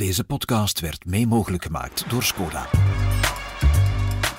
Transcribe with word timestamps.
Deze 0.00 0.24
podcast 0.24 0.80
werd 0.80 1.04
mee 1.04 1.26
mogelijk 1.26 1.64
gemaakt 1.64 2.04
door 2.08 2.22
Skoda. 2.22 2.66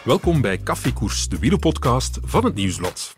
Welkom 0.03 0.41
bij 0.41 0.57
Koffiekoers, 0.57 1.27
de 1.27 1.39
wielerpodcast 1.39 2.19
van 2.23 2.45
het 2.45 2.55
Nieuwsblad. 2.55 3.15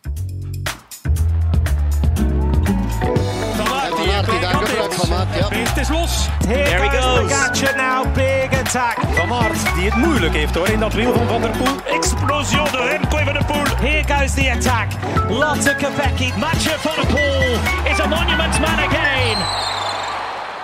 Het 5.28 5.78
is 5.78 5.90
los. 5.90 6.28
Here 6.46 6.64
There 6.64 6.90
he 6.90 6.90
goes 6.90 7.06
goes. 7.06 7.22
Pogacar 7.22 7.76
now. 7.76 8.14
Big 8.14 8.60
attack. 8.60 8.98
Van 9.14 9.32
Aert, 9.32 9.76
die 9.76 9.86
het 9.90 9.96
moeilijk 9.96 10.34
heeft 10.34 10.56
hoor 10.56 10.70
in 10.70 10.80
dat 10.80 10.94
wiel 10.94 11.14
van 11.14 11.28
Van 11.28 11.42
der 11.42 11.52
Poel. 11.52 11.96
Explosion 11.96 12.66
de 12.72 12.88
Remco 12.90 13.18
Evenepoel. 13.18 13.78
Here 13.78 14.04
goes 14.14 14.34
the 14.34 14.52
attack. 14.52 14.88
Lotte 15.30 15.76
Kopecky. 15.76 16.32
Mathieu 16.40 16.78
van 16.78 16.96
der 16.96 17.06
Poel 17.06 17.92
is 17.92 18.00
a 18.00 18.08
monument 18.08 18.60
man 18.60 18.80
again. 18.80 19.83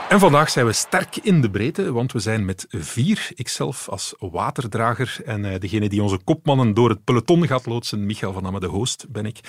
En 0.10 0.20
vandaag 0.20 0.50
zijn 0.50 0.66
we 0.66 0.74
sterk 0.74 1.16
in 1.16 1.42
de 1.42 1.50
breedte, 1.50 1.92
want 1.92 2.12
we 2.12 2.20
zijn 2.20 2.46
met 2.46 2.66
vier. 2.70 3.30
Ikzelf 3.36 3.90
als 3.90 4.14
waterdrager 4.20 5.18
en 5.26 5.46
eh, 5.46 5.60
degene 5.60 5.90
die 5.90 6.04
onze 6.04 6.18
kopmannen 6.24 6.74
door 6.74 6.90
het 6.90 7.04
peloton 7.04 7.48
gaat 7.48 7.66
loodsen, 7.66 8.06
Michael 8.06 8.34
van 8.34 8.46
Amme, 8.46 8.60
de 8.60 8.68
host, 8.68 9.06
ben 9.10 9.26
ik. 9.26 9.40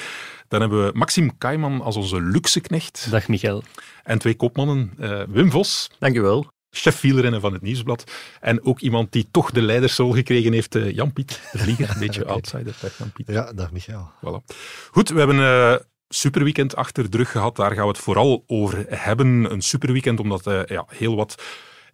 Dan 0.49 0.61
hebben 0.61 0.85
we 0.87 0.99
Maxime 0.99 1.33
Kaiman 1.39 1.81
als 1.81 1.97
onze 1.97 2.21
luxe 2.21 2.61
knecht. 2.61 3.11
Dag 3.11 3.29
Michael. 3.29 3.63
En 4.03 4.19
twee 4.19 4.35
kopmannen, 4.35 4.93
eh, 4.99 5.23
Wim 5.29 5.51
Vos, 5.51 5.91
Dankjewel. 5.99 6.47
chef 6.71 7.01
wielrennen 7.01 7.41
van 7.41 7.53
het 7.53 7.63
Nieuwsblad. 7.63 8.05
En 8.41 8.65
ook 8.65 8.81
iemand 8.81 9.13
die 9.13 9.29
toch 9.31 9.51
de 9.51 9.63
leidersrol 9.63 10.13
gekregen 10.13 10.53
heeft, 10.53 10.75
eh, 10.75 10.95
Jan-Piet 10.95 11.41
de 11.53 11.59
Vlieger. 11.59 11.91
Een 11.95 11.99
beetje 11.99 12.27
outsider, 12.27 12.77
dag 12.81 12.99
Jan-Piet. 12.99 13.27
Ja, 13.27 13.53
dag 13.53 13.73
Michael. 13.73 14.11
Voilà. 14.17 14.55
Goed, 14.91 15.09
we 15.09 15.19
hebben 15.19 15.89
superweekend 16.13 16.77
achter 16.77 17.11
de 17.11 17.17
rug 17.17 17.31
gehad. 17.31 17.57
Daar 17.57 17.73
gaan 17.73 17.83
we 17.83 17.89
het 17.89 17.99
vooral 17.99 18.45
over 18.47 18.85
hebben. 18.89 19.53
Een 19.53 19.63
superweekend 19.63 20.21
omdat 20.21 20.47
eh, 20.47 20.65
ja, 20.65 20.85
heel 20.89 21.17
wat 21.17 21.43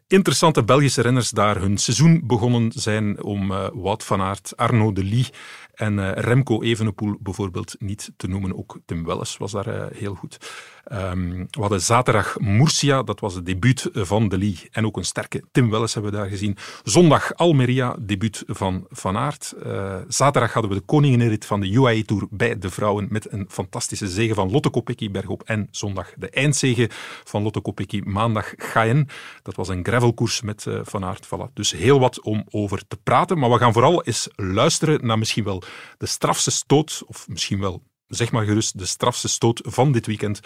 interessante 0.06 0.65
Belgische 0.65 1.02
renners 1.02 1.30
daar 1.30 1.61
hun 1.61 1.79
seizoen 1.79 2.23
begonnen 2.25 2.73
zijn. 2.75 3.23
Om 3.23 3.52
eh, 3.52 3.69
Wout 3.73 4.05
van 4.05 4.20
Aert, 4.20 4.56
Arno 4.56 4.92
de 4.92 5.05
Lie 5.05 5.27
en 5.75 5.98
eh, 5.98 6.23
Remco 6.23 6.62
Evenepoel 6.62 7.17
bijvoorbeeld 7.20 7.77
niet 7.78 8.11
te 8.17 8.27
noemen. 8.27 8.56
Ook 8.56 8.78
Tim 8.86 9.05
Welles 9.05 9.36
was 9.36 9.53
daar 9.53 9.89
heel 9.92 10.14
goed. 10.14 10.39
Ehm, 10.87 11.31
we 11.31 11.61
hadden 11.61 11.81
zaterdag 11.81 12.39
Murcia, 12.39 13.03
dat 13.03 13.20
was 13.20 13.34
het 13.34 13.47
debuut 13.47 13.89
van 13.92 14.29
de 14.29 14.39
Lie. 14.39 14.69
En 14.70 14.87
ook 14.87 14.97
een 14.97 15.05
sterke 15.05 15.42
Tim 15.53 15.70
Welles 15.70 15.95
hebben 15.95 16.12
we 16.12 16.17
daar 16.17 16.29
gezien. 16.29 16.56
Zondag 16.83 17.34
Almeria, 17.34 17.97
debuut 18.01 18.42
van 18.47 18.87
Van 18.91 19.17
Aert. 19.17 19.55
Eh, 19.62 19.97
zaterdag 20.09 20.53
hadden 20.53 20.70
we 20.70 20.79
de 20.79 20.84
koninginrit 20.84 21.47
van 21.47 21.61
de 21.61 21.70
UAE 21.70 22.05
Tour 22.05 22.27
bij 22.31 22.59
de 22.59 22.70
vrouwen 22.70 23.07
met 23.11 23.33
een 23.33 23.47
fantastische 23.48 24.09
zege 24.09 24.34
van 24.34 24.51
Lotte 24.51 24.70
Kopecky 24.70 25.11
bergop. 25.11 25.42
En 25.42 25.69
zondag 25.70 26.12
de 26.17 26.31
eindzege 26.31 26.91
van 27.25 27.42
Lotte 27.42 27.61
Kopecky 27.61 28.01
maandag 28.05 28.53
Gaen. 28.57 29.09
Dat 29.42 29.57
was 29.57 29.69
een 29.69 29.84
gravelkoers 29.84 30.41
met 30.41 30.67
eh, 30.67 30.81
Van 30.83 31.05
Aert. 31.05 31.27
Voilà. 31.27 31.53
Dus 31.53 31.73
heel 31.73 32.01
wat 32.01 32.20
om 32.20 32.45
over 32.51 32.87
te 32.89 32.97
praten. 33.03 33.39
Maar 33.39 33.51
we 33.51 33.59
gaan 33.59 33.73
vooral 33.73 34.05
eens 34.05 34.29
luisteren 34.34 35.07
naar 35.07 35.19
misschien 35.19 35.45
wel 35.45 35.62
de 35.98 36.07
strafste 36.07 36.51
stoot, 36.51 37.03
of 37.07 37.29
misschien 37.29 37.61
wel 37.61 37.83
zeg 38.08 38.32
maar 38.32 38.44
gerust, 38.44 38.78
de 38.78 38.86
strafste 38.86 39.28
stoot 39.28 39.60
van 39.64 39.92
dit 39.92 40.06
weekend. 40.06 40.40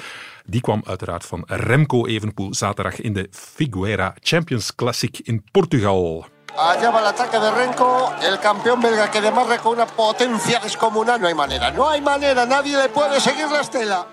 Die 0.44 0.61
kwam 0.61 0.83
uiteraard 0.86 1.25
van 1.25 1.42
Remco 1.47 2.06
Evenepoel 2.06 2.55
zaterdag 2.55 3.00
in 3.00 3.12
de 3.12 3.28
Figueira 3.30 4.14
Champions 4.20 4.75
Classic 4.75 5.19
in 5.19 5.44
Portugal. 5.50 6.27
Allá 6.56 6.91
va 6.91 6.98
el 6.98 7.06
ataque 7.06 7.38
de 7.38 7.50
Renko, 7.50 8.12
el 8.20 8.38
campeón 8.38 8.81
belga 8.81 9.08
que 9.08 9.20
demarra 9.20 9.58
con 9.58 9.72
una 9.72 9.86
potencia 9.86 10.58
descomunal. 10.61 11.20
No 11.20 11.27
hay 11.27 11.34
manera, 11.34 11.70
no 11.70 11.88
hay 11.88 12.00
manera, 12.00 12.44
nadie 12.44 12.77
le 12.77 12.88
puede 12.88 13.20
seguir 13.20 13.48
la 13.50 13.61
estela. 13.61 14.06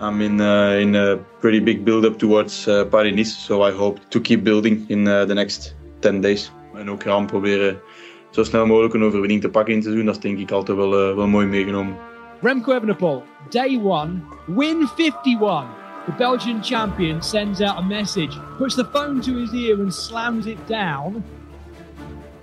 I'm 0.00 0.20
in 0.20 0.40
uh, 0.40 0.80
in 0.80 0.96
a 0.96 1.16
pretty 1.40 1.60
big 1.60 1.84
build-up 1.84 2.18
towards 2.18 2.66
uh, 2.66 2.84
Paris-Nice, 2.90 3.36
so 3.36 3.62
I 3.62 3.72
hope 3.72 4.00
to 4.10 4.20
keep 4.20 4.42
building 4.44 4.84
in 4.88 5.06
uh, 5.06 5.26
the 5.26 5.34
next 5.34 5.74
10 6.00 6.20
days. 6.20 6.52
En 6.74 6.90
ook 6.90 7.02
gaan 7.02 7.26
proberen 7.26 7.80
zo 8.30 8.44
snel 8.44 8.66
mogelijk 8.66 8.94
een 8.94 9.04
overwinning 9.04 9.40
te 9.40 9.48
pakken 9.48 9.72
in 9.72 9.78
het 9.78 9.86
seizoen. 9.86 10.06
Dat 10.06 10.16
is 10.16 10.20
denk 10.22 10.38
ik 10.38 10.50
altijd 10.50 10.76
wel, 10.76 11.10
uh, 11.10 11.16
wel 11.16 11.26
mooi 11.26 11.46
meegenomen. 11.46 11.96
Remco 12.40 12.72
Evenepoel, 12.72 13.24
day 13.50 13.76
one, 13.76 14.22
win 14.46 14.86
51. 14.86 15.66
The 16.06 16.12
Belgian 16.12 16.62
champion 16.62 17.20
sends 17.20 17.60
out 17.60 17.78
a 17.78 17.82
message, 17.82 18.30
puts 18.58 18.76
the 18.76 18.84
phone 18.84 19.20
to 19.22 19.38
his 19.38 19.52
ear 19.52 19.74
and 19.82 19.92
slams 19.92 20.46
it 20.46 20.58
down. 20.68 21.24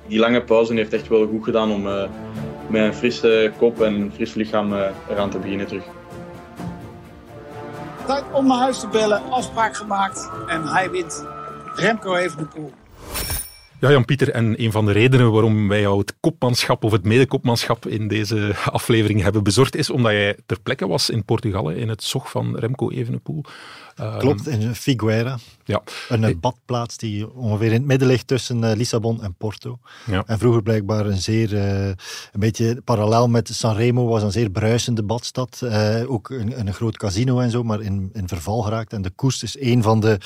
Die 0.08 0.20
lange 0.20 0.42
pauze 0.42 0.74
heeft 0.74 0.94
echt 0.94 1.08
wel 1.08 1.28
goed 1.28 1.44
gedaan 1.44 1.72
om 1.72 1.88
uh, 1.88 2.10
met 2.68 2.82
een 2.82 2.94
frisse 2.94 3.52
kop 3.58 3.82
en 3.82 3.94
een 3.94 4.12
fris 4.12 4.34
lichaam 4.34 4.74
uh, 4.74 4.88
eraan 5.10 5.30
te 5.30 5.40
beginnen 5.40 5.68
terug. 5.68 5.84
Tijd 8.06 8.24
om 8.32 8.48
naar 8.48 8.58
huis 8.58 8.80
te 8.80 8.88
bellen, 8.88 9.32
afspraak 9.32 9.76
gemaakt 9.76 10.32
en 10.48 10.68
hij 10.68 10.90
wint. 10.90 11.26
Remco 11.76 12.16
Evenepoel. 12.16 12.72
Ja, 13.80 13.92
Jan-Pieter, 13.92 14.32
en 14.32 14.64
een 14.64 14.72
van 14.72 14.86
de 14.86 14.92
redenen 14.92 15.32
waarom 15.32 15.68
wij 15.68 15.82
jou 15.82 16.00
het 16.00 16.14
kopmanschap 16.20 16.84
of 16.84 16.92
het 16.92 17.04
medekopmanschap 17.04 17.86
in 17.86 18.08
deze 18.08 18.56
aflevering 18.72 19.22
hebben 19.22 19.44
bezorgd, 19.44 19.76
is 19.76 19.90
omdat 19.90 20.12
jij 20.12 20.38
ter 20.46 20.60
plekke 20.60 20.88
was 20.88 21.10
in 21.10 21.26
Portugal, 21.26 21.70
in 21.70 21.90
het 21.90 22.04
zog 22.04 22.30
van 22.30 22.58
Remco 22.58 22.90
Evenepoel. 22.90 23.44
Uh, 24.02 24.18
Klopt, 24.18 24.48
in 24.48 24.76
Figueira. 24.76 25.38
Ja. 25.64 25.84
Een 26.10 26.40
badplaats 26.40 26.98
die 26.98 27.34
ongeveer 27.34 27.68
in 27.68 27.74
het 27.74 27.86
midden 27.86 28.08
ligt 28.08 28.28
tussen 28.28 28.64
uh, 28.64 28.72
Lissabon 28.76 29.24
en 29.24 29.34
Porto. 29.34 29.80
Ja. 30.06 30.24
En 30.26 30.40
vroeger 30.40 30.64
blijkbaar 30.64 31.06
een 31.06 31.22
zeer, 31.22 31.54
uh, 31.54 31.88
een 31.88 32.40
beetje 32.40 32.82
parallel 32.84 33.28
met 33.28 33.48
Sanremo, 33.48 34.08
was 34.08 34.24
een 34.24 34.32
zeer 34.32 34.50
bruisende 34.50 35.04
badstad. 35.04 35.62
ook 36.08 36.30
een, 36.30 36.60
een, 36.60 36.74
groot 36.74 36.98
casino 36.98 37.40
en 37.40 37.52
zo, 37.52 37.64
maar 37.64 37.82
in, 37.82 38.10
in 38.14 38.28
verval 38.28 38.62
geraakt. 38.62 38.94
En 38.94 39.02
de 39.02 39.10
koers 39.10 39.44
is 39.44 39.60
een 39.60 39.84
van 39.84 40.00
de 40.00 40.18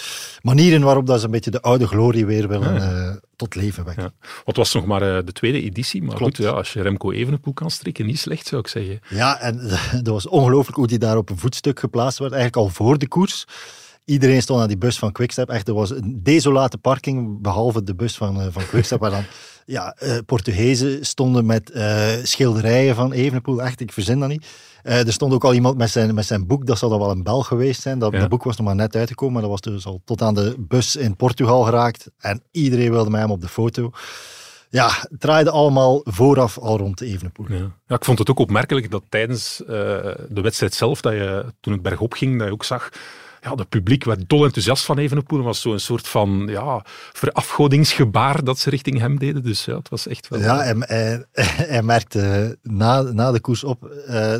manieren 0.42 0.82
waarop 0.82 1.08
dat 1.08 1.20
ze 1.20 1.26
een 1.26 1.32
beetje 1.32 1.52
de 1.52 1.62
oude 1.62 1.88
glorie 1.88 2.26
weer 2.26 2.48
willen 2.48 2.74
ja. 2.74 3.20
Tot 3.40 3.56
leven. 3.56 3.86
Ja. 3.96 4.12
Wat 4.46 4.56
was 4.56 4.74
nog 4.74 4.86
maar 4.86 5.00
de 5.26 5.32
tweede 5.32 5.62
editie, 5.62 6.04
maar 6.04 6.16
Klopt. 6.16 6.36
goed, 6.36 6.46
ja, 6.46 6.52
als 6.52 6.74
je 6.74 6.82
Remco 6.82 7.12
Evenepoel 7.12 7.54
kan 7.54 7.72
strikken, 7.72 8.06
niet 8.06 8.20
slecht 8.20 8.48
zou 8.48 8.62
ik 8.62 8.68
zeggen. 8.68 9.00
Ja, 9.10 9.40
en 9.40 9.58
dat 10.04 10.14
was 10.14 10.28
ongelooflijk 10.28 10.78
hoe 10.78 10.88
die 10.88 10.98
daar 10.98 11.18
op 11.18 11.30
een 11.30 11.38
voetstuk 11.38 11.80
geplaatst 11.80 12.20
werd, 12.20 12.32
eigenlijk 12.32 12.64
al 12.64 12.74
voor 12.74 12.98
de 12.98 13.08
koers. 13.08 13.46
Iedereen 14.06 14.42
stond 14.42 14.62
aan 14.62 14.68
die 14.68 14.78
bus 14.78 15.00
van 15.00 15.12
Quickstep. 15.12 15.50
Echt, 15.50 15.68
er 15.68 15.74
was 15.74 15.90
een 15.90 16.20
desolate 16.24 16.78
parking, 16.78 17.42
behalve 17.42 17.84
de 17.84 17.96
bus 17.96 18.18
van, 18.18 18.42
uh, 18.42 18.48
van 18.50 18.68
Quickstep, 18.68 19.00
waar 19.00 19.12
dan 19.12 19.24
ja, 19.70 19.96
uh, 20.04 20.18
Portugezen 20.26 21.06
stonden 21.06 21.46
met 21.46 21.72
uh, 21.74 22.08
schilderijen 22.24 22.96
van 22.96 23.12
Evenepoel. 23.12 23.62
Echt, 23.62 23.80
ik 23.80 23.92
verzin 23.92 24.20
dat 24.20 24.30
niet. 24.30 24.46
er 24.84 25.14
stond 25.14 25.34
ook 25.34 25.44
al 25.44 25.54
iemand 25.54 25.78
met 25.78 25.90
zijn, 25.90 26.14
met 26.14 26.26
zijn 26.26 26.48
boek, 26.48 26.66
dat 26.66 26.78
zal 26.78 26.90
dan 26.90 27.00
wel 27.00 27.12
een 27.12 27.24
bel 27.24 27.44
geweest 27.44 27.82
zijn. 27.82 28.00
Dat, 28.00 28.12
Ja. 28.12 28.20
dat 28.20 28.30
boek 28.30 28.44
was 28.44 28.58
nog 28.58 28.66
maar 28.66 28.76
net 28.76 28.96
uitgekomen, 28.96 29.34
maar 29.34 29.42
dat 29.42 29.52
was 29.52 29.62
dus 29.62 29.86
al 29.86 30.02
tot 30.06 30.22
aan 30.22 30.34
de 30.34 30.56
bus 30.58 30.96
in 30.96 31.16
Portugal 31.16 31.64
geraakt. 31.64 32.12
En 32.18 32.42
iedereen 32.52 32.92
wilde 32.92 33.10
met 33.10 33.22
hem 33.22 33.32
op 33.32 33.42
de 33.42 33.48
foto. 33.48 33.92
Ja, 34.70 34.88
het 34.88 35.20
draaide 35.20 35.52
allemaal 35.52 36.02
vooraf 36.04 36.58
al 36.58 36.78
rond 36.78 36.98
de 36.98 37.06
Evenepoel. 37.06 37.46
Ja. 37.50 37.72
ja, 37.88 37.96
ik 37.96 38.06
vond 38.06 38.20
het 38.20 38.30
ook 38.30 38.40
opmerkelijk 38.40 38.92
dat 38.92 39.04
tijdens 39.10 39.62
uh, 39.62 39.68
de 40.30 40.42
wedstrijd 40.42 40.74
zelf, 40.74 41.02
dat 41.02 41.14
je, 41.14 41.46
toen 41.62 41.74
het 41.74 41.82
bergop 41.82 42.14
ging, 42.14 42.38
dat 42.38 42.48
je 42.48 42.54
ook 42.54 42.64
zag 42.64 42.90
ja, 43.42 43.56
het 43.56 43.70
publiek 43.70 44.04
werd 44.04 44.30
dol 44.30 44.44
enthousiast 44.44 44.86
van 44.86 44.98
Evenepoel. 44.98 45.38
Het 45.38 45.48
was 45.48 45.62
zo'n 45.62 45.80
soort 45.80 46.08
van 46.08 46.48
ja, 46.50 46.86
verafgodingsgebaar 47.14 48.44
dat 48.44 48.60
ze 48.60 48.70
richting 48.70 49.00
hem 49.00 49.20
deden. 49.20 49.44
Dus 49.44 49.66
ja, 49.66 49.78
het 49.78 49.90
was 49.90 50.08
echt 50.08 50.28
wel... 50.28 50.40
Ja, 50.40 50.76
hij, 50.80 51.84
merkte 51.84 52.58
na, 52.62 53.02
na 53.02 53.32
de 53.32 53.40
koers 53.40 53.64
op... 53.64 53.94
Uh, 54.08 54.36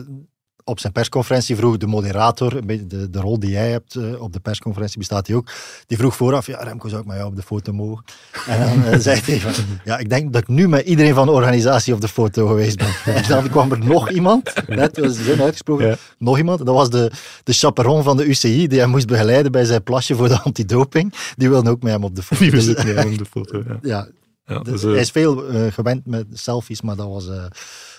op 0.70 0.80
zijn 0.80 0.94
persconferentie 0.94 1.56
vroeg 1.56 1.78
de 1.78 1.88
moderator, 1.88 2.68
de, 2.68 3.10
de 3.10 3.20
rol 3.20 3.40
die 3.40 3.50
jij 3.50 3.72
hebt 3.72 3.96
uh, 3.96 4.22
op 4.22 4.34
de 4.34 4.40
persconferentie 4.40 4.98
bestaat 4.98 5.26
die 5.26 5.36
ook, 5.36 5.52
die 5.88 5.98
vroeg 5.98 6.16
vooraf, 6.16 6.48
ja 6.48 6.64
Remco, 6.64 6.88
zou 6.88 7.02
ik 7.02 7.08
met 7.08 7.18
jou 7.18 7.30
op 7.30 7.36
de 7.36 7.42
foto 7.42 7.74
mogen? 7.74 8.04
En 8.48 8.60
dan 8.60 8.94
uh, 8.94 9.00
zei 9.08 9.22
hij, 9.24 9.40
van, 9.40 9.54
ja, 9.84 9.98
ik 9.98 10.10
denk 10.10 10.34
dat 10.34 10.42
ik 10.42 10.48
nu 10.48 10.68
met 10.68 10.86
iedereen 10.86 11.14
van 11.14 11.26
de 11.26 11.32
organisatie 11.32 11.94
op 11.94 12.02
de 12.02 12.08
foto 12.08 12.48
geweest 12.48 12.78
ben. 12.78 13.16
En 13.16 13.28
dan 13.34 13.50
kwam 13.50 13.72
er 13.72 13.86
nog 13.86 14.10
iemand, 14.10 14.54
net 14.68 15.00
was 15.00 15.18
de 15.18 15.24
zin 15.24 15.42
uitgesproken, 15.42 15.88
ja. 15.88 15.96
nog 16.18 16.38
iemand, 16.38 16.66
dat 16.66 16.76
was 16.76 16.90
de, 16.90 17.12
de 17.44 17.54
chaperon 17.54 18.04
van 18.04 18.18
de 18.18 18.26
UCI, 18.26 18.68
die 18.68 18.80
hem 18.80 18.90
moest 18.90 19.08
begeleiden 19.08 19.52
bij 19.52 19.66
zijn 19.66 19.84
plasje 19.84 20.16
voor 20.16 20.28
de 20.28 20.40
antidoping. 20.40 21.14
Die 21.36 21.50
wilde 21.50 21.70
ook 21.70 21.82
met 21.82 21.92
hem 21.92 22.04
op 22.04 22.16
de 22.16 22.24
foto. 22.24 22.42
Die 22.42 22.52
wilde 22.52 22.72
ook 22.72 22.86
met 22.86 22.96
hem 22.96 23.12
op 23.12 23.18
de 23.18 23.26
foto, 23.26 23.64
ja. 23.68 23.80
ja. 23.82 24.08
Ja, 24.50 24.60
dus, 24.60 24.82
hij 24.82 25.00
is 25.00 25.12
veel 25.12 25.52
uh, 25.52 25.72
gewend 25.72 26.06
met 26.06 26.26
selfies, 26.34 26.82
maar 26.82 26.96
dat 26.96 27.08
was 27.08 27.28
uh, 27.28 27.46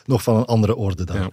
nog 0.05 0.23
van 0.23 0.37
een 0.37 0.45
andere 0.45 0.77
orde 0.77 1.05
dan. 1.05 1.17
Ja. 1.17 1.31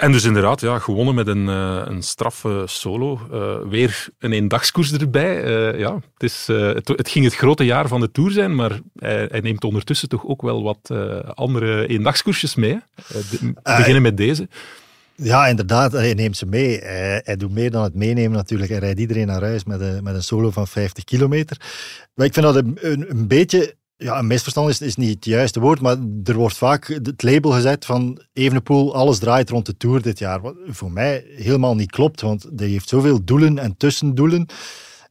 En 0.00 0.12
dus 0.12 0.24
inderdaad, 0.24 0.60
ja, 0.60 0.78
gewonnen 0.78 1.14
met 1.14 1.26
een, 1.26 1.46
uh, 1.46 1.82
een 1.84 2.02
straffe 2.02 2.62
solo. 2.66 3.20
Uh, 3.32 3.56
weer 3.68 4.08
een 4.18 4.32
eendagskoers 4.32 4.92
erbij. 4.92 5.44
Uh, 5.44 5.78
ja, 5.78 5.94
het, 5.94 6.22
is, 6.22 6.46
het, 6.46 6.88
het, 6.88 7.08
ging 7.08 7.24
het 7.24 7.34
grote 7.34 7.64
jaar 7.64 7.88
van 7.88 8.00
de 8.00 8.10
Tour 8.10 8.30
zijn, 8.30 8.54
maar 8.54 8.80
hij, 8.98 9.28
hij 9.30 9.40
neemt 9.40 9.64
ondertussen 9.64 10.08
toch 10.08 10.26
ook 10.26 10.42
wel 10.42 10.62
wat 10.62 10.90
andere 11.34 11.86
eendagskoersjes 11.86 12.54
mee. 12.54 12.78
De, 13.06 13.52
beginnen 13.62 14.02
met 14.02 14.16
deze. 14.16 14.48
Ja, 15.14 15.46
inderdaad, 15.46 15.92
hij 15.92 16.14
neemt 16.14 16.36
ze 16.36 16.46
mee. 16.46 16.78
Hij, 16.78 17.20
hij, 17.24 17.36
doet 17.36 17.52
meer 17.52 17.70
dan 17.70 17.82
het 17.82 17.94
meenemen 17.94 18.36
natuurlijk. 18.36 18.70
Hij 18.70 18.78
rijdt 18.78 19.00
iedereen 19.00 19.26
naar 19.26 19.42
huis 19.42 19.64
met 19.64 19.80
een, 19.80 20.02
met 20.02 20.14
een 20.14 20.22
solo 20.22 20.50
van 20.50 20.66
50 20.66 21.04
kilometer. 21.04 21.56
Maar 22.14 22.26
ik 22.26 22.32
vind 22.32 22.46
dat 22.46 22.56
een, 22.56 22.78
een, 22.80 23.10
een 23.10 23.26
beetje 23.28 23.74
ja, 24.00 24.18
een 24.18 24.26
misverstand 24.26 24.68
is, 24.68 24.80
is 24.80 24.96
niet 24.96 25.14
het 25.14 25.24
juiste 25.24 25.60
woord, 25.60 25.80
maar 25.80 25.96
er 26.24 26.34
wordt 26.34 26.56
vaak 26.56 26.86
het 26.86 27.22
label 27.22 27.50
gezet 27.50 27.84
van 27.84 28.22
Evenepoel, 28.32 28.94
alles 28.94 29.18
draait 29.18 29.50
rond 29.50 29.66
de 29.66 29.76
Tour 29.76 30.02
dit 30.02 30.18
jaar. 30.18 30.40
Wat 30.40 30.54
voor 30.66 30.92
mij 30.92 31.24
helemaal 31.36 31.74
niet 31.74 31.90
klopt, 31.90 32.20
want 32.20 32.46
hij 32.56 32.66
heeft 32.66 32.88
zoveel 32.88 33.24
doelen 33.24 33.58
en 33.58 33.76
tussendoelen. 33.76 34.46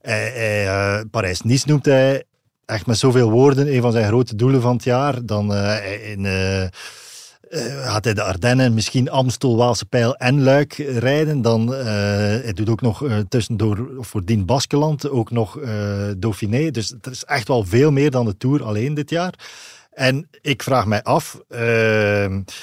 Uh, 0.02 1.00
Parijs-Nice 1.10 1.68
noemt 1.68 1.84
hij 1.84 2.24
echt 2.64 2.86
met 2.86 2.98
zoveel 2.98 3.30
woorden 3.30 3.74
een 3.74 3.82
van 3.82 3.92
zijn 3.92 4.06
grote 4.06 4.36
doelen 4.36 4.62
van 4.62 4.72
het 4.72 4.84
jaar. 4.84 5.24
Dan 5.26 5.52
uh, 5.52 6.10
in, 6.10 6.24
uh, 6.24 6.66
gaat 7.84 8.04
hij 8.04 8.14
de 8.14 8.22
Ardennen, 8.22 8.74
misschien 8.74 9.10
Amstel, 9.10 9.56
Waalse 9.56 9.86
Pijl 9.86 10.16
en 10.16 10.42
Luik 10.42 10.72
rijden. 10.76 11.42
Dan 11.42 11.72
uh, 11.72 11.84
hij 11.84 12.52
doet 12.52 12.68
ook 12.68 12.80
nog 12.80 13.04
tussendoor 13.28 13.88
voordien 13.98 14.46
Baskeland, 14.46 15.08
ook 15.08 15.30
nog 15.30 15.58
Dauphiné. 16.18 16.70
Dus 16.70 16.94
er 17.00 17.10
is 17.10 17.24
echt 17.24 17.48
wel 17.48 17.64
veel 17.64 17.90
meer 17.90 18.10
dan 18.10 18.24
de 18.24 18.36
Tour 18.36 18.64
alleen 18.64 18.94
dit 18.94 19.10
jaar. 19.10 19.34
En 19.90 20.28
ik 20.40 20.62
vraag 20.62 20.86
mij 20.86 21.02
af, 21.02 21.40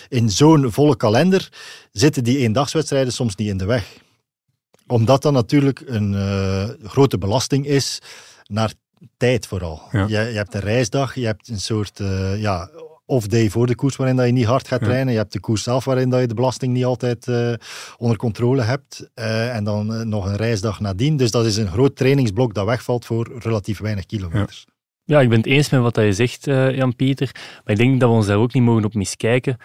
in 0.10 0.30
zo'n 0.30 0.72
volle 0.72 0.98
kalender 0.98 1.50
zitten 1.92 2.24
die 2.24 2.38
eendagswedstrijden 2.38 3.14
soms 3.14 3.36
niet 3.36 3.50
in 3.50 3.58
de 3.58 3.66
weg 3.66 3.86
omdat 4.88 5.22
dat 5.22 5.34
natuurlijk 5.34 5.84
een 5.86 6.14
uh, 6.14 6.70
grote 6.84 7.18
belasting 7.18 7.66
is 7.66 8.02
naar 8.46 8.74
tijd 9.18 9.48
vooral. 9.48 9.82
Je, 9.92 10.08
je, 10.08 10.16
hebt 10.16 10.54
een 10.54 10.62
reisdag, 10.62 11.16
je 11.16 11.26
hebt 11.26 11.48
een 11.48 11.60
soort 11.60 12.00
uh, 12.00 12.42
ja, 12.42 12.70
off-day 13.08 13.50
voor 13.50 13.68
de 13.68 13.76
koers 13.76 13.96
waarin 13.96 14.16
dat 14.16 14.26
je 14.26 14.32
niet 14.32 14.46
hard 14.46 14.68
gaat 14.68 14.80
ja. 14.80 14.86
trainen. 14.86 15.14
Je 15.14 15.20
hebt 15.20 15.34
de 15.34 15.40
koers 15.40 15.64
zelf 15.64 15.86
waarin 15.86 16.10
dat 16.10 16.20
je 16.20 16.28
de 16.28 16.34
belasting 16.34 16.74
niet 16.74 16.86
altijd 16.86 17.28
uh, 17.28 17.54
onder 17.98 18.18
controle 18.18 18.62
hebt. 18.62 19.10
en 19.14 19.64
dan 19.64 20.10
nog 20.10 20.26
een 20.26 20.36
reisdag 20.36 20.80
nadien. 20.80 21.18
Dus 21.18 21.32
dat 21.32 21.46
is 21.46 21.58
een 21.58 21.68
groot 21.68 21.96
trainingsblok 21.96 22.54
dat 22.54 22.66
wegvalt 22.66 23.06
voor 23.06 23.32
relatief 23.40 23.80
weinig 23.80 24.06
kilometers. 24.06 24.66
Ja. 24.68 24.74
Ja, 25.04 25.22
ik 25.22 25.30
ben 25.30 25.38
het 25.38 25.48
eens 25.48 25.70
met 25.70 25.82
wat 25.82 25.96
je 25.96 26.14
zegt, 26.14 26.46
Jan-Pieter. 26.46 27.32
Maar 27.34 27.74
ik 27.74 27.78
denk 27.78 28.00
dat 28.00 28.10
we 28.10 28.16
ons 28.16 28.28
daar 28.28 28.38
ook 28.38 28.54
niet 28.54 28.64
mogen 28.64 28.86
op 28.86 28.94
miskijken. 28.94 29.58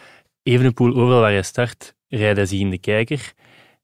Evenepoel, 0.43 0.95
overal 0.95 1.21
waar 1.21 1.33
hij 1.33 1.43
start, 1.43 1.95
rijdt 2.09 2.37
hij 2.37 2.47
zich 2.47 2.61
in 2.61 2.71
de 2.71 2.79
kijker. 2.79 3.33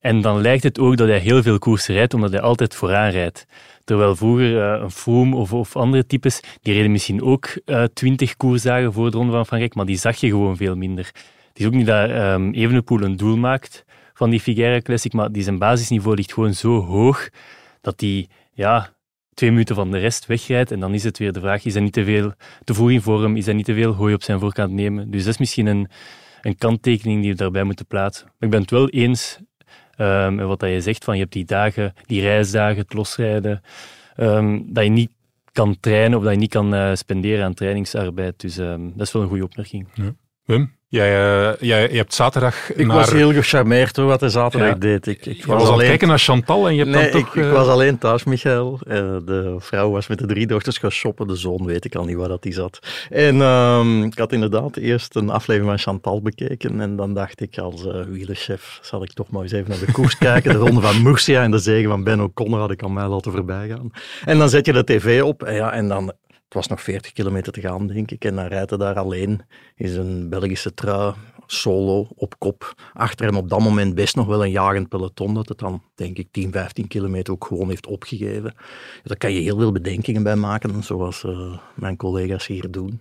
En 0.00 0.20
dan 0.20 0.40
lijkt 0.40 0.62
het 0.62 0.78
ook 0.78 0.96
dat 0.96 1.08
hij 1.08 1.18
heel 1.18 1.42
veel 1.42 1.58
koersen 1.58 1.94
rijdt, 1.94 2.14
omdat 2.14 2.30
hij 2.30 2.40
altijd 2.40 2.74
vooraan 2.74 3.10
rijdt. 3.10 3.46
Terwijl 3.84 4.16
vroeger 4.16 4.50
uh, 4.50 4.82
een 4.82 4.90
Froome 4.90 5.36
of, 5.36 5.52
of, 5.52 5.76
andere 5.76 6.06
types, 6.06 6.40
die 6.62 6.74
reden 6.74 6.92
misschien 6.92 7.22
ook 7.22 7.58
uh, 7.64 7.84
twintig 7.84 8.36
koersdagen 8.36 8.92
voor 8.92 9.10
de 9.10 9.16
Ronde 9.16 9.32
van 9.32 9.46
Frankrijk, 9.46 9.74
maar 9.74 9.86
die 9.86 9.96
zag 9.96 10.16
je 10.16 10.28
gewoon 10.28 10.56
veel 10.56 10.76
minder. 10.76 11.04
Het 11.48 11.58
is 11.58 11.66
ook 11.66 11.72
niet 11.72 11.86
dat 11.86 12.10
um, 12.10 12.52
Evenepoel 12.52 13.02
een 13.02 13.16
doel 13.16 13.36
maakt 13.36 13.84
van 14.14 14.30
die 14.30 14.40
Figueira 14.40 14.80
Classic, 14.80 15.12
maar 15.12 15.32
die 15.32 15.42
zijn 15.42 15.58
basisniveau 15.58 16.16
ligt 16.16 16.32
gewoon 16.32 16.54
zo 16.54 16.80
hoog 16.80 17.28
dat 17.80 18.00
hij 18.00 18.28
ja, 18.52 18.92
twee 19.34 19.50
minuten 19.50 19.74
van 19.74 19.90
de 19.90 19.98
rest 19.98 20.26
wegrijdt. 20.26 20.70
En 20.70 20.80
dan 20.80 20.94
is 20.94 21.04
het 21.04 21.18
weer 21.18 21.32
de 21.32 21.40
vraag, 21.40 21.64
is 21.64 21.74
hij 21.74 21.82
niet 21.82 21.92
te 21.92 22.04
veel 22.04 22.32
te 22.64 22.92
in 22.92 23.02
vorm? 23.02 23.36
Is 23.36 23.44
hij 23.44 23.54
niet 23.54 23.64
te 23.64 23.74
veel 23.74 23.92
hooi 23.92 24.14
op 24.14 24.22
zijn 24.22 24.40
voorkant 24.40 24.72
nemen? 24.72 25.10
Dus 25.10 25.24
dat 25.24 25.32
is 25.32 25.38
misschien 25.38 25.66
een, 25.66 25.88
een 26.40 26.56
kanttekening 26.56 27.22
die 27.22 27.30
we 27.30 27.36
daarbij 27.36 27.64
moeten 27.64 27.86
plaatsen. 27.86 28.24
Maar 28.24 28.48
ik 28.48 28.50
ben 28.50 28.60
het 28.60 28.70
wel 28.70 28.88
eens 28.88 29.38
Um, 30.00 30.36
wat 30.36 30.60
dat 30.60 30.70
je 30.70 30.80
zegt, 30.80 31.04
van 31.04 31.14
je 31.14 31.20
hebt 31.20 31.32
die 31.32 31.44
dagen, 31.44 31.94
die 32.06 32.20
reisdagen, 32.20 32.78
het 32.78 32.92
losrijden, 32.92 33.62
um, 34.16 34.72
dat 34.72 34.84
je 34.84 34.90
niet 34.90 35.10
kan 35.52 35.80
trainen 35.80 36.18
of 36.18 36.24
dat 36.24 36.32
je 36.32 36.38
niet 36.38 36.50
kan 36.50 36.74
uh, 36.74 36.94
spenderen 36.94 37.44
aan 37.44 37.54
trainingsarbeid. 37.54 38.40
Dus 38.40 38.56
um, 38.56 38.92
dat 38.96 39.06
is 39.06 39.12
wel 39.12 39.22
een 39.22 39.28
goede 39.28 39.44
opmerking. 39.44 39.88
Ja. 39.94 40.14
Wim? 40.44 40.77
Jij, 40.90 41.10
uh, 41.10 41.56
jij 41.60 41.90
je 41.90 41.96
hebt 41.96 42.14
zaterdag 42.14 42.72
Ik 42.72 42.86
naar... 42.86 42.96
was 42.96 43.10
heel 43.12 43.32
gecharmeerd 43.32 43.94
door 43.94 44.06
wat 44.06 44.20
hij 44.20 44.28
zaterdag 44.28 44.68
ja. 44.68 44.74
deed. 44.74 45.06
Ik, 45.06 45.26
ik 45.26 45.44
was, 45.44 45.60
was 45.60 45.70
alleen... 45.70 45.86
kijken 45.86 46.08
naar 46.08 46.18
Chantal 46.18 46.68
en 46.68 46.74
je 46.74 46.82
hebt 46.84 46.94
nee, 46.94 47.10
dan 47.10 47.20
toch... 47.20 47.34
Ik, 47.34 47.42
uh... 47.42 47.46
ik 47.46 47.52
was 47.52 47.66
alleen 47.66 47.98
thuis, 47.98 48.24
Michael. 48.24 48.78
Uh, 48.86 48.94
de 49.24 49.56
vrouw 49.58 49.90
was 49.90 50.06
met 50.06 50.18
de 50.18 50.26
drie 50.26 50.46
dochters 50.46 50.78
gaan 50.78 50.90
shoppen. 50.90 51.26
De 51.26 51.36
zoon 51.36 51.64
weet 51.64 51.84
ik 51.84 51.94
al 51.94 52.04
niet 52.04 52.16
waar 52.16 52.28
dat 52.28 52.42
die 52.42 52.52
zat. 52.52 52.78
En 53.10 53.40
um, 53.40 54.02
ik 54.02 54.18
had 54.18 54.32
inderdaad 54.32 54.76
eerst 54.76 55.16
een 55.16 55.30
aflevering 55.30 55.70
van 55.70 55.78
Chantal 55.78 56.22
bekeken. 56.22 56.80
En 56.80 56.96
dan 56.96 57.14
dacht 57.14 57.40
ik, 57.40 57.58
als 57.58 57.86
wielerchef 58.08 58.78
zal 58.82 59.02
ik 59.02 59.12
toch 59.12 59.30
maar 59.30 59.42
eens 59.42 59.52
even 59.52 59.70
naar 59.70 59.86
de 59.86 59.92
koers 59.92 60.18
kijken. 60.28 60.52
De 60.52 60.58
ronde 60.58 60.80
van 60.80 61.02
Murcia 61.02 61.42
en 61.42 61.50
de 61.50 61.58
zegen 61.58 61.90
van 61.90 62.04
Ben 62.04 62.20
O'Connor 62.20 62.60
had 62.60 62.70
ik 62.70 62.82
aan 62.82 62.92
mij 62.92 63.06
laten 63.06 63.32
voorbij 63.32 63.68
gaan. 63.68 63.90
En 64.24 64.38
dan 64.38 64.48
zet 64.48 64.66
je 64.66 64.72
de 64.72 64.84
tv 64.84 65.22
op 65.22 65.42
en, 65.42 65.54
ja, 65.54 65.72
en 65.72 65.88
dan 65.88 66.12
het 66.48 66.56
was 66.56 66.66
nog 66.66 66.82
40 66.82 67.12
kilometer 67.12 67.52
te 67.52 67.60
gaan, 67.60 67.86
denk 67.86 68.10
ik. 68.10 68.24
En 68.24 68.34
dan 68.34 68.46
rijdt 68.46 68.70
hij 68.70 68.78
daar 68.78 68.98
alleen. 68.98 69.40
Is 69.76 69.96
een 69.96 70.28
Belgische 70.28 70.74
trui, 70.74 71.14
solo, 71.46 72.08
op 72.14 72.38
kop. 72.38 72.74
Achter 72.92 73.26
hem 73.26 73.36
op 73.36 73.48
dat 73.48 73.60
moment 73.60 73.94
best 73.94 74.16
nog 74.16 74.26
wel 74.26 74.44
een 74.44 74.50
jagend 74.50 74.88
peloton. 74.88 75.34
Dat 75.34 75.48
het 75.48 75.58
dan, 75.58 75.82
denk 75.94 76.18
ik, 76.18 76.28
10, 76.30 76.52
15 76.52 76.88
kilometer 76.88 77.32
ook 77.32 77.44
gewoon 77.44 77.68
heeft 77.68 77.86
opgegeven. 77.86 78.54
Daar 79.02 79.16
kan 79.16 79.32
je 79.32 79.40
heel 79.40 79.58
veel 79.58 79.72
bedenkingen 79.72 80.22
bij 80.22 80.36
maken, 80.36 80.82
zoals 80.82 81.22
uh, 81.22 81.58
mijn 81.74 81.96
collega's 81.96 82.46
hier 82.46 82.70
doen. 82.70 83.00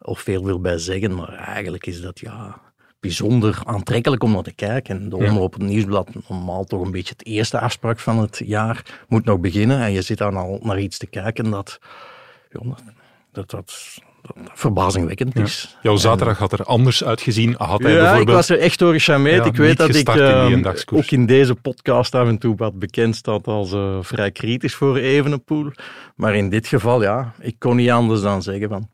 Of 0.00 0.20
veel 0.20 0.44
wil 0.44 0.60
bij 0.60 0.78
zeggen, 0.78 1.14
maar 1.14 1.32
eigenlijk 1.32 1.86
is 1.86 2.00
dat 2.00 2.20
ja, 2.20 2.60
bijzonder 3.00 3.60
aantrekkelijk 3.64 4.22
om 4.22 4.32
naar 4.32 4.42
te 4.42 4.54
kijken. 4.54 5.00
En 5.00 5.08
de 5.08 5.16
omloop 5.16 5.42
op 5.42 5.52
het 5.52 5.62
nieuwsblad, 5.62 6.08
normaal 6.28 6.64
toch 6.64 6.84
een 6.84 6.90
beetje 6.90 7.14
het 7.16 7.26
eerste 7.26 7.60
afspraak 7.60 7.98
van 7.98 8.18
het 8.18 8.40
jaar, 8.44 9.04
moet 9.08 9.24
nog 9.24 9.40
beginnen. 9.40 9.80
En 9.80 9.92
je 9.92 10.02
zit 10.02 10.18
dan 10.18 10.36
al 10.36 10.58
naar 10.62 10.80
iets 10.80 10.98
te 10.98 11.06
kijken 11.06 11.50
dat 11.50 11.78
ja, 12.50 12.60
dat, 13.32 13.50
dat, 13.50 13.60
dat 14.22 14.48
verbazingwekkend 14.54 15.36
is. 15.36 15.68
Ja. 15.72 15.78
Jouw 15.82 15.96
zaterdag 15.96 16.38
had 16.38 16.52
er 16.52 16.64
anders 16.64 17.04
uitgezien. 17.04 17.54
Had 17.58 17.82
hij 17.82 17.92
ja, 17.92 17.98
bijvoorbeeld... 17.98 18.28
ik 18.28 18.34
was 18.34 18.48
er 18.48 18.58
echt 18.58 18.78
door 18.78 18.92
gecharmeerd. 18.92 19.44
Ja, 19.44 19.50
ik 19.50 19.56
weet 19.56 19.76
dat 19.76 19.94
ik 19.94 20.14
uh, 20.14 20.72
ook 20.92 21.10
in 21.10 21.26
deze 21.26 21.54
podcast 21.54 22.14
af 22.14 22.28
en 22.28 22.38
toe 22.38 22.56
wat 22.56 22.78
bekend 22.78 23.16
staat 23.16 23.46
als 23.46 23.72
uh, 23.72 23.98
vrij 24.00 24.30
kritisch 24.30 24.74
voor 24.74 24.96
Evenepoel. 24.96 25.70
Maar 26.16 26.34
in 26.34 26.48
dit 26.50 26.66
geval, 26.66 27.02
ja, 27.02 27.34
ik 27.40 27.58
kon 27.58 27.76
niet 27.76 27.90
anders 27.90 28.20
dan 28.20 28.42
zeggen 28.42 28.68
van 28.68 28.90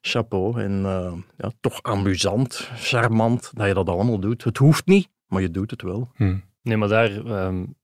chapeau. 0.00 0.60
En 0.60 0.80
uh, 0.80 1.12
ja, 1.36 1.50
toch 1.60 1.82
amusant, 1.82 2.70
charmant 2.76 3.50
dat 3.54 3.66
je 3.66 3.74
dat 3.74 3.88
allemaal 3.88 4.20
doet. 4.20 4.44
Het 4.44 4.56
hoeft 4.56 4.86
niet, 4.86 5.08
maar 5.26 5.40
je 5.40 5.50
doet 5.50 5.70
het 5.70 5.82
wel. 5.82 6.10
Hmm. 6.14 6.42
Nee, 6.62 6.76
maar 6.76 6.88
daar 6.88 7.10
um, 7.10 7.74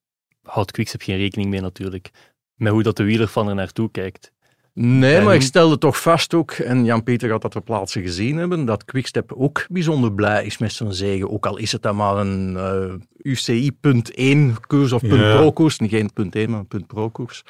houdt 0.43 0.71
Quickstep 0.71 1.03
geen 1.03 1.17
rekening 1.17 1.51
mee 1.51 1.61
natuurlijk. 1.61 2.11
Met 2.55 2.73
hoe 2.73 2.83
dat 2.83 2.97
de 2.97 3.05
wieler 3.05 3.29
van 3.29 3.49
er 3.49 3.55
naartoe 3.55 3.91
kijkt. 3.91 4.33
Nee, 4.79 5.21
maar 5.21 5.35
ik 5.35 5.43
stelde 5.43 5.79
toch 5.79 6.01
vast 6.01 6.35
ook, 6.35 6.51
en 6.53 6.85
Jan-Peter 6.85 7.29
gaat 7.29 7.43
dat 7.43 7.51
ter 7.51 7.63
plaatse 7.63 8.01
gezien 8.01 8.37
hebben, 8.37 8.65
dat 8.65 8.85
Quickstep 8.85 9.33
ook 9.33 9.67
bijzonder 9.69 10.13
blij 10.13 10.45
is 10.45 10.59
met 10.59 10.73
zijn 10.73 10.93
zegen. 10.93 11.31
Ook 11.31 11.47
al 11.47 11.57
is 11.57 11.73
het 11.73 11.83
dan 11.83 11.97
maar 11.97 12.17
een 12.17 12.53
uh, 12.53 13.33
UCI 13.33 13.73
punt 13.73 14.15
1 14.15 14.57
koers 14.67 14.93
of 14.93 15.01
punt 15.01 15.21
ja. 15.21 15.37
pro 15.37 15.53
koers. 15.53 15.79
Niet 15.79 15.91
geen 15.91 16.13
punt 16.13 16.35
1, 16.35 16.51
maar 16.51 16.59
een 16.59 16.67
punt 16.67 16.87
pro 16.87 17.09
koers. 17.09 17.43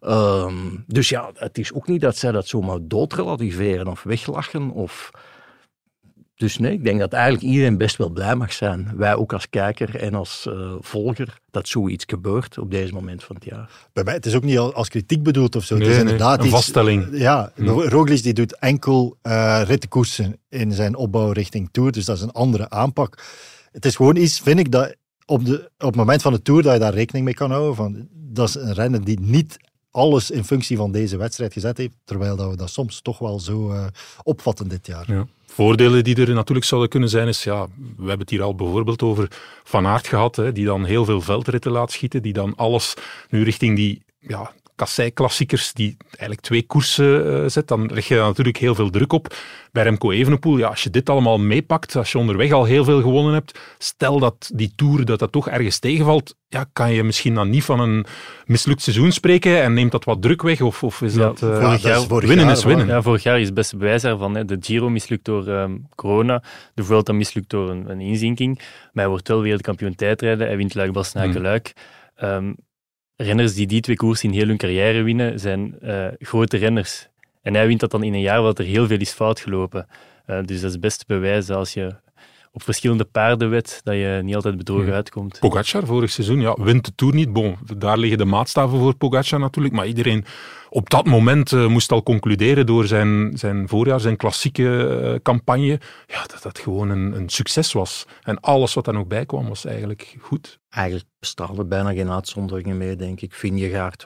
Um, 0.00 0.84
dus 0.86 1.08
ja, 1.08 1.30
het 1.34 1.58
is 1.58 1.72
ook 1.72 1.86
niet 1.86 2.00
dat 2.00 2.16
zij 2.16 2.32
dat 2.32 2.46
zomaar 2.46 2.78
doodrelativeren 2.82 3.86
of 3.86 4.02
weglachen 4.02 4.70
of... 4.70 5.10
Dus 6.40 6.58
nee, 6.58 6.72
ik 6.72 6.84
denk 6.84 6.98
dat 6.98 7.12
eigenlijk 7.12 7.44
iedereen 7.44 7.76
best 7.76 7.96
wel 7.96 8.08
blij 8.08 8.34
mag 8.34 8.52
zijn. 8.52 8.92
Wij 8.96 9.14
ook 9.14 9.32
als 9.32 9.48
kijker 9.48 9.96
en 9.96 10.14
als 10.14 10.46
uh, 10.48 10.72
volger, 10.80 11.38
dat 11.50 11.68
zoiets 11.68 12.04
gebeurt 12.08 12.58
op 12.58 12.70
deze 12.70 12.92
moment 12.92 13.24
van 13.24 13.36
het 13.36 13.44
jaar. 13.44 13.70
Bij 13.92 14.04
mij, 14.04 14.14
het 14.14 14.26
is 14.26 14.34
ook 14.34 14.42
niet 14.42 14.58
als 14.58 14.88
kritiek 14.88 15.22
bedoeld 15.22 15.56
of 15.56 15.64
zo. 15.64 15.74
Nee, 15.74 15.82
het 15.82 15.96
is 15.96 16.02
nee, 16.02 16.12
inderdaad 16.12 16.38
een 16.38 16.44
iets, 16.44 16.54
vaststelling. 16.54 17.08
Ja, 17.12 17.52
hm. 17.54 17.68
Roglic 17.68 18.22
die 18.22 18.32
doet 18.32 18.58
enkel 18.58 19.16
uh, 19.22 19.62
rittenkoersen 19.64 20.36
in 20.48 20.72
zijn 20.72 20.96
opbouw 20.96 21.30
richting 21.30 21.68
Tour, 21.72 21.92
dus 21.92 22.04
dat 22.04 22.16
is 22.16 22.22
een 22.22 22.32
andere 22.32 22.70
aanpak. 22.70 23.22
Het 23.72 23.84
is 23.84 23.96
gewoon 23.96 24.16
iets, 24.16 24.40
vind 24.40 24.58
ik, 24.58 24.70
dat 24.70 24.96
op, 25.26 25.44
de, 25.44 25.70
op 25.78 25.86
het 25.86 25.96
moment 25.96 26.22
van 26.22 26.32
de 26.32 26.42
Tour 26.42 26.62
dat 26.62 26.72
je 26.72 26.78
daar 26.78 26.94
rekening 26.94 27.24
mee 27.24 27.34
kan 27.34 27.50
houden. 27.50 27.74
Van, 27.74 28.08
dat 28.12 28.48
is 28.48 28.54
een 28.54 28.74
renner 28.74 29.04
die 29.04 29.20
niet 29.20 29.56
alles 29.90 30.30
in 30.30 30.44
functie 30.44 30.76
van 30.76 30.92
deze 30.92 31.16
wedstrijd 31.16 31.52
gezet 31.52 31.78
heeft, 31.78 31.94
terwijl 32.04 32.36
dat 32.36 32.50
we 32.50 32.56
dat 32.56 32.70
soms 32.70 33.00
toch 33.00 33.18
wel 33.18 33.40
zo 33.40 33.72
uh, 33.72 33.86
opvatten 34.22 34.68
dit 34.68 34.86
jaar. 34.86 35.12
Ja. 35.12 35.26
Voordelen 35.46 36.04
die 36.04 36.16
er 36.16 36.34
natuurlijk 36.34 36.66
zouden 36.66 36.90
kunnen 36.90 37.08
zijn, 37.08 37.28
is, 37.28 37.44
ja, 37.44 37.66
we 37.76 37.96
hebben 37.96 38.18
het 38.18 38.30
hier 38.30 38.42
al 38.42 38.54
bijvoorbeeld 38.54 39.02
over 39.02 39.28
Van 39.64 39.86
Aert 39.86 40.06
gehad, 40.06 40.36
hè, 40.36 40.52
die 40.52 40.64
dan 40.64 40.84
heel 40.84 41.04
veel 41.04 41.20
veldritten 41.20 41.72
laat 41.72 41.92
schieten, 41.92 42.22
die 42.22 42.32
dan 42.32 42.56
alles 42.56 42.94
nu 43.28 43.42
richting 43.42 43.76
die 43.76 44.02
ja, 44.18 44.52
kassei-klassiekers, 44.80 45.72
die 45.72 45.96
eigenlijk 46.08 46.40
twee 46.40 46.62
koersen 46.66 47.26
uh, 47.26 47.48
zet, 47.48 47.68
dan 47.68 47.90
leg 47.92 48.08
je 48.08 48.14
daar 48.14 48.26
natuurlijk 48.26 48.56
heel 48.56 48.74
veel 48.74 48.90
druk 48.90 49.12
op. 49.12 49.34
Bij 49.72 49.82
Remco 49.82 50.10
Evenepoel, 50.10 50.58
ja, 50.58 50.68
als 50.68 50.82
je 50.82 50.90
dit 50.90 51.10
allemaal 51.10 51.38
meepakt, 51.38 51.96
als 51.96 52.12
je 52.12 52.18
onderweg 52.18 52.52
al 52.52 52.64
heel 52.64 52.84
veel 52.84 53.00
gewonnen 53.00 53.32
hebt, 53.32 53.58
stel 53.78 54.18
dat 54.18 54.50
die 54.54 54.72
Tour 54.76 55.04
dat 55.04 55.18
dat 55.18 55.32
toch 55.32 55.48
ergens 55.48 55.78
tegenvalt, 55.78 56.34
ja, 56.48 56.64
kan 56.72 56.92
je 56.92 57.02
misschien 57.02 57.34
dan 57.34 57.50
niet 57.50 57.64
van 57.64 57.80
een 57.80 58.06
mislukt 58.44 58.82
seizoen 58.82 59.12
spreken 59.12 59.62
en 59.62 59.72
neemt 59.72 59.92
dat 59.92 60.04
wat 60.04 60.22
druk 60.22 60.42
weg? 60.42 60.60
Of, 60.60 60.82
of 60.82 61.02
is 61.02 61.14
ja, 61.14 61.20
dat... 61.20 61.42
Uh, 61.42 61.60
vorig 61.60 61.82
jaar, 61.82 62.00
vorig 62.00 62.28
winnen 62.28 62.46
jaar, 62.46 62.56
is 62.56 62.64
winnen. 62.64 62.86
Ja, 62.86 63.02
vorig 63.02 63.22
jaar 63.22 63.40
is 63.40 63.46
het 63.46 63.54
beste 63.54 63.76
bewijs 63.76 64.02
daarvan. 64.02 64.34
Hè. 64.34 64.44
De 64.44 64.56
Giro 64.60 64.88
mislukt 64.88 65.24
door 65.24 65.48
um, 65.48 65.86
corona, 65.94 66.42
de 66.74 66.84
Vuelta 66.84 67.12
mislukt 67.12 67.50
door 67.50 67.70
een, 67.70 67.90
een 67.90 68.00
inzinking, 68.00 68.56
maar 68.58 69.04
hij 69.04 69.08
wordt 69.08 69.28
wel 69.28 69.42
wereldkampioen 69.42 69.94
tijdrijden, 69.94 70.46
hij 70.46 70.56
wint 70.56 70.74
Luik, 70.74 70.92
Bastenaken, 70.92 71.40
Luik. 71.40 71.72
Um, 72.22 72.56
renners 73.22 73.54
die 73.54 73.66
die 73.66 73.80
twee 73.80 73.96
koersen 73.96 74.28
in 74.28 74.34
heel 74.34 74.46
hun 74.46 74.56
carrière 74.56 75.02
winnen, 75.02 75.40
zijn 75.40 75.74
uh, 75.82 76.06
grote 76.18 76.56
renners. 76.56 77.08
En 77.42 77.54
hij 77.54 77.66
wint 77.66 77.80
dat 77.80 77.90
dan 77.90 78.02
in 78.02 78.14
een 78.14 78.20
jaar 78.20 78.42
wat 78.42 78.58
er 78.58 78.64
heel 78.64 78.86
veel 78.86 78.98
is 79.00 79.12
fout 79.12 79.40
gelopen. 79.40 79.86
Uh, 80.26 80.36
dus 80.44 80.60
dat 80.60 80.64
is 80.64 80.72
het 80.72 80.80
beste 80.80 81.04
bewijs 81.06 81.50
als 81.50 81.74
je 81.74 81.94
op 82.52 82.62
verschillende 82.62 83.04
paarden 83.04 83.50
wet, 83.50 83.80
dat 83.84 83.94
je 83.94 84.20
niet 84.22 84.34
altijd 84.34 84.56
bedrogen 84.56 84.86
Ja. 84.86 84.92
uitkomt. 84.94 85.38
Pogacar 85.40 85.86
vorig 85.86 86.10
seizoen, 86.10 86.40
ja, 86.40 86.54
wint 86.62 86.84
de 86.84 86.92
Tour 86.94 87.14
niet. 87.14 87.32
Bon, 87.32 87.56
daar 87.76 87.98
liggen 87.98 88.18
de 88.18 88.24
maatstaven 88.24 88.78
voor 88.78 88.94
Pogacar 88.96 89.38
natuurlijk, 89.40 89.74
maar 89.74 89.86
iedereen 89.86 90.24
op 90.68 90.90
dat 90.90 91.06
moment 91.06 91.52
uh, 91.52 91.66
moest 91.66 91.92
al 91.92 92.02
concluderen 92.02 92.66
door 92.66 92.86
zijn, 92.86 93.30
zijn 93.34 93.68
voorjaar, 93.68 94.00
zijn 94.00 94.16
klassieke 94.16 94.62
uh, 95.02 95.14
campagne, 95.22 95.80
ja, 96.06 96.26
dat 96.26 96.42
dat 96.42 96.58
gewoon 96.58 96.90
een, 96.90 97.16
een 97.16 97.28
succes 97.28 97.72
was. 97.72 98.06
En 98.22 98.40
alles 98.40 98.74
wat 98.74 98.86
er 98.86 98.92
nog 98.92 99.06
bij 99.06 99.26
kwam 99.26 99.48
was 99.48 99.64
eigenlijk 99.64 100.16
goed. 100.20 100.58
Eigenlijk 100.68 101.06
bestaan 101.18 101.58
er 101.58 101.68
bijna 101.68 101.92
geen 101.92 102.10
uitzonderingen 102.10 102.76
meer, 102.78 102.98
denk 102.98 103.20
ik. 103.20 103.34
Vingegaard, 103.34 104.04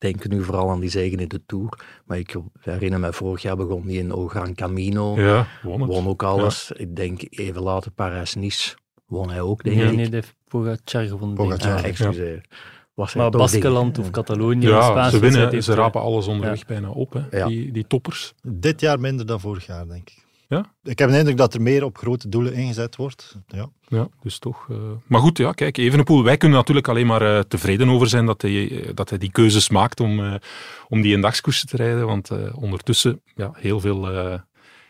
denken 0.00 0.30
nu 0.30 0.42
vooral 0.44 0.70
aan 0.70 0.80
die 0.80 0.90
zegen 0.90 1.18
in 1.18 1.28
de 1.28 1.40
Tour. 1.46 1.78
Maar 2.04 2.18
ik 2.18 2.34
herinner 2.60 3.00
me, 3.00 3.12
vorig 3.12 3.42
jaar 3.42 3.56
begon 3.56 3.86
die 3.86 3.98
in 3.98 4.12
O 4.12 4.28
Gran 4.28 4.54
Camino. 4.54 5.16
Ja, 5.20 5.46
won 5.62 6.06
ook 6.08 6.22
alles. 6.22 6.72
Ik 6.76 6.96
denk 6.96 7.22
even 7.30 7.62
later 7.62 7.90
Parijs-Nice 7.90 8.76
won 9.06 9.30
hij 9.30 9.40
ook, 9.40 9.62
denk 9.64 9.76
Nee, 9.76 9.86
ik. 9.86 9.96
nee, 9.96 10.08
de 10.08 10.16
heeft 10.16 10.34
Pogacar 10.48 11.04
gewonnen. 11.06 11.36
denk. 11.36 11.48
Pogacar, 11.48 11.78
Ah, 11.78 11.84
excuseer. 11.84 12.44
Was 12.94 13.12
hij 13.12 13.22
Maar 13.22 13.30
Baskeland 13.30 13.98
of 13.98 14.10
Catalonië, 14.10 14.66
Ja, 14.66 15.10
ze 15.10 15.18
winnen, 15.18 15.62
ze 15.62 15.74
rapen 15.74 16.00
alles 16.00 16.26
onderweg 16.26 16.66
bijna 16.66 16.88
op, 16.90 17.12
hè. 17.12 17.38
Ja. 17.38 17.46
Die, 17.46 17.72
die 17.72 17.86
toppers. 17.86 18.34
Dit 18.42 18.80
jaar 18.80 19.00
minder 19.00 19.26
dan 19.26 19.40
vorig 19.40 19.66
jaar, 19.66 19.88
denk 19.88 20.10
ik. 20.10 20.24
Ja? 20.50 20.64
Ik 20.82 20.98
heb 20.98 21.10
de 21.10 21.18
indruk 21.18 21.36
dat 21.36 21.54
er 21.54 21.62
meer 21.62 21.84
op 21.84 21.98
grote 21.98 22.28
doelen 22.28 22.52
ingezet 22.54 22.96
wordt. 22.96 23.36
Ja. 23.46 23.68
Ja, 23.88 24.08
dus 24.22 24.38
toch. 24.38 24.66
eh, 24.70 24.76
Maar 25.06 25.20
goed, 25.20 25.38
ja, 25.38 25.52
kijk, 25.52 25.76
Evenepoel, 25.76 26.24
wij 26.24 26.36
kunnen 26.36 26.58
natuurlijk 26.58 26.88
alleen 26.88 27.06
maar 27.06 27.36
eh, 27.36 27.42
tevreden 27.48 27.88
over 27.88 28.08
zijn 28.08 28.26
dat 28.26 28.42
hij, 28.42 28.82
eh, 28.82 28.90
dat 28.94 29.08
hij 29.08 29.18
die 29.18 29.30
keuzes 29.30 29.68
maakt 29.68 30.00
om, 30.00 30.24
eh, 30.24 30.34
om 30.88 31.00
die 31.00 31.14
eendagskoersen 31.14 31.68
te 31.68 31.76
rijden. 31.76 32.06
Want 32.06 32.30
ondertussen, 32.54 33.20
ja, 33.34 33.50
heel 33.54 33.80
veel, 33.80 34.08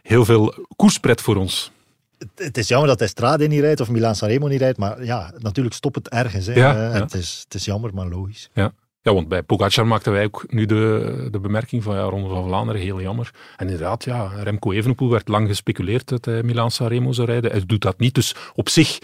heel 0.03 0.25
veel 0.25 0.55
koerspret 0.77 1.21
voor 1.21 1.37
ons. 1.37 1.71
Het, 2.19 2.29
het 2.35 2.59
is 2.59 2.69
jammer 2.69 2.89
dat 2.89 2.99
hij 2.99 3.09
Strade 3.09 3.47
niet 3.47 3.61
rijdt 3.61 3.81
of 3.81 3.91
Milan 3.91 4.15
Sanremo 4.15 4.47
niet 4.49 4.61
rijdt, 4.61 4.79
maar 4.79 5.05
ja, 5.05 5.33
natuurlijk 5.39 5.75
stopt 5.75 5.97
het 5.97 6.09
ergens. 6.09 6.47
Hè. 6.47 6.53
Ja, 6.55 6.73
ja. 6.73 6.91
Het, 6.91 7.15
is, 7.15 7.41
het 7.45 7.55
is 7.55 7.65
jammer, 7.65 7.95
maar 7.95 8.07
logisch. 8.09 8.51
Ja. 8.55 8.73
Ja, 9.03 9.15
want 9.15 9.29
bij 9.29 9.43
Pogacar 9.43 9.87
maakten 9.87 10.13
wij 10.13 10.25
ook 10.25 10.45
nu 10.49 10.67
de, 10.67 11.29
de 11.31 11.41
bemerking 11.41 11.83
van 11.83 11.95
ja, 11.95 12.03
Ronde 12.03 12.29
van 12.29 12.47
Vlaanderen, 12.47 12.81
heel 12.81 13.01
jammer. 13.01 13.31
En 13.57 13.67
inderdaad, 13.67 14.05
ja, 14.05 14.33
Remco 14.43 14.73
Evenepoel 14.73 15.11
werd 15.11 15.29
lang 15.29 15.49
gespeculeerd 15.49 16.09
dat 16.09 16.25
hij 16.25 16.43
Milan 16.43 16.71
Sanremo 16.71 17.13
zou 17.13 17.27
rijden. 17.27 17.51
Hij 17.51 17.63
doet 17.67 17.83
dat 17.83 17.99
niet, 17.99 18.15
dus 18.15 18.35
op 18.55 18.69
zich, 18.69 18.99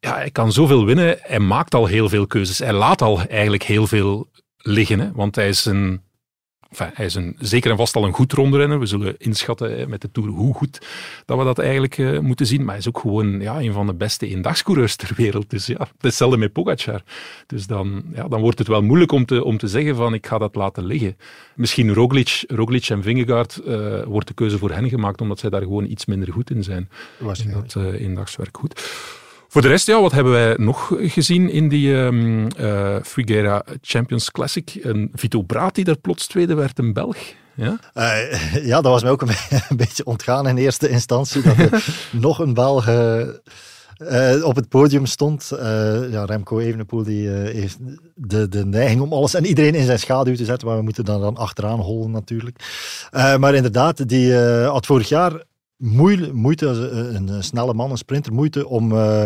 ja, 0.00 0.14
hij 0.14 0.30
kan 0.30 0.52
zoveel 0.52 0.84
winnen. 0.84 1.16
Hij 1.20 1.38
maakt 1.38 1.74
al 1.74 1.86
heel 1.86 2.08
veel 2.08 2.26
keuzes. 2.26 2.58
Hij 2.58 2.72
laat 2.72 3.02
al 3.02 3.20
eigenlijk 3.20 3.62
heel 3.62 3.86
veel 3.86 4.30
liggen, 4.56 5.00
hè, 5.00 5.12
want 5.12 5.34
hij 5.34 5.48
is 5.48 5.64
een... 5.64 6.06
Enfin, 6.70 6.90
hij 6.94 7.06
is 7.06 7.14
een, 7.14 7.36
zeker 7.38 7.70
en 7.70 7.76
vast 7.76 7.96
al 7.96 8.04
een 8.04 8.12
goed 8.12 8.32
rondrenner. 8.32 8.78
We 8.78 8.86
zullen 8.86 9.14
inschatten 9.18 9.88
met 9.88 10.00
de 10.00 10.10
Tour 10.10 10.28
hoe 10.28 10.54
goed 10.54 10.86
dat 11.24 11.38
we 11.38 11.44
dat 11.44 11.58
eigenlijk 11.58 11.98
eh, 11.98 12.18
moeten 12.18 12.46
zien. 12.46 12.60
Maar 12.60 12.68
hij 12.68 12.78
is 12.78 12.88
ook 12.88 12.98
gewoon 12.98 13.40
ja, 13.40 13.60
een 13.60 13.72
van 13.72 13.86
de 13.86 13.94
beste 13.94 14.26
eendagscoureurs 14.26 14.96
ter 14.96 15.12
wereld. 15.16 15.50
Dus 15.50 15.66
ja, 15.66 15.88
hetzelfde 16.00 16.36
met 16.36 16.52
Pogacar. 16.52 17.02
Dus 17.46 17.66
dan, 17.66 18.02
ja, 18.14 18.28
dan 18.28 18.40
wordt 18.40 18.58
het 18.58 18.68
wel 18.68 18.82
moeilijk 18.82 19.12
om 19.12 19.24
te, 19.24 19.44
om 19.44 19.58
te 19.58 19.68
zeggen 19.68 19.96
van 19.96 20.14
ik 20.14 20.26
ga 20.26 20.38
dat 20.38 20.54
laten 20.54 20.84
liggen. 20.84 21.16
Misschien 21.54 21.94
Roglic, 21.94 22.44
Roglic 22.48 22.88
en 22.88 23.02
Vingegaard 23.02 23.56
eh, 23.56 24.02
wordt 24.02 24.28
de 24.28 24.34
keuze 24.34 24.58
voor 24.58 24.70
hen 24.70 24.88
gemaakt 24.88 25.20
omdat 25.20 25.38
zij 25.38 25.50
daar 25.50 25.62
gewoon 25.62 25.84
iets 25.84 26.06
minder 26.06 26.32
goed 26.32 26.50
in 26.50 26.62
zijn. 26.62 26.88
In 27.18 27.26
Waarschijnlijk. 27.26 27.72
dat 27.72 27.82
eh 27.82 28.00
eendagswerk 28.00 28.56
goed. 28.56 28.80
Voor 29.48 29.62
de 29.62 29.68
rest, 29.68 29.86
ja, 29.86 30.00
wat 30.00 30.12
hebben 30.12 30.32
wij 30.32 30.54
nog 30.58 30.92
gezien 30.98 31.50
in 31.50 31.68
die 31.68 32.12
Figueira 33.02 33.62
Champions 33.80 34.30
Classic? 34.30 34.78
Een 34.82 35.10
Vito 35.14 35.42
Braat 35.42 35.74
die 35.74 35.84
daar 35.84 35.98
plots 35.98 36.26
tweede 36.26 36.54
werd, 36.54 36.78
een 36.78 36.92
Belg. 36.92 37.16
Ja? 37.58 37.78
Eh, 37.94 38.66
ja, 38.66 38.80
dat 38.80 38.92
was 38.92 39.02
mij 39.02 39.10
ook 39.10 39.22
een, 39.22 39.28
een 39.68 39.76
beetje 39.76 40.04
ontgaan 40.04 40.48
in 40.48 40.56
eerste 40.56 40.88
instantie. 40.88 41.42
Dat 41.42 41.56
er 41.56 41.84
nog 42.12 42.38
een 42.38 42.54
Belg 42.54 42.88
eh, 42.88 44.44
op 44.44 44.56
het 44.56 44.68
podium 44.68 45.06
stond. 45.06 45.48
Ja, 46.10 46.24
Remco 46.24 46.58
Evenepoel 46.58 47.02
die, 47.02 47.28
heeft 47.28 47.76
de, 48.14 48.48
de 48.48 48.66
neiging 48.66 49.00
om 49.00 49.12
alles 49.12 49.34
en 49.34 49.46
iedereen 49.46 49.74
in 49.74 49.86
zijn 49.86 49.98
schaduw 49.98 50.34
te 50.34 50.44
zetten. 50.44 50.68
Maar 50.68 50.76
we 50.76 50.82
moeten 50.82 51.04
dan, 51.04 51.20
dan 51.20 51.36
achteraan 51.36 51.80
hollen 51.80 52.10
natuurlijk. 52.10 52.58
Maar 53.10 53.54
inderdaad, 53.54 54.08
die 54.08 54.34
had 54.64 54.86
vorig 54.86 55.08
jaar 55.08 55.42
moeite, 55.78 56.32
moeite 56.32 56.66
een, 56.66 57.28
een 57.28 57.44
snelle 57.44 57.74
man, 57.74 57.90
een 57.90 57.96
sprinter, 57.98 58.32
moeite 58.32 58.68
om... 58.68 58.92
eh, 58.92 59.24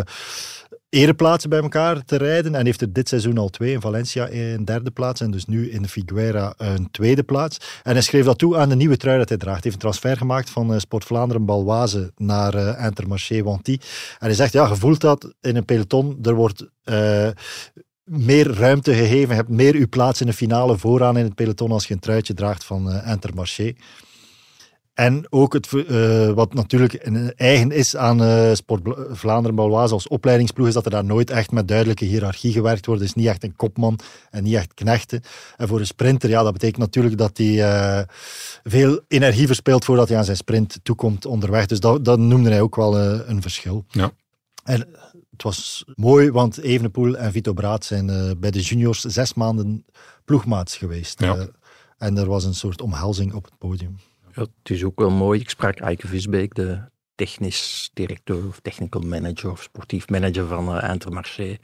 ereplaatsen 0.89 1.49
bij 1.49 1.61
elkaar 1.61 2.05
te 2.05 2.15
rijden. 2.15 2.55
En 2.55 2.65
heeft 2.65 2.81
er 2.81 2.93
dit 2.93 3.07
seizoen 3.09 3.37
al 3.37 3.49
twee. 3.49 3.73
In 3.73 3.81
Valencia 3.81 4.31
een 4.31 4.65
derde 4.65 4.91
plaats. 4.91 5.21
En 5.21 5.31
dus 5.31 5.45
nu 5.45 5.71
in 5.71 5.87
Figueira 5.87 6.53
een 6.57 6.91
tweede 6.91 7.23
plaats. 7.23 7.57
En 7.83 7.91
hij 7.91 8.01
schreef 8.01 8.25
dat 8.25 8.37
toe 8.37 8.57
aan 8.57 8.69
de 8.69 8.75
nieuwe 8.75 8.97
trui 8.97 9.17
dat 9.17 9.29
hij 9.29 9.37
draagt. 9.37 9.63
Hij 9.63 9.71
heeft 9.71 9.83
een 9.83 9.91
transfer 9.91 10.17
gemaakt 10.17 10.49
van 10.49 10.73
eh, 10.73 10.79
Sport 10.79 11.05
Vlaanderen 11.05 11.45
Balwaze 11.45 12.11
naar 12.17 12.53
eh 12.53 12.85
Intermarché 12.85 13.43
Wanty. 13.43 13.77
En 14.19 14.25
hij 14.27 14.33
zegt, 14.33 14.53
ja, 14.53 14.67
je 14.67 14.75
voelt 14.75 15.01
dat 15.01 15.33
in 15.41 15.55
een 15.55 15.65
peloton. 15.65 16.17
Er 16.21 16.35
wordt... 16.35 16.65
eh, 16.83 17.29
meer 18.03 18.53
ruimte 18.53 18.93
gegeven, 18.93 19.29
je 19.29 19.35
hebt 19.35 19.49
meer 19.49 19.73
uw 19.73 19.87
plaats 19.89 20.21
in 20.21 20.27
de 20.27 20.33
finale 20.33 20.77
vooraan 20.77 21.17
in 21.17 21.23
het 21.23 21.35
peloton 21.35 21.71
als 21.71 21.87
je 21.87 21.93
een 21.93 21.99
truitje 21.99 22.33
draagt 22.33 22.63
van 22.63 22.91
eh 22.91 23.11
Intermarché. 23.11 23.73
En 24.93 25.25
ook 25.29 25.53
het, 25.53 25.73
eh, 25.73 26.29
wat 26.29 26.53
natuurlijk 26.53 27.05
een 27.05 27.33
eigen 27.35 27.71
is 27.71 27.95
aan 27.95 28.23
eh, 28.23 28.53
Sport 28.53 28.81
Vlaanderen 29.11 29.55
Baloise 29.55 29.93
als 29.93 30.07
opleidingsploeg, 30.07 30.67
is 30.67 30.73
dat 30.73 30.85
er 30.85 30.91
daar 30.91 31.05
nooit 31.05 31.29
echt 31.29 31.51
met 31.51 31.67
duidelijke 31.67 32.05
hiërarchie 32.05 32.51
gewerkt 32.51 32.85
wordt. 32.85 33.01
Het 33.01 33.09
is 33.09 33.15
niet 33.15 33.27
echt 33.27 33.43
een 33.43 33.55
kopman 33.55 33.99
en 34.29 34.43
niet 34.43 34.55
echt 34.55 34.73
knechten. 34.73 35.21
En 35.57 35.67
voor 35.67 35.79
een 35.79 35.85
sprinter, 35.85 36.29
ja, 36.29 36.43
dat 36.43 36.53
betekent 36.53 36.77
natuurlijk 36.77 37.17
dat 37.17 37.37
hij 37.37 37.63
eh, 37.63 38.07
veel 38.63 38.99
energie 39.07 39.47
verspeelt 39.47 39.85
voordat 39.85 40.07
hij 40.07 40.17
aan 40.17 40.25
zijn 40.25 40.37
sprint 40.37 40.79
toekomt 40.83 41.25
onderweg. 41.25 41.65
Dus 41.65 41.79
dat, 41.79 42.05
dat 42.05 42.19
noemde 42.19 42.49
hij 42.49 42.61
ook 42.61 42.75
wel 42.75 42.99
een 42.99 43.41
verschil. 43.41 43.85
Ja. 43.89 44.11
En 44.63 44.79
het 45.31 45.43
was 45.43 45.83
mooi, 45.95 46.31
want 46.31 46.57
Evenepoel 46.57 47.17
en 47.17 47.31
Vito 47.31 47.53
Braat 47.53 47.85
zijn 47.85 48.35
bij 48.39 48.51
de 48.51 48.61
juniors 48.61 49.01
zes 49.01 49.33
maanden 49.33 49.85
ploegmaats 50.25 50.77
geweest. 50.77 51.19
Ja. 51.19 51.47
En 51.97 52.17
er 52.17 52.27
was 52.27 52.43
een 52.43 52.55
soort 52.55 52.81
omhelzing 52.81 53.33
op 53.33 53.45
het 53.45 53.57
podium. 53.57 53.97
Het 54.33 54.49
is 54.63 54.83
ook 54.83 54.99
wel 54.99 55.09
mooi. 55.09 55.39
Ik 55.39 55.49
sprak 55.49 55.79
Eike 55.79 56.07
Visbeek, 56.07 56.55
de 56.55 56.81
technisch 57.15 57.89
directeur 57.93 58.47
of 58.47 58.59
technical 58.59 59.01
manager 59.01 59.51
of 59.51 59.61
sportief 59.61 60.09
manager 60.09 60.47
van 60.47 60.77
uh, 60.77 60.89
Intermarché, 60.89 61.43
een 61.43 61.59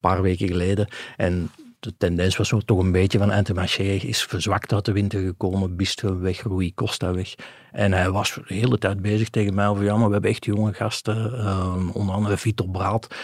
paar 0.00 0.22
weken 0.22 0.48
geleden. 0.48 0.88
En 1.16 1.50
de 1.78 1.96
tendens 1.96 2.36
was 2.36 2.52
toch 2.64 2.78
een 2.78 2.92
beetje 2.92 3.18
van 3.18 3.32
Intermarché 3.32 3.82
is 3.82 4.22
verzwakt 4.22 4.72
uit 4.72 4.84
de 4.84 4.92
winter 4.92 5.20
gekomen, 5.20 5.76
Bistro 5.76 6.18
weg, 6.18 6.42
Rui 6.42 6.74
Costa 6.74 7.14
weg. 7.14 7.34
En 7.72 7.92
hij 7.92 8.10
was 8.10 8.34
de 8.34 8.54
hele 8.54 8.78
tijd 8.78 9.02
bezig 9.02 9.30
tegen 9.30 9.54
mij 9.54 9.68
over, 9.68 9.84
ja, 9.84 9.96
maar 9.96 10.06
we 10.06 10.12
hebben 10.12 10.30
echt 10.30 10.44
jonge 10.44 10.72
gasten, 10.72 11.32
uh, 11.34 11.96
onder 11.96 12.14
andere 12.14 12.36
Vitor 12.36 12.68
Braat. 12.68 13.14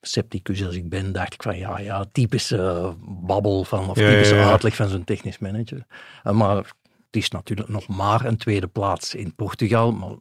Scepticus 0.00 0.64
als 0.66 0.74
ik 0.74 0.88
ben, 0.88 1.12
dacht 1.12 1.34
ik 1.34 1.42
van 1.42 1.58
ja, 1.58 1.78
ja 1.78 2.04
typische 2.12 2.56
uh, 2.56 2.90
babbel 3.26 3.64
van, 3.64 3.90
of 3.90 3.98
Ja, 3.98 4.10
typische 4.10 4.34
ja, 4.34 4.40
ja. 4.40 4.50
uitleg 4.50 4.74
van 4.74 4.88
zo'n 4.88 5.04
technisch 5.04 5.38
manager. 5.38 5.86
Uh, 6.24 6.32
maar 6.32 6.72
het 7.06 7.16
is 7.16 7.30
natuurlijk 7.30 7.68
nog 7.68 7.88
maar 7.88 8.24
een 8.24 8.36
tweede 8.36 8.66
plaats 8.66 9.14
in 9.14 9.34
Portugal, 9.34 9.92
maar 9.92 10.16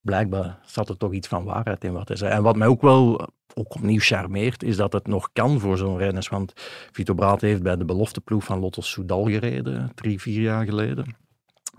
blijkbaar 0.00 0.58
zat 0.64 0.88
er 0.88 0.96
toch 0.96 1.12
iets 1.12 1.28
van 1.28 1.44
waarheid 1.44 1.84
in 1.84 1.92
wat 1.92 2.08
hij 2.08 2.16
zei. 2.16 2.32
En 2.32 2.42
wat 2.42 2.56
mij 2.56 2.68
ook 2.68 2.82
wel 2.82 3.28
ook 3.54 3.74
opnieuw 3.74 4.00
charmeert, 4.00 4.62
is 4.62 4.76
dat 4.76 4.92
het 4.92 5.06
nog 5.06 5.28
kan 5.32 5.60
voor 5.60 5.76
zo'n 5.76 5.98
renners. 5.98 6.28
Want 6.28 6.52
Vito 6.92 7.14
Braat 7.14 7.40
heeft 7.40 7.62
bij 7.62 7.76
de 7.76 7.84
belofteploeg 7.84 8.44
van 8.44 8.58
Lotto 8.58 8.80
Soudal 8.80 9.24
gereden, 9.24 9.92
drie, 9.94 10.20
vier 10.20 10.40
jaar 10.40 10.64
geleden. 10.64 11.16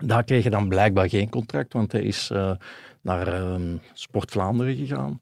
Daar 0.04 0.24
kreeg 0.24 0.42
hij 0.42 0.50
dan 0.50 0.68
blijkbaar 0.68 1.08
geen 1.08 1.28
contract, 1.28 1.72
want 1.72 1.92
hij 1.92 2.02
is 2.02 2.30
uh, 2.32 2.50
naar 3.00 3.40
uh, 3.40 3.54
Sport 3.92 4.30
Vlaanderen 4.30 4.76
gegaan. 4.76 5.20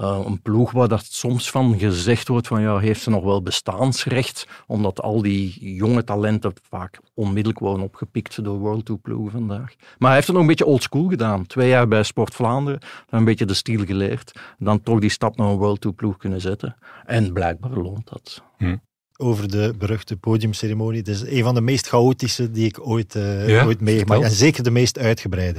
Uh, 0.00 0.20
een 0.24 0.42
ploeg 0.42 0.72
waar 0.72 0.88
dat 0.88 1.04
soms 1.04 1.50
van 1.50 1.78
gezegd 1.78 2.28
wordt 2.28 2.46
van 2.46 2.60
ja, 2.60 2.78
heeft 2.78 3.02
ze 3.02 3.10
nog 3.10 3.24
wel 3.24 3.42
bestaansrecht, 3.42 4.46
omdat 4.66 5.00
al 5.00 5.22
die 5.22 5.74
jonge 5.74 6.04
talenten 6.04 6.52
vaak 6.68 7.00
onmiddellijk 7.14 7.58
worden 7.58 7.84
opgepikt 7.84 8.44
door 8.44 8.58
World 8.58 8.84
Tour 8.84 9.00
ploegen 9.00 9.30
vandaag. 9.30 9.74
Maar 9.98 10.08
hij 10.08 10.14
heeft 10.14 10.26
het 10.26 10.36
nog 10.36 10.44
een 10.44 10.48
beetje 10.48 10.66
oldschool 10.66 11.08
gedaan. 11.08 11.46
Twee 11.46 11.68
jaar 11.68 11.88
bij 11.88 12.02
Sport 12.02 12.34
Vlaanderen, 12.34 12.80
dan 12.80 13.18
een 13.18 13.24
beetje 13.24 13.46
de 13.46 13.54
stiel 13.54 13.84
geleerd, 13.84 14.32
dan 14.58 14.82
toch 14.82 15.00
die 15.00 15.10
stap 15.10 15.36
naar 15.36 15.48
een 15.48 15.56
World 15.56 15.80
Tour 15.80 15.96
ploeg 15.96 16.16
kunnen 16.16 16.40
zetten. 16.40 16.76
En 17.04 17.32
blijkbaar 17.32 17.70
loont 17.70 18.08
dat. 18.08 18.42
Hm. 18.56 18.76
Over 19.16 19.50
de 19.50 19.74
beruchte 19.78 20.16
podiumceremonie. 20.16 20.98
Het 20.98 21.08
is 21.08 21.22
een 21.26 21.42
van 21.42 21.54
de 21.54 21.60
meest 21.60 21.88
chaotische 21.88 22.50
die 22.50 22.66
ik 22.66 22.86
ooit, 22.86 23.14
uh, 23.14 23.48
ja, 23.48 23.64
ooit 23.64 23.80
meegemaakt 23.80 24.22
En 24.22 24.30
zeker 24.30 24.62
de 24.62 24.70
meest 24.70 24.98
uitgebreide. 24.98 25.58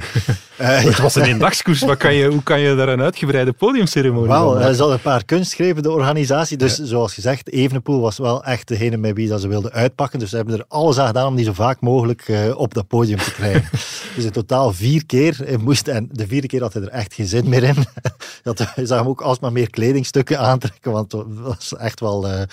uh, 0.60 0.82
het 0.90 0.98
was 0.98 1.14
een 1.14 1.22
eendagskoers. 1.22 1.80
Wat 1.80 1.96
kan 1.96 2.14
je, 2.14 2.28
hoe 2.28 2.42
kan 2.42 2.60
je 2.60 2.74
daar 2.74 2.88
een 2.88 3.00
uitgebreide 3.00 3.52
podiumceremonie 3.52 4.28
Wel, 4.28 4.60
er 4.60 4.74
zat 4.74 4.90
een 4.90 5.00
paar 5.00 5.24
kunstgrepen, 5.24 5.82
de 5.82 5.90
organisatie. 5.90 6.56
Dus 6.56 6.76
ja. 6.76 6.84
zoals 6.84 7.14
gezegd, 7.14 7.50
Evenepoel 7.50 8.00
was 8.00 8.18
wel 8.18 8.44
echt 8.44 8.68
degene 8.68 8.96
met 8.96 9.14
wie 9.14 9.28
dat 9.28 9.40
ze 9.40 9.48
wilden 9.48 9.72
uitpakken. 9.72 10.18
Dus 10.18 10.30
ze 10.30 10.36
hebben 10.36 10.58
er 10.58 10.64
alles 10.68 10.98
aan 10.98 11.06
gedaan 11.06 11.26
om 11.26 11.36
die 11.36 11.44
zo 11.44 11.52
vaak 11.52 11.80
mogelijk 11.80 12.28
uh, 12.28 12.58
op 12.58 12.74
dat 12.74 12.88
podium 12.88 13.18
te 13.18 13.32
krijgen. 13.32 13.68
dus 14.14 14.24
in 14.24 14.30
totaal 14.30 14.72
vier 14.72 15.06
keer 15.06 15.58
moest 15.60 15.88
en 15.88 16.08
de 16.12 16.26
vierde 16.26 16.46
keer 16.46 16.60
had 16.60 16.72
hij 16.72 16.82
er 16.82 16.88
echt 16.88 17.14
geen 17.14 17.26
zin 17.26 17.48
meer 17.48 17.62
in. 17.62 17.76
dat, 18.42 18.72
je 18.74 18.86
zag 18.86 18.98
hem 18.98 19.08
ook 19.08 19.20
alsmaar 19.20 19.52
meer 19.52 19.70
kledingstukken 19.70 20.38
aantrekken, 20.38 20.92
want 20.92 21.12
het 21.12 21.38
was 21.40 21.76
echt 21.76 22.00
wel, 22.00 22.46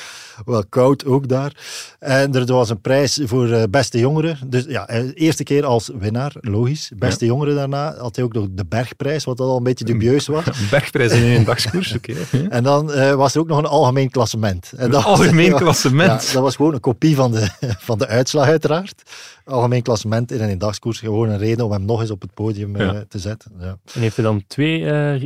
wel 0.45 0.63
koud 0.69 0.92
ook 1.05 1.27
daar. 1.27 1.55
En 1.99 2.35
er 2.35 2.45
was 2.45 2.69
een 2.69 2.81
prijs 2.81 3.19
voor 3.23 3.47
uh, 3.47 3.63
beste 3.69 3.99
jongeren. 3.99 4.37
Dus 4.47 4.65
ja, 4.67 4.89
eerste 5.13 5.43
keer 5.43 5.65
als 5.65 5.89
winnaar, 5.99 6.33
logisch. 6.41 6.91
Beste 6.95 7.25
ja. 7.25 7.31
jongeren 7.31 7.55
daarna 7.55 7.95
had 7.97 8.15
hij 8.15 8.25
ook 8.25 8.33
nog 8.33 8.47
de 8.51 8.65
bergprijs, 8.65 9.23
wat 9.23 9.39
al 9.39 9.57
een 9.57 9.63
beetje 9.63 9.85
dubieus 9.85 10.27
was. 10.27 10.45
Een 10.45 10.69
bergprijs 10.69 11.11
in 11.11 11.23
een 11.23 11.43
dagskoers, 11.43 11.95
oké. 11.95 12.11
Okay. 12.11 12.45
En 12.57 12.63
dan 12.63 12.91
uh, 12.91 13.13
was 13.13 13.33
er 13.33 13.39
ook 13.39 13.47
nog 13.47 13.57
een 13.57 13.65
algemeen 13.65 14.09
klassement. 14.09 14.71
En 14.77 14.85
een 14.85 15.03
algemeen 15.03 15.51
was, 15.51 15.61
klassement? 15.61 16.25
Ja, 16.25 16.33
dat 16.33 16.41
was 16.41 16.55
gewoon 16.55 16.73
een 16.73 16.79
kopie 16.79 17.15
van 17.15 17.31
de, 17.31 17.49
van 17.79 17.97
de 17.97 18.07
uitslag 18.07 18.47
uiteraard. 18.47 19.03
Algemeen 19.45 19.81
klassement 19.81 20.31
in 20.31 20.41
een 20.41 20.57
dagskoers. 20.57 20.99
Gewoon 20.99 21.29
een 21.29 21.37
reden 21.37 21.65
om 21.65 21.71
hem 21.71 21.85
nog 21.85 22.01
eens 22.01 22.11
op 22.11 22.21
het 22.21 22.33
podium 22.33 22.75
uh, 22.75 22.91
te 23.07 23.19
zetten. 23.19 23.51
Ja. 23.59 23.77
En 23.93 24.01
heeft 24.01 24.15
hij 24.15 24.25
dan 24.25 24.43
twee 24.47 24.79
uh, 24.79 25.23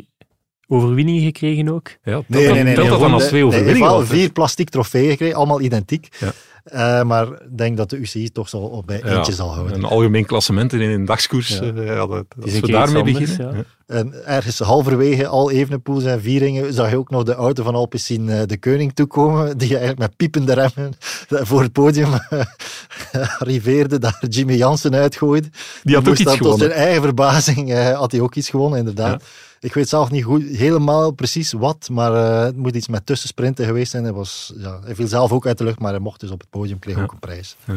overwinningen 0.68 1.22
gekregen 1.22 1.70
ook? 1.70 1.90
Ja, 2.04 2.22
nee, 2.28 2.52
nee, 2.52 2.64
nee, 2.64 2.76
telt 2.76 2.90
dat 2.90 3.00
dan 3.00 3.14
als 3.14 3.28
twee 3.28 3.46
overwinningen? 3.46 3.98
Nee, 3.98 4.06
vier 4.06 4.32
plastic 4.32 4.70
trofeeën 4.70 5.10
gekregen, 5.10 5.36
allemaal 5.36 5.62
identiek. 5.62 6.08
Ja. 6.20 6.34
Uh, 6.74 7.04
maar 7.04 7.28
ik 7.28 7.58
denk 7.58 7.78
dat 7.78 7.90
de 7.90 7.98
UCI 7.98 8.30
toch 8.30 8.50
zal 8.50 8.62
op 8.62 8.88
bij 8.88 9.04
eentje 9.04 9.34
zal 9.34 9.54
houden. 9.54 9.76
Een 9.76 9.84
algemeen 9.84 10.26
klassement 10.26 10.74
in 10.74 10.82
een 10.82 11.06
dagskoers. 11.06 11.48
Ja. 11.48 11.64
Uh, 11.64 11.86
ja, 11.86 12.08
dat, 12.08 12.26
als 12.42 12.60
we 12.60 12.72
daarmee 12.72 13.04
beginnen. 13.04 13.56
Ja. 13.56 13.64
En 13.96 14.26
ergens 14.26 14.60
halverwege 14.60 15.28
al 15.28 15.52
Evenepoel 15.52 16.00
zijn 16.00 16.22
vieringen 16.22 16.74
zag 16.74 16.90
je 16.90 16.98
ook 16.98 17.10
nog 17.10 17.24
de 17.24 17.34
auto 17.34 17.64
van 17.64 17.76
Alpecin 17.76 18.28
uh, 18.28 18.42
de 18.46 18.58
Koning 18.60 18.94
toekomen, 18.94 19.58
die 19.58 19.70
eigenlijk 19.70 20.00
met 20.00 20.16
piepende 20.16 20.54
remmen 20.54 20.94
voor 21.30 21.62
het 21.62 21.72
podium 21.72 22.10
arriveerde, 23.40 24.00
daar 24.00 24.24
Jimmy 24.30 24.56
Jansen 24.56 24.96
uitgooide. 24.96 25.48
Die 25.84 25.96
had 25.96 26.08
ook 26.08 26.18
iets 26.18 26.32
gewonnen. 26.32 26.50
Tot 26.50 26.60
zijn 26.60 26.72
eigen 26.72 27.02
verbazing 27.02 27.74
had 27.94 28.12
hij 28.12 28.22
ook 28.22 28.36
iets 28.36 28.50
gewonnen, 28.50 28.80
inderdaad. 28.80 29.24
Ik 29.60 29.74
weet 29.74 29.90
zelf 29.90 30.12
niet 30.12 30.24
goed, 30.24 30.44
helemaal 30.44 31.12
precies 31.12 31.52
wat, 31.52 31.90
maar 31.92 32.12
uh, 32.12 32.44
het 32.44 32.58
moet 32.58 32.76
iets 32.76 32.88
met 32.88 33.06
tussensprinten 33.06 33.66
geweest 33.66 33.92
zijn. 33.92 34.04
Hij, 34.04 34.14
was, 34.14 34.54
ja, 34.58 34.80
hij 34.84 34.96
viel 34.96 35.08
zelf 35.08 35.32
ook 35.32 35.46
uit 35.46 35.58
de 35.58 35.64
lucht, 35.64 35.80
maar 35.80 35.92
hij 35.92 36.00
mocht 36.00 36.20
dus 36.20 36.32
op 36.32 36.40
het 36.40 36.50
podium, 36.50 36.80
kreeg 36.80 36.96
ja. 36.96 37.02
ook 37.02 37.12
een 37.12 37.20
prijs. 37.20 37.56
Ja. 37.66 37.74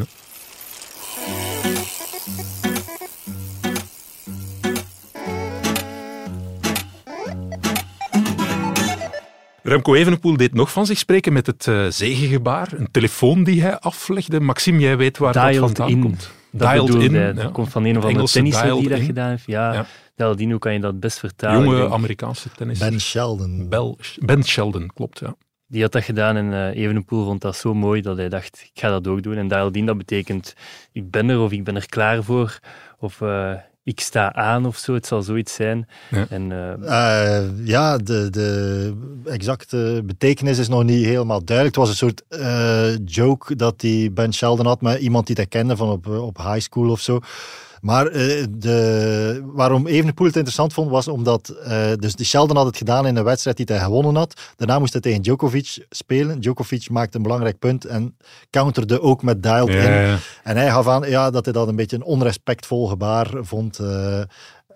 Remco 9.63 9.93
Evenepoel 9.93 10.37
deed 10.37 10.53
nog 10.53 10.71
van 10.71 10.85
zich 10.85 10.97
spreken 10.97 11.33
met 11.33 11.47
het 11.47 11.65
uh, 11.65 11.85
zegengebaar. 11.89 12.73
Een 12.77 12.91
telefoon 12.91 13.43
die 13.43 13.61
hij 13.61 13.79
aflegde. 13.79 14.39
Maxime, 14.39 14.79
jij 14.79 14.97
weet 14.97 15.17
waar 15.17 15.33
Dialed 15.33 15.53
dat 15.53 15.61
vandaan 15.61 15.89
in. 15.89 16.01
komt. 16.01 16.31
Dat 16.51 16.71
Dialed 16.71 17.11
in. 17.11 17.35
Dat 17.35 17.51
komt 17.51 17.69
van 17.69 17.85
een 17.85 17.97
of 17.97 18.05
andere 18.05 18.27
tennisser 18.27 18.75
die 18.75 18.89
dat 18.89 18.99
in. 18.99 19.05
gedaan 19.05 19.29
heeft. 19.29 19.43
Ja, 19.45 19.73
ja. 19.73 19.85
In, 20.21 20.49
hoe 20.49 20.59
kan 20.59 20.73
je 20.73 20.79
dat 20.79 20.99
best 20.99 21.19
vertalen? 21.19 21.63
Jonge 21.63 21.89
Amerikaanse 21.89 22.49
tennisser. 22.55 22.89
Ben 22.89 22.99
Sheldon. 22.99 23.69
Bel, 23.69 23.97
ben 24.19 24.43
Sheldon, 24.43 24.91
klopt, 24.93 25.19
ja. 25.19 25.35
Die 25.67 25.81
had 25.81 25.91
dat 25.91 26.03
gedaan 26.03 26.35
en 26.35 26.45
uh, 26.45 26.83
Evenepoel 26.83 27.25
vond 27.25 27.41
dat 27.41 27.55
zo 27.55 27.73
mooi 27.73 28.01
dat 28.01 28.17
hij 28.17 28.29
dacht, 28.29 28.69
ik 28.73 28.81
ga 28.81 28.89
dat 28.89 29.07
ook 29.07 29.23
doen. 29.23 29.51
En 29.51 29.71
in, 29.71 29.85
dat 29.85 29.97
betekent, 29.97 30.55
ik 30.91 31.11
ben 31.11 31.29
er 31.29 31.39
of 31.39 31.51
ik 31.51 31.63
ben 31.63 31.75
er 31.75 31.85
klaar 31.85 32.23
voor. 32.23 32.59
Of... 32.99 33.19
Uh, 33.21 33.53
ik 33.83 33.99
sta 33.99 34.33
aan 34.33 34.65
of 34.65 34.77
zo, 34.77 34.93
het 34.93 35.05
zal 35.05 35.21
zoiets 35.21 35.53
zijn. 35.53 35.87
Ja, 36.09 36.25
en, 36.29 36.49
uh, 36.49 36.73
uh, 36.81 37.67
ja 37.67 37.97
de, 37.97 38.29
de 38.29 38.93
exacte 39.25 40.01
betekenis 40.05 40.57
is 40.57 40.67
nog 40.67 40.83
niet 40.83 41.05
helemaal 41.05 41.43
duidelijk. 41.43 41.75
Het 41.75 41.85
was 41.85 41.89
een 41.89 42.07
soort 42.07 42.23
uh, 42.29 42.97
joke 43.05 43.55
dat 43.55 43.79
die 43.79 44.11
Ben 44.11 44.33
Sheldon 44.33 44.65
had 44.65 44.81
met 44.81 44.99
iemand 44.99 45.27
die 45.27 45.35
hij 45.35 45.45
kende 45.45 45.75
van 45.75 45.89
op, 45.89 46.07
op 46.07 46.37
high 46.37 46.59
school 46.59 46.89
of 46.89 46.99
zo. 46.99 47.19
Maar 47.81 48.11
uh, 48.11 48.45
de, 48.49 49.41
waarom 49.45 49.87
Evenepoel 49.87 50.25
het 50.27 50.35
interessant 50.35 50.73
vond, 50.73 50.89
was 50.89 51.07
omdat 51.07 51.55
uh, 51.67 51.91
dus 51.95 52.15
de 52.15 52.25
Sheldon 52.25 52.57
had 52.57 52.65
het 52.65 52.77
gedaan 52.77 53.07
in 53.07 53.15
een 53.15 53.23
wedstrijd 53.23 53.57
die 53.57 53.65
hij 53.65 53.79
gewonnen 53.79 54.15
had. 54.15 54.41
Daarna 54.55 54.79
moest 54.79 54.93
hij 54.93 55.01
tegen 55.01 55.21
Djokovic 55.21 55.85
spelen. 55.89 56.39
Djokovic 56.39 56.89
maakte 56.89 57.17
een 57.17 57.23
belangrijk 57.23 57.59
punt 57.59 57.85
en 57.85 58.17
counterde 58.49 59.01
ook 59.01 59.23
met 59.23 59.43
dialed 59.43 59.73
ja, 59.73 59.81
in. 59.81 59.91
Ja. 59.91 60.17
En 60.43 60.57
hij 60.57 60.69
gaf 60.69 60.87
aan 60.87 61.09
ja, 61.09 61.29
dat 61.29 61.45
hij 61.45 61.53
dat 61.53 61.67
een 61.67 61.75
beetje 61.75 61.95
een 61.95 62.03
onrespectvol 62.03 62.87
gebaar 62.87 63.29
vond. 63.41 63.79
Uh, 63.79 64.21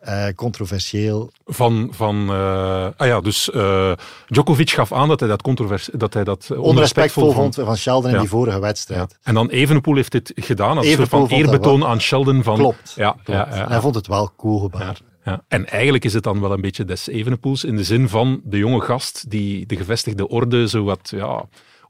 uh, 0.07 0.27
controversieel. 0.35 1.31
Van, 1.45 1.87
van 1.91 2.29
uh, 2.29 2.87
ah 2.97 3.07
ja, 3.07 3.21
dus 3.21 3.49
uh, 3.53 3.91
Djokovic 4.27 4.69
gaf 4.69 4.91
aan 4.91 5.07
dat 5.07 5.19
hij 5.19 5.29
dat, 5.29 5.41
controvers 5.41 5.89
dat, 5.93 6.13
hij 6.13 6.23
dat 6.23 6.37
onrespectvol, 6.37 6.69
onrespectvol 6.69 7.31
vond 7.31 7.55
van 7.55 7.77
Sheldon 7.77 8.11
in 8.11 8.19
die 8.19 8.29
vorige 8.29 8.59
wedstrijd. 8.59 9.11
Ja. 9.11 9.17
En 9.23 9.33
dan 9.33 9.49
Evenepoel 9.49 9.95
heeft 9.95 10.11
dit 10.11 10.31
gedaan 10.35 10.77
als 10.77 10.87
een 10.87 11.07
van 11.07 11.27
eerbetoon 11.27 11.85
aan 11.85 12.01
Sheldon. 12.01 12.43
Van, 12.43 12.55
klopt. 12.55 12.93
Ja, 12.95 13.11
klopt. 13.11 13.55
Ja, 13.55 13.67
Hij 13.67 13.79
vond 13.79 13.95
het 13.95 14.07
wel 14.07 14.31
cool 14.37 14.59
gebaar. 14.59 14.97
Ja. 15.25 15.41
En 15.47 15.67
eigenlijk 15.69 16.05
is 16.05 16.13
het 16.13 16.23
dan 16.23 16.41
wel 16.41 16.51
een 16.51 16.61
beetje 16.61 16.85
des 16.85 17.07
Evenepoels 17.07 17.63
in 17.63 17.75
de 17.75 17.83
zin 17.83 18.09
van 18.09 18.41
de 18.43 18.57
jonge 18.57 18.81
gast 18.81 19.29
die 19.29 19.65
de 19.65 19.75
gevestigde 19.75 20.27
orde 20.27 20.67
zo 20.67 20.83
wat 20.83 21.09
ja, 21.15 21.45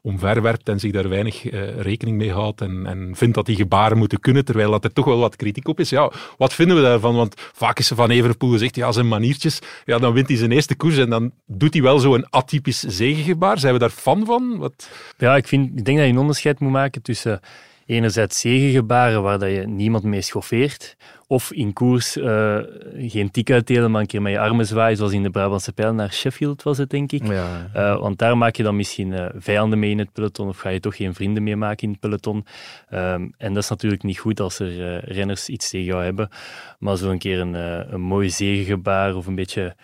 omverwerpt 0.06 0.70
en 0.70 0.80
zich 0.80 0.92
daar 0.92 1.10
weinig 1.10 1.44
uh, 1.44 1.80
rekening 1.80 2.18
mee 2.18 2.32
houdt 2.32 2.62
en, 2.62 3.12
vindt 3.16 3.36
dat 3.36 3.46
die 3.46 3.56
gebaren 3.56 3.98
moeten 3.98 4.20
kunnen, 4.20 4.46
terwijl 4.46 4.72
dat 4.72 4.84
er 4.84 4.94
toch 4.94 5.06
wel 5.06 5.20
wat 5.20 5.36
kritiek 5.36 5.68
op 5.68 5.80
is. 5.80 5.90
Ja, 5.90 6.12
wat 6.38 6.54
vinden 6.54 6.76
we 6.76 6.82
daarvan? 6.82 7.16
Want 7.16 7.34
vaak 7.38 7.80
is 7.80 7.88
ze 7.88 7.96
van 7.96 8.10
Everpool 8.10 8.50
gezegd, 8.50 8.76
ja, 8.76 8.92
zijn 8.92 9.08
maniertjes, 9.08 9.60
ja, 9.86 9.98
dan 9.98 10.14
wint 10.14 10.28
hij 10.28 10.38
zijn 10.38 10.52
eerste 10.52 10.76
koers 10.76 10.98
en 10.98 11.10
dan 11.10 11.32
doet 11.46 11.74
hij 11.74 11.82
wel 11.82 12.00
zo'n 12.00 12.30
atypisch 12.30 12.80
zegengebaar. 12.80 13.60
Zijn 13.60 13.74
we 13.74 13.80
daar 13.80 13.90
fan 13.90 14.26
van? 14.26 14.58
Wat... 14.58 14.90
Ja, 15.18 15.36
ik, 15.36 15.48
vind, 15.48 15.80
ik 15.80 15.86
denk 15.86 15.98
dat 15.98 16.06
je 16.06 16.12
een 16.14 16.20
onderscheid 16.20 16.60
moet 16.60 16.72
maken 16.72 17.02
tussen 17.02 17.40
enerzijds 17.86 18.40
zegengebaren 18.40 19.22
waar 19.22 19.40
dat 19.40 19.50
je 19.50 19.68
niemand 19.68 20.04
mee 20.04 20.22
schoffeert, 20.22 20.96
of 21.28 21.52
in 21.52 21.74
koers 21.74 22.18
uh, 22.18 22.58
geen 22.98 23.32
tik 23.32 23.52
uitdelen, 23.52 23.92
maar 23.92 24.02
een 24.02 24.08
keer 24.08 24.22
met 24.22 24.32
je 24.32 24.40
armen 24.40 24.66
zwaaien, 24.66 24.98
zoals 24.98 25.12
in 25.12 25.24
de 25.24 25.30
Brabantse 25.30 25.74
pijl 25.74 25.94
naar 25.94 26.14
Sheffield 26.14 26.64
was 26.64 26.78
het, 26.78 26.90
denk 26.90 27.12
ik. 27.12 27.28
Ja. 27.28 27.70
Uh, 27.76 28.00
want 28.00 28.18
daar 28.18 28.38
maak 28.38 28.56
je 28.56 28.64
dan 28.64 28.76
misschien 28.76 29.12
uh, 29.12 29.26
vijanden 29.36 29.80
mee 29.80 29.92
in 29.92 30.00
het 30.00 30.12
peloton, 30.12 30.48
of 30.48 30.58
ga 30.58 30.70
je 30.70 30.80
toch 30.80 30.96
geen 30.96 31.14
vrienden 31.14 31.44
meer 31.44 31.58
maken 31.58 31.84
in 31.84 31.90
het 31.90 32.00
peloton. 32.00 32.46
Um, 32.94 33.34
en 33.38 33.54
dat 33.54 33.64
is 33.64 33.70
natuurlijk 33.70 34.04
niet 34.04 34.20
goed 34.20 34.40
als 34.40 34.60
er 34.60 35.00
renners 35.14 35.50
iets 35.50 35.70
tegen 35.70 35.86
jou 35.86 36.04
hebben. 36.04 36.30
Maar 36.80 36.98
zo 36.98 37.10
een 37.10 37.18
keer 37.18 37.40
een, 37.40 37.54
een 37.94 38.02
mooi 38.02 38.30
zegengebaar 38.30 39.16
of 39.16 39.28
een 39.28 39.36
beetje 39.36 39.76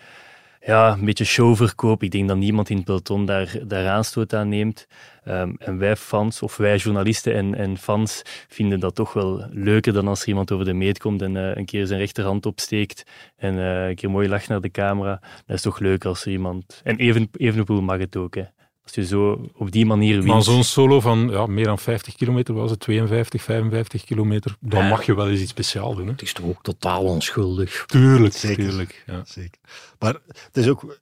ja, 0.64 0.92
een 0.92 1.04
beetje 1.04 1.24
showverkoop. 1.24 2.02
Ik 2.02 2.10
denk 2.10 2.28
dat 2.28 2.36
niemand 2.36 2.70
in 2.70 2.76
het 2.76 2.84
peloton 2.84 3.26
daar, 3.26 3.54
daar 3.66 3.88
aanstoot 3.88 4.34
aan 4.34 4.48
neemt. 4.48 4.86
Um, 5.28 5.56
en 5.58 5.78
wij 5.78 5.96
fans, 5.96 6.42
of 6.42 6.56
wij 6.56 6.76
journalisten 6.76 7.34
en, 7.34 7.54
en 7.54 7.76
fans, 7.78 8.22
vinden 8.48 8.80
dat 8.80 8.94
toch 8.94 9.12
wel 9.12 9.46
leuker 9.50 9.92
dan 9.92 10.08
als 10.08 10.22
er 10.22 10.28
iemand 10.28 10.52
over 10.52 10.64
de 10.64 10.72
meet 10.72 10.98
komt 10.98 11.22
en 11.22 11.34
uh, 11.34 11.54
een 11.54 11.64
keer 11.64 11.86
zijn 11.86 11.98
rechterhand 11.98 12.46
opsteekt 12.46 13.06
en 13.36 13.54
uh, 13.54 13.88
een 13.88 13.94
keer 13.94 14.10
mooi 14.10 14.28
lacht 14.28 14.48
naar 14.48 14.60
de 14.60 14.70
camera. 14.70 15.20
Dat 15.46 15.56
is 15.56 15.62
toch 15.62 15.78
leuker 15.78 16.08
als 16.08 16.24
er 16.24 16.32
iemand... 16.32 16.80
En 16.84 16.96
even, 16.96 17.28
Evenepoel 17.32 17.82
mag 17.82 17.98
het 17.98 18.16
ook, 18.16 18.34
hè. 18.34 18.44
Als 18.82 18.94
je 18.94 19.06
zo 19.06 19.50
op 19.54 19.70
die 19.70 19.86
manier 19.86 20.14
wint. 20.14 20.26
Maar 20.26 20.42
zo'n 20.42 20.64
solo 20.64 21.00
van 21.00 21.28
ja, 21.30 21.46
meer 21.46 21.64
dan 21.64 21.78
50 21.78 22.14
kilometer, 22.14 22.54
was 22.54 22.70
het 22.70 22.80
52, 22.80 23.42
55 23.42 24.04
kilometer, 24.04 24.56
dan 24.60 24.88
mag 24.88 25.06
je 25.06 25.14
wel 25.14 25.28
eens 25.28 25.40
iets 25.40 25.50
speciaals 25.50 25.96
doen. 25.96 26.06
Hè? 26.06 26.12
Het 26.12 26.22
is 26.22 26.32
toch 26.32 26.46
ook 26.46 26.62
totaal 26.62 27.04
onschuldig. 27.04 27.84
Tuurlijk, 27.86 28.34
zeker. 28.34 28.64
Tuurlijk, 28.64 29.04
ja. 29.06 29.22
zeker. 29.26 29.60
Maar 29.98 30.16
het 30.26 30.56
is 30.56 30.68
ook... 30.68 31.00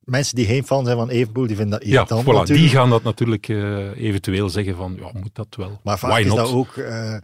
Mensen 0.00 0.36
die 0.36 0.46
geen 0.46 0.64
fan 0.64 0.84
zijn 0.84 0.96
van 0.96 1.08
Evenpoel, 1.08 1.46
die 1.46 1.56
vinden 1.56 1.78
dat 1.78 1.88
irritant 1.88 2.26
ja, 2.26 2.44
voilà, 2.44 2.46
Die 2.46 2.68
gaan 2.68 2.90
dat 2.90 3.02
natuurlijk 3.02 3.48
uh, 3.48 3.96
eventueel 3.96 4.48
zeggen 4.48 4.76
van, 4.76 4.96
ja, 4.98 5.10
moet 5.12 5.34
dat 5.34 5.54
wel. 5.56 5.80
Maar 5.82 5.98
vaak 5.98 6.18
is 6.18 6.34
dat 6.34 6.52
ook... 6.52 6.76
Uh, 6.76 7.16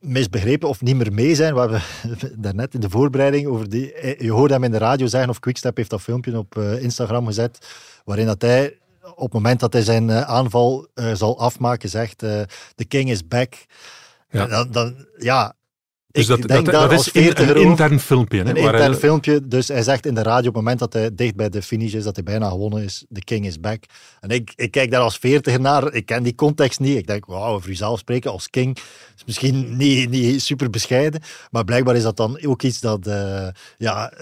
misbegrepen 0.00 0.68
of 0.68 0.82
niet 0.82 0.96
meer 0.96 1.12
mee 1.12 1.34
zijn. 1.34 1.54
We 1.54 1.60
hebben 1.60 1.82
daarnet 2.44 2.74
in 2.74 2.80
de 2.80 2.90
voorbereiding 2.90 3.46
over 3.46 3.68
die... 3.68 3.92
Eh, 3.92 4.20
je 4.20 4.30
hoorde 4.30 4.54
hem 4.54 4.64
in 4.64 4.70
de 4.70 4.78
radio 4.78 5.06
zeggen, 5.06 5.30
of 5.30 5.40
Quickstep 5.40 5.76
heeft 5.76 5.90
dat 5.90 6.00
filmpje 6.00 6.38
op 6.38 6.56
uh, 6.56 6.82
Instagram 6.82 7.26
gezet, 7.26 7.66
waarin 8.04 8.26
dat 8.26 8.42
hij 8.42 8.78
op 9.14 9.24
het 9.24 9.32
moment 9.32 9.60
dat 9.60 9.72
hij 9.72 9.82
zijn 9.82 10.08
uh, 10.08 10.20
aanval 10.20 10.88
uh, 10.94 11.14
zal 11.14 11.38
afmaken, 11.38 11.88
zegt 11.88 12.22
uh, 12.22 12.40
the 12.74 12.84
king 12.84 13.10
is 13.10 13.26
back. 13.26 13.54
Ja. 14.30 14.46
Dan, 14.46 14.70
dan, 14.70 15.06
ja, 15.16 15.56
dus 16.10 16.26
dat, 16.26 16.42
dat, 16.42 16.64
dat, 16.64 16.92
is 16.92 17.14
een, 17.14 17.48
een 17.48 17.56
intern 17.56 18.00
filmpje. 18.00 18.40
Een 18.40 18.56
intern 18.56 18.76
hij... 18.76 18.94
filmpje. 18.94 19.48
Dus 19.48 19.68
hij 19.68 19.82
zegt 19.82 20.06
in 20.06 20.14
de 20.14 20.22
radio 20.22 20.48
op 20.48 20.54
het 20.54 20.62
moment 20.62 20.78
dat 20.78 20.92
hij 20.92 21.14
dicht 21.14 21.36
bij 21.36 21.48
de 21.48 21.62
finish 21.62 21.92
is, 21.92 22.04
dat 22.04 22.14
hij 22.14 22.24
bijna 22.24 22.48
gewonnen 22.48 22.82
is, 22.82 23.04
the 23.12 23.20
king 23.20 23.46
is 23.46 23.60
back. 23.60 23.84
En 24.20 24.28
ik, 24.28 24.52
ik 24.54 24.70
kijk 24.70 24.90
daar 24.90 25.00
als 25.00 25.18
veertiger 25.18 25.60
naar. 25.60 25.94
Ik 25.94 26.06
ken 26.06 26.22
die 26.22 26.34
context 26.34 26.80
niet. 26.80 26.96
Ik 26.96 27.06
denk, 27.06 27.26
wauw, 27.26 27.54
over 27.54 27.68
jezelf 27.68 27.98
spreken 27.98 28.30
als 28.30 28.50
king 28.50 28.76
is 29.16 29.24
misschien 29.26 29.76
niet, 29.76 30.10
niet 30.10 30.42
super 30.42 30.70
bescheiden. 30.70 31.20
Maar 31.50 31.64
blijkbaar 31.64 31.96
is 31.96 32.02
dat 32.02 32.16
dan 32.16 32.46
ook 32.46 32.62
iets 32.62 32.80
dat, 32.80 33.06
uh, 33.06 33.48
ja 33.76 34.12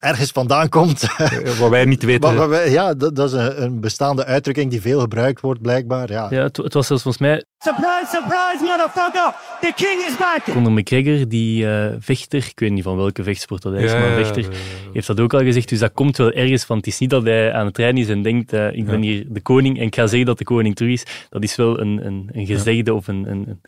ergens 0.00 0.30
vandaan 0.30 0.68
komt. 0.68 1.06
Wat 1.60 1.70
wij 1.70 1.84
niet 1.84 2.02
weten. 2.02 2.70
Ja, 2.70 2.94
dat, 2.94 3.16
dat, 3.16 3.28
is 3.28 3.32
een, 3.32 3.62
een, 3.62 3.80
bestaande 3.80 4.24
uitdrukking 4.24 4.70
die 4.70 4.80
veel 4.80 5.00
gebruikt 5.00 5.40
wordt, 5.40 5.62
blijkbaar. 5.62 6.10
Ja, 6.10 6.26
ja 6.30 6.42
het, 6.42 6.56
het 6.56 6.74
was 6.74 6.86
zelfs 6.86 7.02
volgens 7.02 7.22
mij... 7.22 7.44
Surprise, 7.58 8.06
surprise, 8.08 8.64
motherfucker! 8.64 9.34
The 9.60 9.72
king 9.74 10.06
is 10.08 10.16
back! 10.16 10.42
Conor 10.44 10.72
McGregor, 10.72 11.28
die 11.28 11.64
uh, 11.64 11.86
vechter, 11.98 12.38
ik 12.38 12.58
weet 12.60 12.70
niet 12.70 12.82
van 12.82 12.96
welke 12.96 13.22
vechtsport 13.22 13.62
dat 13.62 13.72
hij 13.72 13.82
is, 13.82 13.92
ja, 13.92 13.98
maar 13.98 14.14
vechter, 14.14 14.42
ja, 14.42 14.48
heeft 14.92 15.06
dat 15.06 15.20
ook 15.20 15.34
al 15.34 15.40
gezegd. 15.40 15.68
Dus 15.68 15.78
dat 15.78 15.92
komt 15.92 16.16
wel 16.16 16.32
ergens 16.32 16.64
van. 16.64 16.76
Het 16.76 16.86
is 16.86 16.98
niet 16.98 17.10
dat 17.10 17.22
hij 17.22 17.52
aan 17.52 17.66
het 17.66 17.78
rijden 17.78 18.00
is 18.00 18.08
en 18.08 18.22
denkt, 18.22 18.52
uh, 18.52 18.72
ik 18.72 18.86
ben 18.86 19.02
hier 19.02 19.24
de 19.28 19.40
koning 19.40 19.78
en 19.78 19.86
ik 19.86 19.94
ga 19.94 20.06
zeggen 20.06 20.26
dat 20.26 20.38
de 20.38 20.44
koning 20.44 20.76
terug 20.76 20.92
is. 20.92 21.04
Dat 21.28 21.42
is 21.42 21.56
wel 21.56 21.80
een, 21.80 22.06
een, 22.06 22.28
een 22.32 22.46
gezegde 22.46 22.94
of 22.94 23.08
een, 23.08 23.60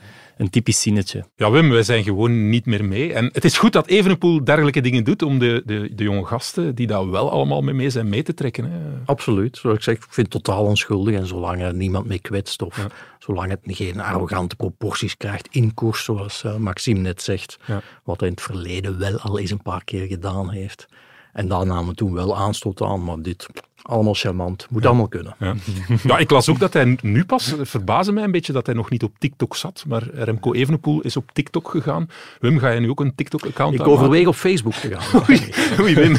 een 0.43 0.51
typisch 0.51 0.81
zinnetje. 0.81 1.25
Ja, 1.37 1.51
Wim, 1.51 1.71
wij 1.71 1.83
zijn 1.83 2.05
gewoon 2.05 2.49
niet 2.49 2.67
meer 2.67 2.85
mee. 2.85 3.13
En 3.13 3.31
het 3.33 3.45
is 3.45 3.59
goed 3.59 3.73
dat 3.73 3.87
Evenepoel 3.87 4.45
dergelijke 4.45 4.81
dingen 4.81 5.05
doet 5.05 5.23
om 5.23 5.39
de, 5.39 5.63
de, 5.65 5.95
de 5.95 6.03
jonge 6.03 6.25
gasten 6.25 6.75
die 6.75 6.87
daar 6.87 7.11
wel 7.11 7.31
allemaal 7.31 7.63
mee 7.63 7.75
mee 7.75 7.91
zijn, 7.91 8.09
mee 8.09 8.23
te 8.23 8.35
trekken. 8.35 8.71
Hè. 8.71 8.79
Absoluut. 9.05 9.57
Zoals 9.57 9.77
ik 9.77 9.83
zeg, 9.83 9.95
ik 9.95 10.03
vind 10.09 10.33
het 10.33 10.45
totaal 10.45 10.65
onschuldig. 10.65 11.15
En 11.15 11.27
zolang 11.27 11.63
er 11.63 11.75
niemand 11.75 12.07
mee 12.07 12.19
kwetst 12.19 12.63
of 12.63 12.77
ja. 12.77 12.87
zolang 13.19 13.51
het 13.51 13.61
geen 13.65 14.01
arrogante 14.01 14.57
proporties 14.57 15.17
krijgt 15.17 15.49
in 15.51 15.75
koers, 15.75 16.05
zoals 16.05 16.43
uh, 16.47 16.57
Maxime 16.57 17.01
net 17.01 17.23
zegt, 17.23 17.59
ja. 17.67 17.83
wat 18.05 18.21
hij 18.21 18.29
in 18.29 18.35
het 18.35 18.45
verleden 18.45 18.99
wel 18.99 19.19
al 19.19 19.39
eens 19.39 19.51
een 19.51 19.63
paar 19.63 19.85
keer 19.85 20.07
gedaan 20.07 20.51
heeft. 20.51 20.87
En 21.33 21.49
daar 21.49 21.67
namen 21.67 21.97
toen 21.97 22.15
wel 22.15 22.37
aanstoot 22.37 22.83
aan, 22.83 23.05
maar 23.05 23.23
dit 23.23 23.47
allemaal 23.83 24.15
charmant. 24.15 24.67
Moet 24.71 24.87
allemaal 24.87 25.09
kunnen. 25.09 25.35
Ja. 25.39 25.55
ja. 26.05 26.19
ik 26.19 26.31
las 26.31 26.49
ook 26.49 26.59
dat 26.59 26.73
hij 26.73 26.99
nu 27.03 27.25
pas, 27.25 27.55
verbaasde 27.61 28.13
mij 28.13 28.25
een 28.25 28.31
beetje 28.31 28.53
dat 28.53 28.67
hij 28.67 28.75
nog 28.75 28.91
niet 28.91 29.03
op 29.03 29.13
TikTok 29.19 29.57
zat, 29.57 29.85
maar 29.87 30.03
Remco 30.13 30.53
Evenepoel 30.53 31.01
is 31.01 31.17
op 31.17 31.31
TikTok 31.33 31.69
gegaan. 31.69 32.09
Wim, 32.41 32.59
ga 32.59 32.71
je 32.71 32.81
nu 32.81 32.91
ook 32.91 33.01
een 33.01 33.15
TikTok-account 33.15 33.75
Ik 33.75 33.87
overweeg 33.87 34.27
op 34.27 34.35
Facebook 34.35 34.75
te 34.75 34.97
gaan. 34.97 35.23
oei, 35.29 35.53
oei, 35.81 35.95
Wim. 35.95 36.17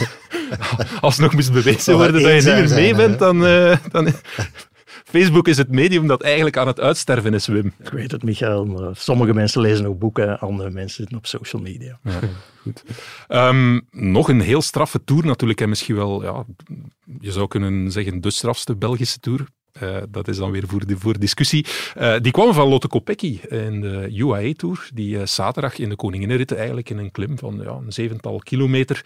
Als 1.01 1.13
het 1.13 1.25
nog 1.25 1.33
moest 1.33 1.53
bewezen 1.53 1.95
worden 1.95 2.21
dat 2.21 2.43
je 2.43 2.51
niet 2.51 2.69
meer 2.69 2.75
mee 2.75 2.95
bent, 2.95 3.19
dan... 3.19 3.45
Uh, 3.45 3.75
dan 3.91 4.13
Facebook 5.13 5.47
is 5.47 5.57
het 5.57 5.69
medium 5.69 6.07
dat 6.07 6.21
eigenlijk 6.21 6.57
aan 6.57 6.67
het 6.67 6.79
uitsterven 6.79 7.33
is, 7.33 7.47
Wim. 7.47 7.73
Ik 7.79 7.89
weet 7.89 8.11
het, 8.11 8.23
Michael. 8.23 8.65
Maar 8.65 8.95
sommige 8.95 9.33
mensen 9.33 9.61
lezen 9.61 9.85
ook 9.85 9.99
boeken, 9.99 10.39
andere 10.39 10.69
mensen 10.69 10.95
zitten 10.95 11.17
op 11.17 11.25
social 11.25 11.61
media. 11.61 11.99
Ja, 12.03 12.19
goed. 12.61 12.83
Um, 13.27 13.87
nog 13.91 14.29
een 14.29 14.41
heel 14.41 14.61
straffe 14.61 15.03
tour 15.03 15.25
natuurlijk. 15.25 15.61
En 15.61 15.69
misschien 15.69 15.95
wel, 15.95 16.23
ja, 16.23 16.45
je 17.19 17.31
zou 17.31 17.47
kunnen 17.47 17.91
zeggen, 17.91 18.21
de 18.21 18.31
strafste 18.31 18.75
Belgische 18.75 19.19
tour. 19.19 19.47
Uh, 19.81 19.97
dat 20.09 20.27
is 20.27 20.37
dan 20.37 20.51
weer 20.51 20.63
voor, 20.67 21.13
de, 21.13 21.19
discussie. 21.19 21.65
Uh, 21.97 22.15
die 22.21 22.31
kwam 22.31 22.53
van 22.53 22.67
Lotte 22.67 22.87
Kopecky 22.87 23.39
in 23.49 23.81
de 23.81 24.07
UAE 24.17 24.53
Tour, 24.53 24.89
die 24.93 25.15
uh, 25.15 25.25
zaterdag 25.25 25.77
in 25.77 25.89
de 25.89 25.95
Koninginnenritten 25.95 26.57
eigenlijk 26.57 26.89
in 26.89 26.97
een 26.97 27.11
klim 27.11 27.37
van 27.37 27.59
ja, 27.63 27.71
een 27.71 27.91
zevental 27.91 28.39
kilometer 28.39 29.05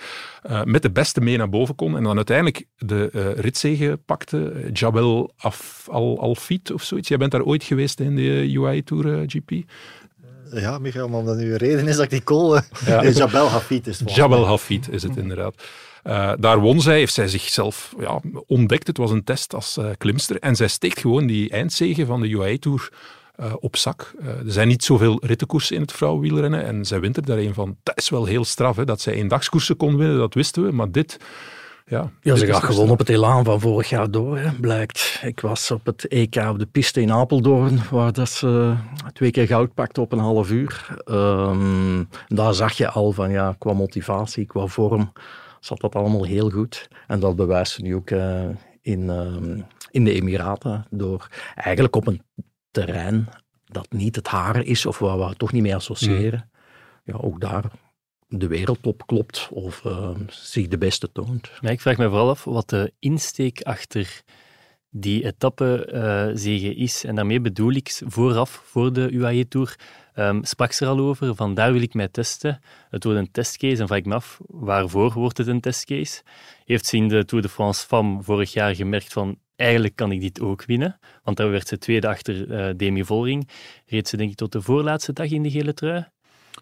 met 0.64 0.82
de 0.82 0.92
beste 0.92 1.22
mee 1.22 1.38
naar 1.38 1.50
boven 1.50 1.76
kon. 1.76 1.98
En 1.98 2.04
dan 2.04 2.16
uiteindelijk 2.16 2.66
de 2.78 3.34
ritzege 3.38 4.00
pakte, 4.06 4.70
Jabel 4.74 5.34
Al-Alfit 5.86 6.72
of 6.72 6.84
zoiets. 6.84 7.08
Jij 7.08 7.18
bent 7.18 7.32
daar 7.32 7.44
ooit 7.44 7.64
geweest 7.64 8.00
in 8.00 8.16
de 8.16 8.52
UAE 8.54 8.84
Tour, 8.84 9.24
GP? 9.28 9.52
Ja, 10.52 10.80
Michael, 10.80 11.10
maar 11.10 11.24
dat 11.24 11.38
nu 11.38 11.52
een 11.52 11.58
reden 11.58 11.88
is 11.88 11.96
dat 11.96 12.04
ik 12.04 12.10
die 12.10 12.24
call... 12.24 12.62
Ja. 12.86 13.10
Jabel 13.10 13.50
Hafid 13.50 13.88
is 13.88 14.00
het 14.00 14.16
Jabel 14.16 14.46
Hafid 14.46 14.90
is 14.92 15.04
het 15.04 15.18
inderdaad. 15.18 15.56
Uh, 16.04 16.32
daar 16.40 16.60
won 16.60 16.82
zij, 16.82 16.98
heeft 16.98 17.14
zij 17.14 17.28
zichzelf 17.28 17.94
ja, 18.00 18.22
ontdekt. 18.48 18.88
Het 18.88 18.98
was 18.98 19.12
een 19.12 19.24
test 19.24 19.54
als 19.54 19.78
uh, 19.78 19.90
klimster. 19.98 20.40
En 20.40 20.56
zij 20.56 20.68
steekt 20.68 21.00
gewoon 21.00 21.28
die 21.28 21.50
eindzege 21.50 22.06
van 22.06 22.22
de 22.22 22.30
UAE 22.30 22.60
Tour 22.60 22.90
uh, 23.40 23.54
op 23.60 23.76
zak. 23.76 24.14
er 24.22 24.52
zijn 24.52 24.68
niet 24.68 24.84
zoveel 24.84 25.20
rittenkoersen 25.26 25.76
in 25.76 25.82
het 25.82 25.92
vrouwenwielrennen. 25.92 26.66
En 26.66 26.86
zij 26.86 27.00
wint 27.00 27.18
er 27.18 27.26
daar 27.26 27.38
een 27.38 27.54
van. 27.54 27.78
Dat 27.84 27.98
is 27.98 28.10
wel 28.10 28.26
heel 28.26 28.46
straf, 28.46 28.76
hè, 28.76 28.86
dat 28.86 29.02
zij 29.02 29.14
eendagskoersen 29.14 29.78
kon 29.78 29.98
winnen, 29.98 30.18
dat 30.18 30.34
wisten 30.34 30.64
we. 30.64 30.72
Maar 30.72 30.92
dit... 30.92 31.18
Ja, 31.90 32.12
ja 32.22 32.36
ze 32.36 32.46
gaat 32.46 32.64
gewoon 32.64 32.90
op 32.90 33.00
het 33.00 33.10
elan 33.10 33.44
van 33.44 33.60
vorig 33.60 33.90
jaar 33.90 34.12
door, 34.12 34.38
hè, 34.38 34.52
blijkt. 34.60 35.20
Ik 35.24 35.40
was 35.40 35.72
op 35.72 35.86
het 35.86 36.08
EK 36.08 36.36
op 36.36 36.60
de 36.60 36.66
piste 36.66 37.02
in 37.02 37.12
Apeldoorn, 37.12 37.80
waar 37.92 38.14
dat 38.14 38.30
ze 38.30 38.76
twee 39.14 39.32
keer 39.32 39.48
goud 39.48 39.74
pakte 39.74 40.02
op 40.02 40.12
een 40.12 40.20
half 40.20 40.52
uur. 40.52 41.02
Um, 41.06 42.10
daar 42.28 42.54
zag 42.54 42.74
je 42.74 42.90
al 42.90 43.12
van, 43.12 43.32
ja, 43.32 43.56
qua 43.58 43.74
motivatie, 43.74 44.46
qua 44.46 44.66
vorm 44.66 45.12
zat 45.60 45.82
dat 45.82 45.96
allemaal 45.96 46.24
heel 46.24 46.50
goed. 46.50 46.88
En 47.08 47.20
dat 47.20 47.36
bewijst 47.36 47.74
ze 47.74 47.82
nu 47.82 47.96
ook 47.96 48.10
uh, 48.10 48.44
in, 48.82 49.02
uh, 49.02 49.64
in 49.92 50.04
de 50.04 50.14
Emiraten 50.14 50.86
door 50.90 51.28
eigenlijk 51.56 51.96
op 51.96 52.08
een 52.08 52.22
terrein 52.72 53.30
dat 53.66 53.88
niet 53.90 54.16
het 54.16 54.28
hare 54.28 54.64
is 54.64 54.86
of 54.86 55.00
waar 55.00 55.18
we 55.18 55.26
het 55.26 55.40
toch 55.40 55.52
niet 55.52 55.62
mee 55.62 55.76
associëren. 55.76 56.50
Ja, 57.04 57.14
ook 57.22 57.42
daar 57.42 57.64
de 58.28 58.48
wereldtop 58.48 59.04
klopt 59.06 59.48
of 59.52 59.84
uh, 59.84 60.10
zich 60.30 60.68
de 60.68 60.78
beste 60.78 61.12
toont. 61.12 61.52
Ja, 61.62 61.70
ik 61.70 61.82
vraag 61.82 61.98
me 61.98 62.10
vooral 62.10 62.30
af 62.30 62.44
wat 62.44 62.70
de 62.70 62.94
insteek 63.00 63.62
achter 63.62 64.24
die 64.90 65.26
etappe 65.26 65.90
uh, 66.46 66.76
is. 66.78 67.04
En 67.04 67.16
daarmee 67.16 67.42
bedoel 67.42 67.72
ik 67.72 68.02
vooraf, 68.06 68.62
voor 68.66 68.94
de 68.94 69.12
UAE 69.12 69.48
Tour, 69.48 69.76
um, 70.16 70.44
sprak 70.44 70.72
ze 70.72 70.86
er 70.86 70.92
al 70.92 71.00
over, 71.00 71.36
van 71.36 71.54
daar 71.54 71.72
wil 71.72 71.82
ik 71.82 71.94
mij 71.94 72.08
testen. 72.08 72.62
Het 72.90 73.04
wordt 73.04 73.20
een 73.20 73.32
testcase 73.32 73.82
en 73.82 73.88
vraag 73.88 74.00
ik 74.00 74.06
me 74.06 74.14
af, 74.14 74.40
waarvoor 74.48 75.14
wordt 75.14 75.38
het 75.38 75.48
een 75.48 75.62
testcase? 75.62 76.22
Heeft 76.66 76.86
ze 76.86 76.98
in 76.98 77.08
de 77.08 77.26
Tour 77.26 77.44
de 77.44 77.50
France 77.50 77.86
FAM 77.88 78.24
vorig 78.24 78.54
jaar 78.54 78.76
gemerkt 78.76 79.14
van, 79.14 79.40
eigenlijk 79.56 79.96
kan 79.96 80.12
ik 80.12 80.22
dit 80.22 80.42
ook 80.42 80.66
winnen? 80.66 81.00
Want 81.24 81.38
daar 81.38 81.50
werd 81.50 81.68
ze 81.68 81.78
tweede 81.78 82.08
achter 82.08 82.48
uh, 82.48 82.74
Demi 82.78 83.04
Volring. 83.04 83.50
Reed 83.86 84.08
ze 84.08 84.18
denk 84.18 84.30
ik 84.30 84.38
tot 84.38 84.52
de 84.52 84.62
voorlaatste 84.62 85.14
dag 85.14 85.30
in 85.30 85.44
de 85.44 85.52
gele 85.52 85.74
trui. 85.74 86.06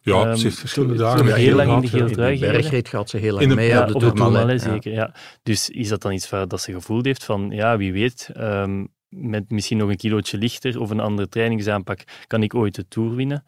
Ja, 0.05 0.29
um, 0.29 0.35
ze 0.35 0.43
heeft 0.43 0.59
verschillende 0.59 0.95
dagen. 0.95 1.35
heel 1.35 1.55
lang 1.55 1.71
in 1.71 1.81
de 1.81 1.87
gele 1.87 2.11
trui 2.11 2.37
gereden. 2.37 2.85
gaat 2.85 3.09
ze 3.09 3.17
heel 3.17 3.33
lang 3.33 3.49
in 3.49 3.55
mee 3.55 3.67
ja, 3.67 3.81
op 3.81 3.99
de 3.99 4.11
Tourmalet. 4.13 4.61
zeker, 4.61 4.91
ja. 4.91 5.13
Dus 5.43 5.69
is 5.69 5.87
dat 5.87 6.01
dan 6.01 6.11
iets 6.11 6.29
waar 6.29 6.47
dat 6.47 6.61
ze 6.61 6.71
gevoeld 6.71 7.05
heeft 7.05 7.23
van, 7.23 7.49
ja, 7.49 7.77
wie 7.77 7.93
weet, 7.93 8.29
um, 8.37 8.87
met 9.09 9.49
misschien 9.49 9.77
nog 9.77 9.89
een 9.89 9.97
kilootje 9.97 10.37
lichter 10.37 10.79
of 10.79 10.89
een 10.89 10.99
andere 10.99 11.29
trainingsaanpak 11.29 12.03
kan 12.27 12.43
ik 12.43 12.55
ooit 12.55 12.75
de 12.75 12.87
Tour 12.87 13.15
winnen? 13.15 13.43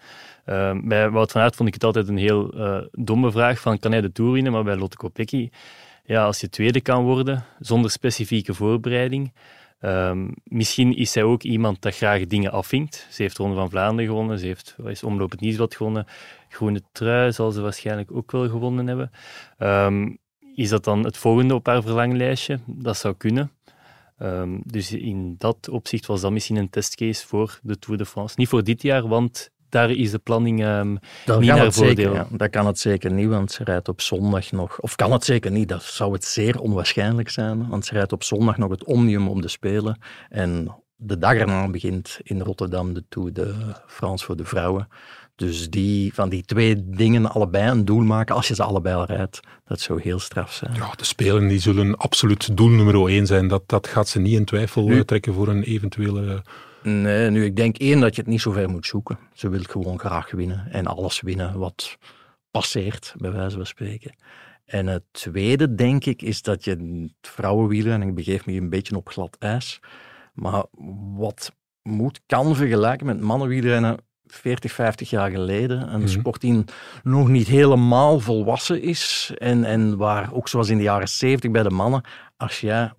Uh, 0.46 0.72
bij 0.84 1.10
Wout 1.10 1.32
van 1.32 1.42
Aert 1.42 1.56
vond 1.56 1.68
ik 1.68 1.74
het 1.74 1.84
altijd 1.84 2.08
een 2.08 2.18
heel 2.18 2.58
uh, 2.58 2.78
domme 2.92 3.32
vraag 3.32 3.60
van 3.60 3.80
kan 3.80 3.92
hij 3.92 4.02
de 4.02 4.12
Tour 4.12 4.32
winnen? 4.32 4.52
Maar 4.52 4.64
bij 4.64 4.76
Lotte 4.76 4.98
Kopecky, 4.98 5.50
ja, 6.04 6.26
als 6.26 6.40
je 6.40 6.50
tweede 6.50 6.82
kan 6.82 7.04
worden 7.04 7.46
zonder 7.60 7.92
specifieke 7.92 8.54
voorbereiding, 8.54 9.34
um, 9.82 10.34
misschien 10.44 10.96
is 10.96 11.12
zij 11.12 11.24
ook 11.24 11.44
iemand 11.44 11.82
dat 11.82 11.96
graag 11.96 12.28
dingen 12.28 12.52
afvinkt. 12.52 13.08
Ze 13.12 13.22
heeft 13.22 13.38
Ronde 13.38 13.56
van 13.56 13.70
Vlaanderen 13.70 14.10
gewonnen, 14.10 14.40
ze 14.40 14.46
heeft 14.46 14.76
is 14.86 15.02
het 15.02 15.40
Nieuwsblad 15.40 15.76
gewonnen, 15.76 16.06
Groene 16.50 16.82
Trui 16.92 17.32
zal 17.32 17.52
ze 17.52 17.62
waarschijnlijk 17.62 18.12
ook 18.12 18.32
wel 18.32 18.50
gewonnen 18.50 18.88
hebben. 18.88 19.12
Um, 19.58 20.18
is 20.56 20.70
dat 20.70 20.84
dan 20.84 21.04
het 21.04 21.18
volgende 21.18 21.54
op 21.54 21.66
haar 21.66 21.82
verlanglijstje? 21.82 22.60
Dat 22.66 22.98
zou 22.98 23.16
kunnen. 23.18 23.52
Um, 24.20 24.62
dus 24.66 24.92
in 24.92 25.36
dat 25.38 25.70
opzicht 25.70 26.06
was 26.06 26.22
dat 26.22 26.32
misschien 26.32 26.56
een 26.56 26.70
testcase 26.70 27.28
voor 27.28 27.60
de 27.64 27.80
Tour 27.80 27.98
de 27.98 28.06
France. 28.06 28.36
Niet 28.38 28.48
voor 28.48 28.64
dit 28.64 28.82
jaar, 28.82 29.08
want 29.08 29.52
daar 29.70 29.92
is 29.92 30.12
de 30.12 30.20
planning 30.20 30.66
um, 30.66 31.00
dat 31.26 31.40
niet 31.40 31.50
naar 31.50 31.74
voordeel. 31.74 31.96
Zeker, 31.96 32.14
ja. 32.14 32.28
Dat 32.32 32.50
kan 32.50 32.68
het 32.68 32.80
zeker 32.80 33.12
niet, 33.12 33.28
want 33.28 33.52
ze 33.52 33.64
rijdt 33.64 33.88
op 33.88 34.02
zondag 34.02 34.52
nog... 34.52 34.80
Of 34.80 34.96
kan 34.96 35.12
het 35.12 35.24
zeker 35.24 35.52
niet, 35.52 35.70
dat 35.70 35.84
zou 35.84 36.14
het 36.14 36.26
zeer 36.26 36.60
onwaarschijnlijk 36.60 37.30
zijn. 37.30 37.68
Want 37.68 37.86
ze 37.86 37.94
rijdt 37.94 38.14
op 38.14 38.24
zondag 38.24 38.58
nog 38.58 38.70
het 38.70 38.84
Omnium 38.84 39.28
om 39.28 39.42
de 39.42 39.48
Spelen. 39.48 40.00
En 40.30 40.76
de 40.96 41.18
dag 41.18 41.34
erna 41.34 41.70
begint 41.70 42.20
in 42.24 42.42
Rotterdam 42.42 42.94
de 42.94 43.04
Tour 43.10 43.34
de 43.34 43.54
France 43.88 44.26
voor 44.26 44.36
de 44.36 44.46
vrouwen. 44.46 44.88
Dus 45.36 45.70
die, 45.70 46.14
van 46.14 46.30
die 46.30 46.44
twee 46.44 46.90
dingen 46.90 47.32
allebei 47.32 47.70
een 47.70 47.86
doel 47.86 48.04
maken, 48.04 48.36
als 48.36 48.48
je 48.48 48.56
ze 48.56 48.64
allebei 48.64 48.96
al 48.96 49.06
rijdt, 49.06 49.40
dat 49.66 49.80
zou 49.80 50.02
heel 50.02 50.20
straf 50.20 50.54
zijn. 50.54 50.74
Ja, 50.74 50.92
de 50.96 51.06
Spelen 51.06 51.48
die 51.48 51.60
zullen 51.60 51.98
absoluut 51.98 52.58
doel 52.58 52.70
nummer 52.70 53.08
één 53.08 53.26
zijn. 53.26 53.48
Dat, 53.48 53.64
dat 53.66 53.88
gaat 53.88 54.08
ze 54.08 54.20
niet 54.20 54.34
in 54.34 54.46
twijfel 54.46 54.88
nu, 54.88 55.06
trekken 55.06 55.34
voor 55.34 55.48
een 55.48 55.64
eventuele... 55.64 56.42
Nee, 56.84 57.30
nu 57.30 57.46
ik 57.46 57.56
denk 57.56 57.78
één 57.78 58.00
dat 58.00 58.16
je 58.16 58.22
het 58.22 58.30
niet 58.30 58.42
zo 58.42 58.52
ver 58.52 58.70
moet 58.70 58.86
zoeken. 58.86 59.20
Ze 59.34 59.50
wil 59.50 59.64
gewoon 59.64 60.00
graag 60.00 60.32
winnen 60.32 60.68
en 60.72 60.86
alles 60.86 61.22
winnen 61.22 61.60
wat 61.60 61.98
passeert, 62.52 63.14
bij 63.18 63.32
wijze 63.32 63.56
van 63.56 63.66
spreken. 63.66 64.16
En 64.66 64.88
het 64.88 65.04
tweede, 65.12 65.76
denk 65.76 66.06
ik, 66.06 66.22
is 66.22 66.42
dat 66.42 66.64
je 66.64 66.72
het 66.72 67.30
vrouwenwielen, 67.32 68.02
en 68.02 68.08
ik 68.08 68.16
begeef 68.16 68.46
me 68.46 68.54
een 68.54 68.70
beetje 68.70 68.96
op 68.96 69.10
glad 69.10 69.36
ijs, 69.40 69.80
maar 70.34 70.64
wat 71.16 71.52
moet, 71.82 72.22
kan 72.26 72.56
vergelijken 72.56 73.06
met 73.06 73.22
mannenwielrennen 73.22 73.98
40, 74.26 74.72
50 74.72 75.10
jaar 75.10 75.32
geleden. 75.32 75.94
Een 75.94 76.00
mm 76.00 76.08
sport 76.08 76.42
die 76.42 76.64
nog 77.04 77.28
niet 77.28 77.48
helemaal 77.48 78.20
volwassen 78.20 78.82
is. 78.82 79.32
En, 79.38 79.64
en 79.64 79.98
waar, 79.98 80.34
ook 80.34 80.48
zoals 80.48 80.70
in 80.70 80.78
de 80.78 80.84
jaren 80.84 81.08
70 81.08 81.52
bij 81.52 81.64
de 81.64 81.70
mannen, 81.70 82.04
als 82.38 82.60
jij 82.60 82.92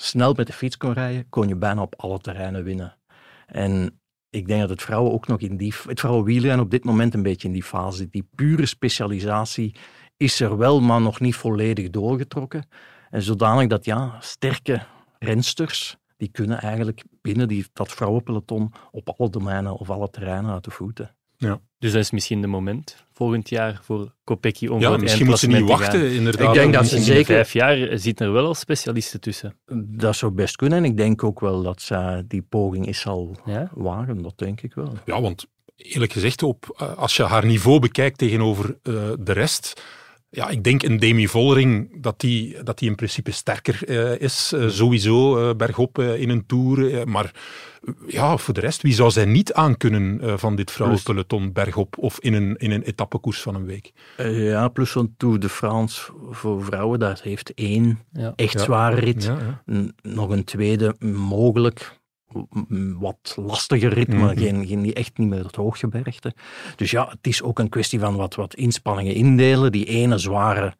snel 0.00 0.32
met 0.32 0.46
de 0.46 0.52
fiets 0.52 0.76
kon 0.76 0.92
rijden, 0.92 1.28
kon 1.28 1.48
je 1.48 1.56
bijna 1.56 1.82
op 1.82 1.94
alle 1.96 2.18
terreinen 2.18 2.64
winnen. 2.64 2.96
En 3.46 4.00
ik 4.30 4.46
denk 4.46 4.60
dat 4.60 4.70
het 4.70 4.82
vrouwen 4.82 5.12
ook 5.12 5.26
nog 5.26 5.40
in 5.40 5.56
die... 5.56 5.74
Het 5.86 6.00
vrouwenwielrennen 6.00 6.64
op 6.64 6.70
dit 6.70 6.84
moment 6.84 7.14
een 7.14 7.22
beetje 7.22 7.48
in 7.48 7.54
die 7.54 7.62
fase 7.62 7.96
zit. 7.96 8.12
Die 8.12 8.28
pure 8.34 8.66
specialisatie 8.66 9.74
is 10.16 10.40
er 10.40 10.56
wel, 10.56 10.80
maar 10.80 11.00
nog 11.00 11.20
niet 11.20 11.34
volledig 11.34 11.90
doorgetrokken. 11.90 12.68
En 13.10 13.22
zodanig 13.22 13.66
dat, 13.66 13.84
ja, 13.84 14.16
sterke 14.20 14.82
rensters 15.18 15.96
die 16.16 16.28
kunnen 16.28 16.60
eigenlijk 16.60 17.04
binnen 17.20 17.48
die, 17.48 17.66
dat 17.72 17.92
vrouwenpeloton 17.92 18.72
op 18.90 19.08
alle 19.08 19.30
domeinen 19.30 19.76
of 19.76 19.90
alle 19.90 20.10
terreinen 20.10 20.52
uit 20.52 20.64
de 20.64 20.70
voeten. 20.70 21.16
Ja. 21.38 21.60
Dus 21.78 21.92
dat 21.92 22.00
is 22.00 22.10
misschien 22.10 22.40
de 22.40 22.46
moment 22.46 23.04
volgend 23.12 23.48
jaar 23.48 23.80
voor 23.82 24.14
Kopecky 24.24 24.66
om 24.66 24.80
ja, 24.80 24.96
misschien 24.96 25.26
moeten 25.26 25.50
ze 25.52 25.58
niet 25.58 25.68
wachten, 25.68 26.12
inderdaad. 26.12 26.48
Ik 26.48 26.60
denk 26.60 26.72
dat 26.72 26.86
ze 26.86 27.00
zeker... 27.00 27.24
vijf 27.24 27.52
jaar 27.52 27.98
zitten 27.98 28.26
er 28.26 28.32
wel 28.32 28.46
al 28.46 28.54
specialisten 28.54 29.20
tussen. 29.20 29.56
Dat 29.86 30.16
zou 30.16 30.32
best 30.32 30.56
kunnen 30.56 30.78
en 30.78 30.84
ik 30.84 30.96
denk 30.96 31.24
ook 31.24 31.40
wel 31.40 31.62
dat 31.62 31.82
ze 31.82 32.24
die 32.28 32.42
poging 32.42 32.86
is 32.86 33.00
zal 33.00 33.40
ja? 33.44 33.70
wagen, 33.74 34.22
dat 34.22 34.38
denk 34.38 34.60
ik 34.60 34.74
wel. 34.74 34.92
Ja, 35.04 35.20
want 35.20 35.46
eerlijk 35.76 36.12
gezegd, 36.12 36.42
op, 36.42 36.74
eh, 36.76 36.96
als 36.96 37.16
je 37.16 37.22
haar 37.22 37.46
niveau 37.46 37.78
bekijkt 37.78 38.18
tegenover 38.18 38.78
uh, 38.82 38.94
de 39.18 39.32
rest 39.32 39.82
ja, 40.30 40.48
ik 40.48 40.64
denk 40.64 40.82
een 40.82 40.96
Demi 40.96 41.28
Vollering 41.28 42.02
dat 42.02 42.20
die, 42.20 42.62
dat 42.62 42.78
die 42.78 42.88
in 42.88 42.94
principe 42.94 43.30
sterker 43.30 43.80
uh, 43.88 44.20
is. 44.20 44.52
Uh, 44.54 44.68
sowieso 44.68 45.48
uh, 45.48 45.54
bergop 45.54 45.98
in 45.98 46.28
een 46.28 46.46
Tour. 46.46 47.08
maar 47.08 47.32
ja, 48.06 48.36
voor 48.36 48.54
de 48.54 48.60
rest, 48.60 48.82
wie 48.82 48.94
zou 48.94 49.10
zij 49.10 49.24
niet 49.24 49.52
aankunnen 49.52 50.38
van 50.38 50.56
dit 50.56 50.70
vrouwenpeloton 50.70 51.52
bergop 51.52 51.98
of 51.98 52.20
in 52.20 52.34
een, 52.34 52.56
in 52.56 52.70
een 52.70 52.82
etappekoers 52.82 53.40
van 53.40 53.54
een 53.54 53.66
week? 53.66 53.92
ja, 54.16 54.68
plus 54.68 54.90
zo'n 54.90 55.14
Tour 55.16 55.40
de 55.40 55.48
France 55.48 56.12
voor 56.30 56.64
vrouwen, 56.64 56.98
dat 56.98 57.22
heeft 57.22 57.54
één 57.54 57.98
echt 58.36 58.60
zware 58.60 59.00
rit. 59.00 59.24
Ja, 59.24 59.62
nog 60.02 60.28
een 60.28 60.44
tweede 60.44 60.96
mogelijk 61.00 61.97
wat 62.98 63.36
lastiger 63.36 63.92
rit, 63.92 64.08
maar 64.08 64.34
mhm. 64.34 64.38
geen, 64.38 64.66
geen, 64.66 64.92
echt 64.92 65.18
niet 65.18 65.28
meer 65.28 65.44
het 65.44 65.56
hooggebergte. 65.56 66.34
Dus 66.76 66.90
ja, 66.90 67.08
het 67.08 67.26
is 67.26 67.42
ook 67.42 67.58
een 67.58 67.68
kwestie 67.68 68.00
van 68.00 68.16
wat, 68.16 68.34
wat 68.34 68.54
inspanningen 68.54 69.14
indelen. 69.14 69.72
Die 69.72 69.84
ene 69.84 70.18
zware 70.18 70.74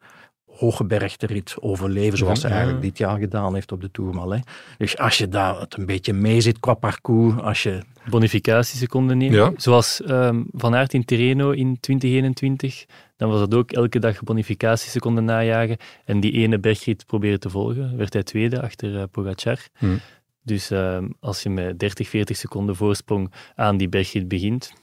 hooggebergte 0.59 1.25
rit 1.25 1.55
overleven, 1.59 2.17
zoals 2.17 2.41
ze 2.41 2.47
eigenlijk 2.47 2.81
dit 2.81 2.97
jaar 2.97 3.19
gedaan 3.19 3.53
heeft 3.53 3.71
op 3.71 3.81
de 3.81 3.91
Tourmalet. 3.91 4.47
Dus 4.77 4.97
als 4.97 5.17
je 5.17 5.27
daar 5.27 5.59
het 5.59 5.77
een 5.77 5.85
beetje 5.85 6.13
mee 6.13 6.41
zit 6.41 6.59
qua 6.59 6.73
parcours, 6.73 7.41
als 7.41 7.63
je... 7.63 7.81
Bonificatieseconden 8.09 9.17
neemt, 9.17 9.61
zoals 9.61 10.01
um, 10.07 10.47
Van 10.51 10.75
Aert 10.75 10.93
in 10.93 11.05
Tirreno 11.05 11.51
in 11.51 11.77
2021, 11.79 12.85
dan 13.17 13.29
was 13.29 13.41
het 13.41 13.53
ook 13.53 13.71
elke 13.71 13.99
dag 13.99 14.23
bonificatieseconden 14.23 15.25
najagen 15.25 15.77
en 16.05 16.19
die 16.19 16.31
ene 16.31 16.59
bergrit 16.59 17.05
proberen 17.05 17.39
te 17.39 17.49
volgen. 17.49 17.97
Werd 17.97 18.13
hij 18.13 18.23
tweede 18.23 18.61
achter 18.61 18.93
uh, 18.93 19.03
Pogacar. 19.11 19.59
Hmm. 19.77 19.99
Dus 20.41 20.71
ehm, 20.71 21.09
als 21.19 21.43
je 21.43 21.49
met 21.49 21.79
30, 21.79 22.09
40 22.09 22.37
seconden 22.37 22.75
voorsprong 22.75 23.33
aan 23.55 23.77
die 23.77 23.89
bergrit 23.89 24.27
begint, 24.27 24.73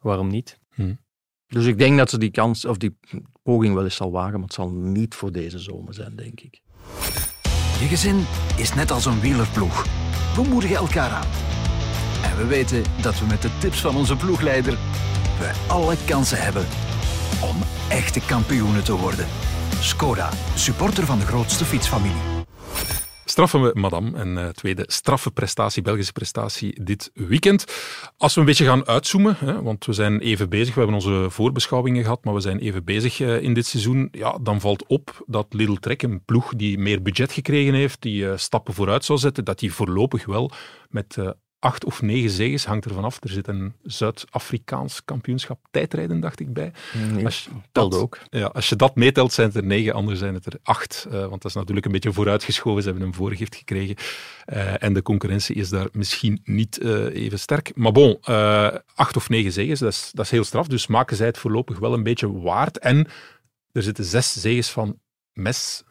waarom 0.00 0.28
niet? 0.28 0.58
Dus 1.46 1.66
ik 1.66 1.78
denk 1.78 1.98
dat 1.98 2.10
ze 2.10 2.18
die 2.18 2.30
kans, 2.30 2.64
of 2.64 2.76
die 2.76 2.96
poging 3.42 3.74
wel 3.74 3.84
eens 3.84 3.96
zal 3.96 4.10
wagen, 4.10 4.32
maar 4.32 4.42
het 4.42 4.52
zal 4.52 4.70
niet 4.70 5.14
voor 5.14 5.32
deze 5.32 5.58
zomer 5.58 5.94
zijn, 5.94 6.16
denk 6.16 6.40
ik. 6.40 6.60
Je 7.80 7.86
gezin 7.86 8.24
is 8.56 8.74
net 8.74 8.90
als 8.90 9.06
een 9.06 9.20
wielerploeg. 9.20 9.84
We 10.34 10.42
moedigen 10.48 10.76
elkaar 10.76 11.10
aan. 11.10 11.28
En 12.22 12.36
we 12.36 12.46
weten 12.46 12.82
dat 13.02 13.18
we 13.18 13.26
met 13.26 13.42
de 13.42 13.58
tips 13.60 13.80
van 13.80 13.96
onze 13.96 14.16
ploegleider 14.16 14.78
we 15.38 15.52
alle 15.68 15.96
kansen 16.06 16.42
hebben 16.42 16.66
om 17.42 17.56
echte 17.88 18.20
kampioenen 18.20 18.84
te 18.84 18.96
worden. 18.96 19.26
Skoda, 19.80 20.30
supporter 20.54 21.06
van 21.06 21.18
de 21.18 21.26
grootste 21.26 21.64
fietsfamilie. 21.64 22.39
Straffe 23.30 23.70
madame 23.74 24.18
en 24.18 24.36
uh, 24.36 24.48
tweede 24.48 24.84
straffe 24.86 25.30
prestatie, 25.30 25.82
Belgische 25.82 26.12
prestatie 26.12 26.82
dit 26.82 27.10
weekend. 27.14 27.64
Als 28.16 28.34
we 28.34 28.40
een 28.40 28.46
beetje 28.46 28.64
gaan 28.64 28.86
uitzoomen, 28.86 29.36
hè, 29.38 29.62
want 29.62 29.84
we 29.84 29.92
zijn 29.92 30.20
even 30.20 30.48
bezig, 30.48 30.74
we 30.74 30.80
hebben 30.80 30.98
onze 30.98 31.30
voorbeschouwingen 31.30 32.02
gehad, 32.02 32.24
maar 32.24 32.34
we 32.34 32.40
zijn 32.40 32.58
even 32.58 32.84
bezig 32.84 33.20
uh, 33.20 33.42
in 33.42 33.54
dit 33.54 33.66
seizoen, 33.66 34.08
ja, 34.12 34.38
dan 34.42 34.60
valt 34.60 34.86
op 34.86 35.24
dat 35.26 35.46
Lidl 35.50 35.74
Trek, 35.74 36.02
een 36.02 36.24
ploeg 36.24 36.54
die 36.54 36.78
meer 36.78 37.02
budget 37.02 37.32
gekregen 37.32 37.74
heeft, 37.74 38.02
die 38.02 38.22
uh, 38.22 38.32
stappen 38.36 38.74
vooruit 38.74 39.04
zou 39.04 39.18
zetten, 39.18 39.44
dat 39.44 39.58
die 39.58 39.72
voorlopig 39.72 40.26
wel 40.26 40.50
met 40.88 41.16
acht 41.60 41.84
of 41.84 42.02
negen 42.02 42.30
zegens, 42.30 42.64
hangt 42.64 42.84
ervan 42.84 43.04
af. 43.04 43.18
Er 43.22 43.28
zit 43.28 43.48
een 43.48 43.72
Zuid-Afrikaans 43.82 45.04
kampioenschap 45.04 45.58
tijdrijden, 45.70 46.20
dacht 46.20 46.40
ik, 46.40 46.52
bij. 46.52 46.72
Nee, 47.12 47.24
als 47.24 47.44
je 47.44 47.50
dat 47.72 47.94
ook. 47.94 48.18
Ja, 48.30 48.46
als 48.46 48.68
je 48.68 48.76
dat 48.76 48.96
meetelt, 48.96 49.32
zijn 49.32 49.46
het 49.46 49.56
er 49.56 49.64
negen, 49.64 49.94
anders 49.94 50.18
zijn 50.18 50.34
het 50.34 50.46
er 50.46 50.58
acht. 50.62 51.06
Uh, 51.06 51.12
want 51.12 51.42
dat 51.42 51.44
is 51.44 51.54
natuurlijk 51.54 51.86
een 51.86 51.92
beetje 51.92 52.12
vooruitgeschoven. 52.12 52.82
Ze 52.82 52.88
hebben 52.88 53.06
een 53.06 53.14
voorgift 53.14 53.56
gekregen. 53.56 53.96
Uh, 54.52 54.82
en 54.82 54.92
de 54.92 55.02
concurrentie 55.02 55.54
is 55.54 55.68
daar 55.68 55.88
misschien 55.92 56.40
niet 56.44 56.78
uh, 56.82 57.14
even 57.14 57.38
sterk. 57.38 57.76
Maar 57.76 57.92
bon, 57.92 58.18
acht 58.94 59.16
of 59.16 59.28
negen 59.28 59.52
zegens, 59.52 59.80
dat 59.80 59.92
is, 59.92 60.10
dat 60.12 60.24
is 60.24 60.30
heel 60.30 60.44
straf. 60.44 60.66
Dus 60.66 60.86
maken 60.86 61.16
zij 61.16 61.26
het 61.26 61.38
voorlopig 61.38 61.78
wel 61.78 61.92
een 61.92 62.02
beetje 62.02 62.40
waard. 62.40 62.78
En 62.78 63.06
er 63.72 63.82
zitten 63.82 64.04
zes 64.04 64.40
zegens 64.40 64.70
van 64.70 64.98
Mes, 65.32 65.82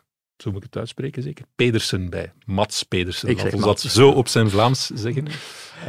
zo 0.42 0.52
moet 0.52 0.64
ik 0.64 0.70
het 0.72 0.78
uitspreken 0.78 1.24
zeker, 1.24 1.46
Pedersen 1.56 2.10
bij. 2.10 2.32
Mats 2.46 2.84
Pedersen, 2.84 3.36
laten 3.36 3.58
we 3.58 3.66
dat 3.66 3.82
zo 3.82 4.10
op 4.10 4.28
zijn 4.28 4.50
Vlaams 4.50 4.86
zeggen. 4.94 5.28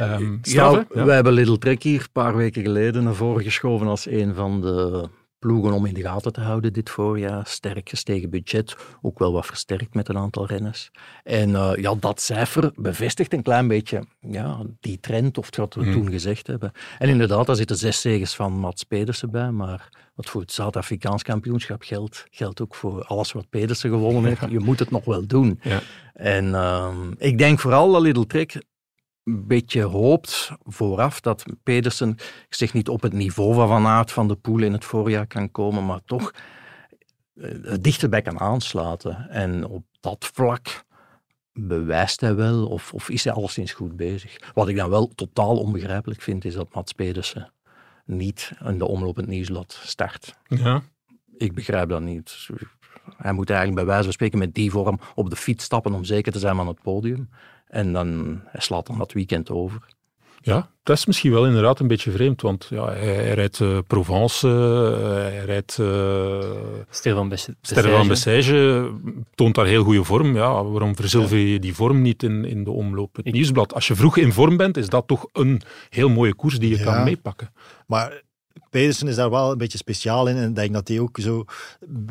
Um, 0.01 0.39
straf, 0.41 0.73
ja, 0.73 0.85
ja, 0.93 1.05
wij 1.05 1.15
hebben 1.15 1.33
Little 1.33 1.57
Trek 1.57 1.83
hier 1.83 1.99
een 1.99 2.11
paar 2.11 2.35
weken 2.35 2.61
geleden 2.61 3.03
naar 3.03 3.15
voren 3.15 3.43
geschoven 3.43 3.87
als 3.87 4.05
een 4.05 4.35
van 4.35 4.61
de 4.61 5.09
ploegen 5.41 5.73
om 5.73 5.85
in 5.85 5.93
de 5.93 6.01
gaten 6.01 6.33
te 6.33 6.41
houden 6.41 6.73
dit 6.73 6.89
voorjaar. 6.89 7.45
Sterk 7.47 7.89
gestegen 7.89 8.29
budget, 8.29 8.75
ook 9.01 9.19
wel 9.19 9.31
wat 9.31 9.45
versterkt 9.45 9.93
met 9.93 10.09
een 10.09 10.17
aantal 10.17 10.45
renners. 10.47 10.91
En 11.23 11.49
uh, 11.49 11.71
ja, 11.75 11.95
dat 11.95 12.21
cijfer 12.21 12.71
bevestigt 12.75 13.33
een 13.33 13.43
klein 13.43 13.67
beetje 13.67 14.05
ja, 14.19 14.61
die 14.79 14.99
trend, 14.99 15.37
of 15.37 15.55
wat 15.55 15.73
we 15.73 15.83
hmm. 15.83 15.93
toen 15.93 16.11
gezegd 16.11 16.47
hebben. 16.47 16.71
En 16.99 17.09
inderdaad, 17.09 17.45
daar 17.45 17.55
zitten 17.55 17.77
zes 17.77 18.01
zegens 18.01 18.35
van 18.35 18.53
Mats 18.53 18.83
Pedersen 18.83 19.31
bij, 19.31 19.51
maar 19.51 19.89
wat 20.15 20.29
voor 20.29 20.41
het 20.41 20.51
Zuid-Afrikaans 20.51 21.23
kampioenschap 21.23 21.81
geldt, 21.81 22.25
geldt 22.31 22.61
ook 22.61 22.75
voor 22.75 23.03
alles 23.03 23.31
wat 23.31 23.49
Pedersen 23.49 23.89
gewonnen 23.89 24.25
heeft. 24.25 24.51
Je 24.57 24.59
moet 24.59 24.79
het 24.79 24.91
nog 24.91 25.05
wel 25.05 25.27
doen. 25.27 25.59
Ja. 25.61 25.81
En 26.13 26.45
uh, 26.45 26.95
ik 27.17 27.37
denk 27.37 27.59
vooral 27.59 27.91
dat 27.91 28.01
Little 28.01 28.27
Trek 28.27 28.61
een 29.23 29.47
beetje 29.47 29.81
hoopt 29.81 30.51
vooraf 30.63 31.19
dat 31.19 31.43
Pedersen, 31.63 32.09
ik 32.47 32.55
zeg 32.55 32.73
niet 32.73 32.89
op 32.89 33.01
het 33.01 33.13
niveau 33.13 33.53
van 33.53 33.67
Van 33.67 33.85
Aert 33.85 34.11
van 34.11 34.27
de 34.27 34.35
Poel 34.35 34.61
in 34.63 34.73
het 34.73 34.85
voorjaar 34.85 35.27
kan 35.27 35.51
komen, 35.51 35.85
maar 35.85 36.01
toch 36.05 36.33
dichterbij 37.79 38.21
kan 38.21 38.39
aansluiten. 38.39 39.29
En 39.29 39.65
op 39.65 39.85
dat 39.99 40.29
vlak 40.33 40.83
bewijst 41.53 42.21
hij 42.21 42.35
wel 42.35 42.67
of, 42.67 42.93
of 42.93 43.09
is 43.09 43.23
hij 43.23 43.33
alleszins 43.33 43.73
goed 43.73 43.95
bezig. 43.95 44.51
Wat 44.53 44.67
ik 44.67 44.75
dan 44.75 44.89
wel 44.89 45.07
totaal 45.07 45.57
onbegrijpelijk 45.57 46.21
vind, 46.21 46.45
is 46.45 46.53
dat 46.53 46.73
Mats 46.73 46.93
Pedersen 46.93 47.53
niet 48.05 48.51
in 48.65 48.77
de 48.77 48.87
omloop 48.87 49.15
het 49.15 49.27
nieuwsblad 49.27 49.79
start. 49.83 50.35
Ja. 50.47 50.81
Ik 51.37 51.53
begrijp 51.53 51.89
dat 51.89 52.01
niet. 52.01 52.47
Hij 53.17 53.33
moet 53.33 53.49
eigenlijk 53.49 53.79
bij 53.79 53.87
wijze 53.87 54.03
van 54.03 54.13
spreken 54.13 54.39
met 54.39 54.53
die 54.53 54.71
vorm 54.71 54.99
op 55.15 55.29
de 55.29 55.35
fiets 55.35 55.63
stappen 55.63 55.93
om 55.93 56.03
zeker 56.03 56.31
te 56.31 56.39
zijn 56.39 56.59
aan 56.59 56.67
het 56.67 56.81
podium. 56.81 57.29
En 57.67 57.93
dan, 57.93 58.39
hij 58.45 58.61
slaat 58.61 58.87
dan 58.87 58.97
dat 58.97 59.13
weekend 59.13 59.49
over. 59.49 59.79
Ja, 60.43 60.69
dat 60.83 60.97
is 60.97 61.05
misschien 61.05 61.31
wel 61.31 61.45
inderdaad 61.45 61.79
een 61.79 61.87
beetje 61.87 62.11
vreemd, 62.11 62.41
want 62.41 62.67
ja, 62.69 62.85
hij, 62.85 63.13
hij 63.15 63.33
rijdt 63.33 63.59
uh, 63.59 63.77
Provence, 63.87 64.47
uh, 64.47 65.11
hij 65.11 65.45
rijdt 65.45 65.77
uh, 65.81 65.87
Sterre 66.89 67.15
van 67.15 67.29
Bessège. 67.29 68.07
Bessège, 68.07 68.91
toont 69.35 69.55
daar 69.55 69.65
heel 69.65 69.83
goede 69.83 70.03
vorm. 70.03 70.35
Ja, 70.35 70.63
waarom 70.63 70.95
verzilver 70.95 71.37
je 71.37 71.59
die 71.59 71.75
vorm 71.75 72.01
niet 72.01 72.23
in, 72.23 72.45
in 72.45 72.63
de 72.63 72.71
omloop? 72.71 73.15
Het 73.15 73.31
nieuwsblad. 73.31 73.73
Als 73.73 73.87
je 73.87 73.95
vroeg 73.95 74.17
in 74.17 74.33
vorm 74.33 74.57
bent, 74.57 74.77
is 74.77 74.89
dat 74.89 75.07
toch 75.07 75.27
een 75.33 75.61
heel 75.89 76.09
mooie 76.09 76.35
koers 76.35 76.59
die 76.59 76.69
je 76.69 76.77
ja, 76.77 76.83
kan 76.83 77.03
meepakken. 77.03 77.53
Maar 77.87 78.21
Pedersen 78.69 79.07
is 79.07 79.15
daar 79.15 79.29
wel 79.29 79.51
een 79.51 79.57
beetje 79.57 79.77
speciaal 79.77 80.27
in. 80.27 80.35
En 80.37 80.49
ik 80.49 80.55
denk 80.55 80.73
dat 80.73 80.87
hij 80.87 80.99
ook 80.99 81.17
zo 81.21 81.45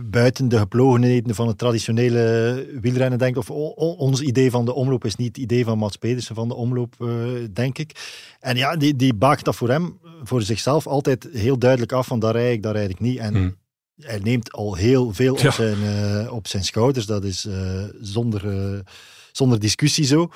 buiten 0.04 0.48
de 0.48 0.58
geplogenheden 0.58 1.34
van 1.34 1.48
het 1.48 1.58
traditionele 1.58 2.66
wielrennen 2.80 3.18
denkt. 3.18 3.38
Of 3.38 3.50
ons 3.50 4.20
idee 4.20 4.50
van 4.50 4.64
de 4.64 4.74
omloop 4.74 5.04
is 5.04 5.16
niet 5.16 5.28
het 5.28 5.36
idee 5.36 5.64
van 5.64 5.78
Mats 5.78 5.96
Pedersen 5.96 6.34
van 6.34 6.48
de 6.48 6.54
omloop, 6.54 6.94
uh, 6.98 7.26
denk 7.52 7.78
ik. 7.78 7.92
En 8.40 8.56
ja, 8.56 8.76
die, 8.76 8.96
die 8.96 9.14
baakt 9.14 9.44
dat 9.44 9.56
voor 9.56 9.68
hem, 9.68 9.98
voor 10.22 10.42
zichzelf, 10.42 10.86
altijd 10.86 11.28
heel 11.32 11.58
duidelijk 11.58 11.92
af 11.92 12.06
van 12.06 12.18
daar 12.18 12.32
rijd 12.32 12.54
ik, 12.54 12.62
daar 12.62 12.74
rijd 12.74 12.90
ik 12.90 13.00
niet. 13.00 13.18
En 13.18 13.34
hmm. 13.34 13.56
hij 13.96 14.18
neemt 14.18 14.52
al 14.52 14.74
heel 14.74 15.12
veel 15.12 15.32
op, 15.32 15.38
ja. 15.38 15.50
zijn, 15.50 15.78
uh, 15.78 16.32
op 16.32 16.48
zijn 16.48 16.64
schouders. 16.64 17.06
Dat 17.06 17.24
is 17.24 17.44
uh, 17.44 17.84
zonder, 18.00 18.42
zonder 19.32 19.60
discussie 19.60 20.04
zo. 20.04 20.30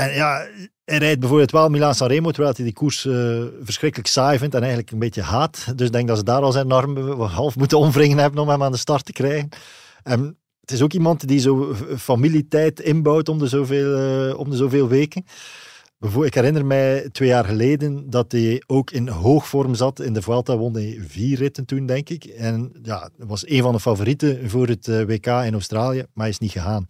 En 0.00 0.14
ja, 0.14 0.46
hij 0.84 0.98
rijdt 0.98 1.20
bijvoorbeeld 1.20 1.50
wel 1.50 1.68
Milaan-Sanremo, 1.68 2.30
terwijl 2.30 2.54
hij 2.56 2.64
die 2.64 2.74
koers 2.74 3.04
uh, 3.04 3.44
verschrikkelijk 3.62 4.08
saai 4.08 4.38
vindt 4.38 4.54
en 4.54 4.60
eigenlijk 4.60 4.90
een 4.90 4.98
beetje 4.98 5.22
haat. 5.22 5.72
Dus 5.76 5.86
ik 5.86 5.92
denk 5.92 6.08
dat 6.08 6.16
ze 6.16 6.24
daar 6.24 6.42
al 6.42 6.52
zijn 6.52 6.72
arm 6.72 7.20
half 7.20 7.56
moeten 7.56 7.78
omwringen 7.78 8.18
hebben 8.18 8.40
om 8.40 8.48
hem 8.48 8.62
aan 8.62 8.72
de 8.72 8.78
start 8.78 9.04
te 9.04 9.12
krijgen. 9.12 9.48
En 10.02 10.38
het 10.60 10.70
is 10.70 10.82
ook 10.82 10.92
iemand 10.92 11.28
die 11.28 11.40
zo 11.40 11.74
familietijd 11.96 12.80
inbouwt 12.80 13.28
om 13.28 13.38
de 13.38 13.46
zoveel, 13.46 14.28
uh, 14.28 14.38
om 14.38 14.50
de 14.50 14.56
zoveel 14.56 14.88
weken. 14.88 15.24
Ik 16.22 16.34
herinner 16.34 16.66
mij 16.66 17.08
twee 17.12 17.28
jaar 17.28 17.44
geleden 17.44 18.10
dat 18.10 18.32
hij 18.32 18.62
ook 18.66 18.90
in 18.90 19.08
hoogvorm 19.08 19.74
zat. 19.74 20.00
In 20.00 20.12
de 20.12 20.22
Vuelta 20.22 20.56
won 20.56 20.74
hij 20.74 21.00
vier 21.06 21.38
ritten 21.38 21.64
toen, 21.64 21.86
denk 21.86 22.08
ik. 22.08 22.24
En 22.24 22.72
ja, 22.82 23.10
was 23.16 23.48
een 23.48 23.62
van 23.62 23.72
de 23.72 23.80
favorieten 23.80 24.50
voor 24.50 24.66
het 24.66 24.88
eh, 24.88 25.04
WK 25.04 25.26
in 25.26 25.52
Australië, 25.52 25.98
maar 25.98 26.24
hij 26.24 26.28
is 26.28 26.38
niet 26.38 26.50
gegaan. 26.50 26.86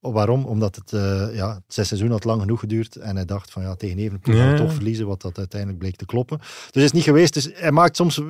Waarom? 0.00 0.44
Omdat 0.44 0.76
het, 0.76 0.92
uh, 0.92 1.28
ja, 1.34 1.54
het 1.54 1.62
zes 1.66 1.88
seizoen 1.88 2.10
had 2.10 2.24
lang 2.24 2.40
genoeg 2.40 2.60
geduurd 2.60 2.96
en 2.96 3.16
hij 3.16 3.24
dacht 3.24 3.50
van 3.50 3.62
ja, 3.62 3.74
tegen 3.74 3.98
Evenepoel 3.98 4.34
ja. 4.34 4.56
toch 4.56 4.72
verliezen, 4.72 5.06
wat 5.06 5.22
dat 5.22 5.38
uiteindelijk 5.38 5.78
bleek 5.78 5.96
te 5.96 6.06
kloppen. 6.06 6.38
Dus 6.38 6.68
het 6.70 6.82
is 6.82 6.92
niet 6.92 7.02
geweest. 7.02 7.34
Dus 7.34 7.50
hij 7.52 7.72
maakt 7.72 7.96
soms 7.96 8.20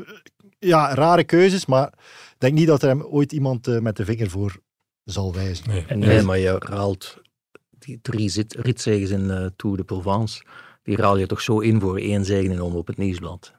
ja, 0.59 0.95
rare 0.95 1.25
keuzes, 1.25 1.67
maar 1.67 1.87
ik 2.33 2.37
denk 2.39 2.55
niet 2.55 2.67
dat 2.67 2.83
er 2.83 2.89
hem 2.89 3.03
ooit 3.03 3.33
iemand 3.33 3.69
uh, 3.69 3.79
met 3.79 3.97
de 3.97 4.05
vinger 4.05 4.31
voor 4.31 4.61
zal 5.05 5.35
wijzen. 5.35 5.69
Nee, 5.69 5.85
en 5.87 5.99
nee 5.99 6.23
maar 6.23 6.39
je 6.39 6.63
haalt 6.71 7.21
die 7.79 7.99
drie 8.03 8.47
ritzegens 8.49 9.11
in 9.11 9.25
uh, 9.25 9.47
Tour 9.57 9.77
de 9.77 9.85
Provence, 9.85 10.43
die 10.83 10.97
raal 10.97 11.17
je 11.17 11.27
toch 11.27 11.41
zo 11.41 11.59
in 11.59 11.81
voor 11.81 11.99
één 11.99 12.25
zegen 12.25 12.51
in 12.51 12.61
op 12.61 12.87
het 12.87 12.97
nieuwsblad. 12.97 13.53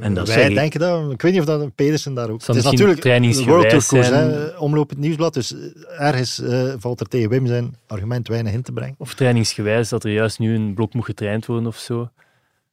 En 0.00 0.14
dat 0.14 0.28
Wij 0.28 0.48
denken 0.48 0.80
dat, 0.80 1.12
ik 1.12 1.22
weet 1.22 1.32
niet 1.32 1.40
of 1.40 1.46
dat 1.46 1.74
Pedersen 1.74 2.14
daar 2.14 2.30
ook... 2.30 2.46
Het 2.46 2.56
is 2.56 2.64
natuurlijk 2.64 3.04
een 3.04 3.44
World 3.44 3.68
Tour 3.68 3.86
koers, 3.86 4.08
hè, 4.08 4.48
omloop 4.48 4.88
het 4.88 4.98
nieuwsblad, 4.98 5.34
dus 5.34 5.54
ergens 5.98 6.38
uh, 6.38 6.74
valt 6.78 7.00
er 7.00 7.08
tegen 7.08 7.28
Wim 7.28 7.46
zijn 7.46 7.76
argument 7.86 8.28
weinig 8.28 8.52
in 8.52 8.62
te 8.62 8.72
brengen. 8.72 8.94
Of 8.98 9.14
trainingsgewijs, 9.14 9.88
dat 9.88 10.04
er 10.04 10.12
juist 10.12 10.38
nu 10.38 10.54
een 10.54 10.74
blok 10.74 10.94
moet 10.94 11.04
getraind 11.04 11.46
worden 11.46 11.66
of 11.66 11.76
zo. 11.76 12.10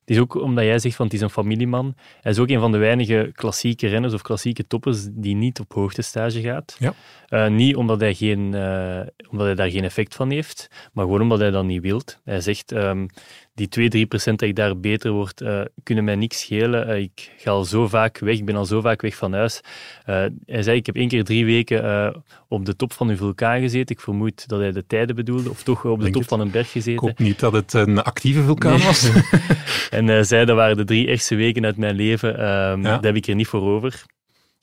Het 0.02 0.10
is 0.10 0.20
ook 0.20 0.36
omdat 0.36 0.64
jij 0.64 0.80
zegt 0.80 0.96
van 0.96 1.06
het 1.06 1.16
is 1.16 1.22
een 1.22 1.30
familieman. 1.30 1.96
Hij 2.22 2.32
is 2.32 2.40
ook 2.40 2.50
een 2.50 2.60
van 2.60 2.72
de 2.72 2.78
weinige 2.78 3.32
klassieke 3.34 3.88
renners 3.88 4.14
of 4.14 4.22
klassieke 4.22 4.68
toppers 4.68 5.08
die 5.12 5.36
niet 5.36 5.60
op 5.60 5.74
hoogtestage 5.74 6.42
gaat. 6.42 6.76
Ja. 6.80 6.94
Uh, 7.30 7.48
niet 7.48 7.76
omdat 7.76 8.00
hij, 8.00 8.14
geen, 8.14 8.54
uh, 8.56 9.00
omdat 9.30 9.46
hij 9.46 9.56
daar 9.56 9.70
geen 9.70 9.84
effect 9.84 10.16
van 10.16 10.32
heeft, 10.32 10.68
maar 10.94 11.06
gewoon 11.06 11.22
omdat 11.22 11.40
hij 11.40 11.52
dat 11.52 11.66
niet 11.66 11.82
wilt. 11.82 12.20
Hij 12.24 12.42
zegt, 12.42 12.72
um, 12.72 13.08
die 13.54 13.68
2, 13.68 13.90
3 13.90 14.06
procent 14.06 14.40
dat 14.40 14.50
ik 14.50 14.56
daar 14.56 14.80
beter 14.80 15.12
word, 15.12 15.42
uh, 15.42 15.62
kunnen 15.84 16.04
mij 16.04 16.16
niks 16.16 16.40
schelen. 16.40 16.90
Uh, 16.90 16.98
ik 16.98 17.32
ga 17.38 17.52
al 17.52 17.64
zo 17.64 17.88
vaak 17.88 18.20
weg, 18.20 18.38
ik 18.38 18.46
ben 18.46 18.56
al 18.56 18.66
zo 18.66 18.82
vaak 18.82 19.02
weg 19.02 19.16
van 19.16 19.34
huis. 19.34 19.62
Uh, 20.10 20.26
hij 20.46 20.64
zei, 20.64 20.78
ik 20.78 20.86
heb 20.86 20.96
één 20.96 21.08
keer 21.08 21.24
drie 21.24 21.46
weken 21.46 22.24
op 22.48 22.66
de 22.66 22.76
top 22.76 22.94
van 22.94 23.10
een 23.10 23.18
vulkaan 23.18 23.60
gezeten. 23.60 23.96
Ik 23.96 24.02
vermoed 24.02 24.48
dat 24.48 24.60
hij 24.60 24.72
de 24.72 24.86
tijden 24.88 25.16
bedoelde, 25.16 25.50
of 25.50 25.64
toch 25.64 25.86
op 25.86 25.98
de 25.98 26.02
Denk 26.02 26.14
top 26.14 26.22
het. 26.22 26.32
van 26.32 26.40
een 26.40 26.52
berg 26.52 26.72
gezeten. 26.72 26.94
Ik 26.94 27.00
hoop 27.00 27.20
niet 27.20 27.40
dat 27.40 27.54
het 27.54 27.74
een 27.74 28.02
actieve 28.02 28.44
vulkaan 28.44 28.78
nee. 28.78 28.86
was. 28.86 29.12
en 29.90 30.08
hij 30.08 30.24
zei, 30.24 30.46
dat 30.46 30.56
waren 30.56 30.78
de 30.78 30.84
drie 30.84 31.08
ergste 31.08 31.36
weken 31.36 31.66
uit 31.66 31.78
mijn 31.78 31.96
leven. 31.96 32.38
ja. 32.38 32.76
Daar 32.76 33.04
heb 33.04 33.16
ik 33.16 33.28
er 33.28 33.36
niet 33.36 33.48
voor 33.48 33.62
over. 33.62 34.06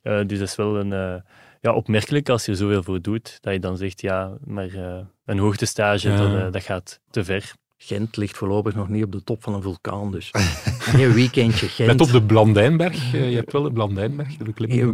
dus 0.03 0.38
dat 0.38 0.48
is 0.48 0.57
wel 0.57 0.77
een 0.81 1.22
ja, 1.61 1.72
opmerkelijk 1.72 2.29
als 2.29 2.44
je 2.44 2.51
er 2.51 2.57
zoveel 2.57 2.83
voor 2.83 3.01
doet, 3.01 3.38
dat 3.40 3.53
je 3.53 3.59
dan 3.59 3.77
zegt, 3.77 4.01
ja, 4.01 4.37
maar 4.44 4.68
uh, 4.68 4.98
een 5.24 5.38
hoogtestage, 5.38 6.09
ja. 6.09 6.16
dat, 6.16 6.33
uh, 6.33 6.53
dat 6.53 6.62
gaat 6.62 7.01
te 7.11 7.24
ver. 7.24 7.53
Gent 7.81 8.17
ligt 8.17 8.37
voorlopig 8.37 8.75
nog 8.75 8.88
niet 8.88 9.05
op 9.05 9.12
de 9.12 9.23
top 9.25 9.43
van 9.43 9.55
een 9.55 9.62
vulkaan, 9.62 10.11
dus 10.11 10.31
één 10.95 11.14
weekendje 11.14 11.69
Gent. 11.69 11.88
Net 11.88 12.01
op 12.01 12.11
de 12.11 12.23
Blandijnberg, 12.23 13.12
je 13.12 13.19
hebt 13.19 13.53
wel 13.53 13.62
de 13.62 13.73
Blandijnberg. 13.73 14.29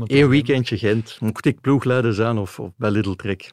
Eén 0.06 0.28
weekendje 0.28 0.78
Gent. 0.78 1.16
Moet 1.20 1.46
ik 1.46 1.60
ploegleider 1.60 2.14
zijn 2.14 2.38
of, 2.38 2.58
of 2.58 2.70
bij 2.76 2.90
Little 2.90 3.16
Trek? 3.16 3.50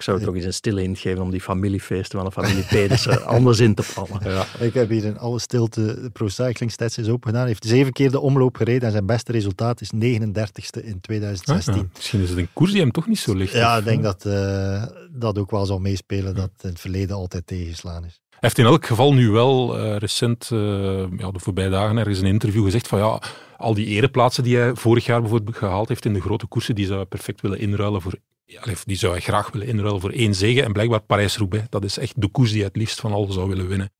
Ik 0.00 0.06
zou 0.06 0.18
het 0.18 0.26
toch 0.26 0.36
eens 0.36 0.44
een 0.44 0.54
stille 0.54 0.80
hint 0.80 0.98
geven 0.98 1.22
om 1.22 1.30
die 1.30 1.40
familiefeesten 1.40 2.18
van 2.18 2.28
de 2.28 2.32
familie 2.32 2.64
Pedersen 2.80 3.26
anders 3.26 3.60
in 3.60 3.74
te 3.74 3.92
plannen. 3.94 4.30
Ja. 4.30 4.46
Ik 4.58 4.74
heb 4.74 4.88
hier 4.88 5.04
in 5.04 5.18
alle 5.18 5.38
stilte 5.38 6.00
de 6.00 6.10
Pro 6.10 6.28
Cycling 6.28 6.72
Stats 6.72 6.96
eens 6.96 7.08
open 7.08 7.26
gedaan. 7.26 7.40
Hij 7.40 7.48
heeft 7.48 7.64
zeven 7.64 7.92
keer 7.92 8.10
de 8.10 8.20
omloop 8.20 8.56
gereden 8.56 8.82
en 8.82 8.90
zijn 8.92 9.06
beste 9.06 9.32
resultaat 9.32 9.80
is 9.80 9.90
39ste 9.94 10.84
in 10.84 11.00
2016. 11.00 11.72
Ah, 11.72 11.78
ja. 11.78 11.86
Misschien 11.94 12.20
is 12.20 12.28
het 12.28 12.38
een 12.38 12.52
koers 12.52 12.72
die 12.72 12.80
hem 12.80 12.90
toch 12.90 13.06
niet 13.06 13.18
zo 13.18 13.34
ligt. 13.34 13.52
Ja, 13.52 13.76
ik 13.76 13.84
denk 13.84 13.98
eh, 13.98 14.04
dat 14.04 14.24
uh, 14.24 14.84
dat 15.10 15.38
ook 15.38 15.50
wel 15.50 15.66
zal 15.66 15.78
meespelen, 15.78 16.34
dat 16.34 16.50
in 16.60 16.68
het 16.68 16.80
verleden 16.80 17.16
altijd 17.16 17.46
tegengeslaan 17.46 18.04
is. 18.04 18.20
Heeft 18.40 18.58
in 18.58 18.64
elk 18.64 18.86
geval 18.86 19.14
nu 19.14 19.30
wel 19.30 19.78
uh, 19.78 19.96
recent, 19.96 20.50
uh, 20.52 20.60
ja, 21.16 21.30
de 21.30 21.38
voorbije 21.38 21.70
dagen, 21.70 21.98
ergens 21.98 22.18
een 22.18 22.26
interview 22.26 22.64
gezegd 22.64 22.88
van 22.88 22.98
ja, 22.98 23.22
al 23.56 23.74
die 23.74 23.86
ereplaatsen 23.86 24.44
die 24.44 24.56
hij 24.56 24.74
vorig 24.74 25.04
jaar 25.04 25.20
bijvoorbeeld 25.20 25.56
gehaald 25.56 25.88
heeft 25.88 26.04
in 26.04 26.14
de 26.14 26.20
grote 26.20 26.46
koersen, 26.46 26.74
die 26.74 26.86
zou 26.86 26.98
hij 26.98 27.06
perfect 27.06 27.40
willen 27.40 27.58
inruilen 27.58 28.00
voor 28.02 28.14
die 28.84 28.96
zou 28.96 29.12
hij 29.12 29.20
graag 29.20 29.50
willen 29.50 29.66
inruilen 29.66 30.00
voor 30.00 30.10
één 30.10 30.34
zege. 30.34 30.62
En 30.62 30.72
blijkbaar 30.72 31.00
Parijs-Roubaix, 31.00 31.66
dat 31.68 31.84
is 31.84 31.98
echt 31.98 32.20
de 32.20 32.28
koers 32.28 32.50
die 32.50 32.58
hij 32.58 32.66
het 32.66 32.76
liefst 32.76 33.00
van 33.00 33.12
al 33.12 33.32
zou 33.32 33.48
willen 33.48 33.68
winnen. 33.68 33.90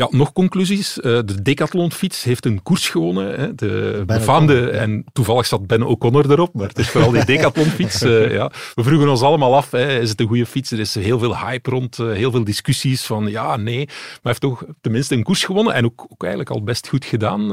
Ja, 0.00 0.08
nog 0.10 0.32
conclusies. 0.32 0.94
De 0.94 1.42
decathlonfiets 1.42 2.22
heeft 2.22 2.44
een 2.44 2.62
koers 2.62 2.88
gewonnen. 2.88 3.56
De 3.56 4.02
befaamde, 4.06 4.70
en 4.70 5.04
toevallig 5.12 5.46
zat 5.46 5.66
Ben 5.66 5.82
O'Connor 5.82 6.30
erop, 6.30 6.54
maar 6.54 6.68
het 6.68 6.78
is 6.78 6.88
vooral 6.88 7.10
die 7.10 7.24
decathlonfiets. 7.34 8.02
uh, 8.02 8.32
ja. 8.32 8.50
We 8.74 8.82
vroegen 8.82 9.08
ons 9.08 9.22
allemaal 9.22 9.56
af, 9.56 9.70
hè, 9.70 10.00
is 10.00 10.08
het 10.10 10.20
een 10.20 10.26
goede 10.26 10.46
fiets? 10.46 10.70
Er 10.70 10.78
is 10.80 10.94
heel 10.94 11.18
veel 11.18 11.38
hype 11.38 11.70
rond, 11.70 11.98
uh, 11.98 12.12
heel 12.12 12.30
veel 12.30 12.44
discussies 12.44 13.02
van 13.02 13.26
ja, 13.26 13.56
nee. 13.56 13.86
Maar 13.86 13.94
hij 14.12 14.20
heeft 14.22 14.40
toch 14.40 14.64
tenminste 14.80 15.14
een 15.14 15.22
koers 15.22 15.44
gewonnen 15.44 15.74
en 15.74 15.84
ook, 15.84 16.06
ook 16.08 16.22
eigenlijk 16.22 16.50
al 16.50 16.62
best 16.62 16.88
goed 16.88 17.04
gedaan, 17.04 17.50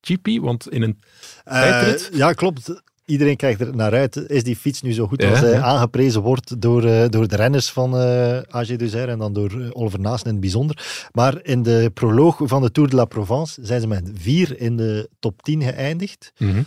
GP, 0.00 0.28
want 0.40 0.70
in 0.70 0.82
een 0.82 1.00
tijdrit... 1.44 2.10
ja, 2.12 2.32
klopt 2.32 2.82
iedereen 3.04 3.36
kijkt 3.36 3.60
er 3.60 3.76
naar 3.76 3.92
uit. 3.92 4.16
Is 4.16 4.44
die 4.44 4.56
fiets 4.56 4.82
nu 4.82 4.92
zo 4.92 5.06
goed 5.06 5.24
als 5.24 5.40
hij 5.40 5.50
ja. 5.50 5.60
aangeprezen 5.60 6.20
wordt 6.20 6.60
door, 6.60 6.84
uh, 6.84 7.04
door 7.08 7.28
de 7.28 7.36
renners 7.36 7.70
van 7.70 7.96
uh, 7.96 8.38
AG 8.38 8.76
Duzer 8.76 9.08
en 9.08 9.18
dan 9.18 9.32
door 9.32 9.52
uh, 9.52 9.68
Oliver 9.72 10.00
Naasten 10.00 10.26
in 10.26 10.32
het 10.32 10.40
bijzonder. 10.40 11.08
Maar 11.12 11.38
in 11.42 11.62
de 11.62 11.90
proloog 11.94 12.40
van 12.42 12.62
de 12.62 12.70
Tour 12.70 12.90
de 12.90 12.96
la 12.96 13.04
Provence 13.04 13.60
zijn 13.64 13.80
ze 13.80 13.86
met 13.86 14.10
vier 14.14 14.60
in 14.60 14.76
de 14.76 15.08
top 15.18 15.42
10 15.42 15.62
geëindigd. 15.62 16.32
Mm 16.38 16.50
-hmm. 16.50 16.64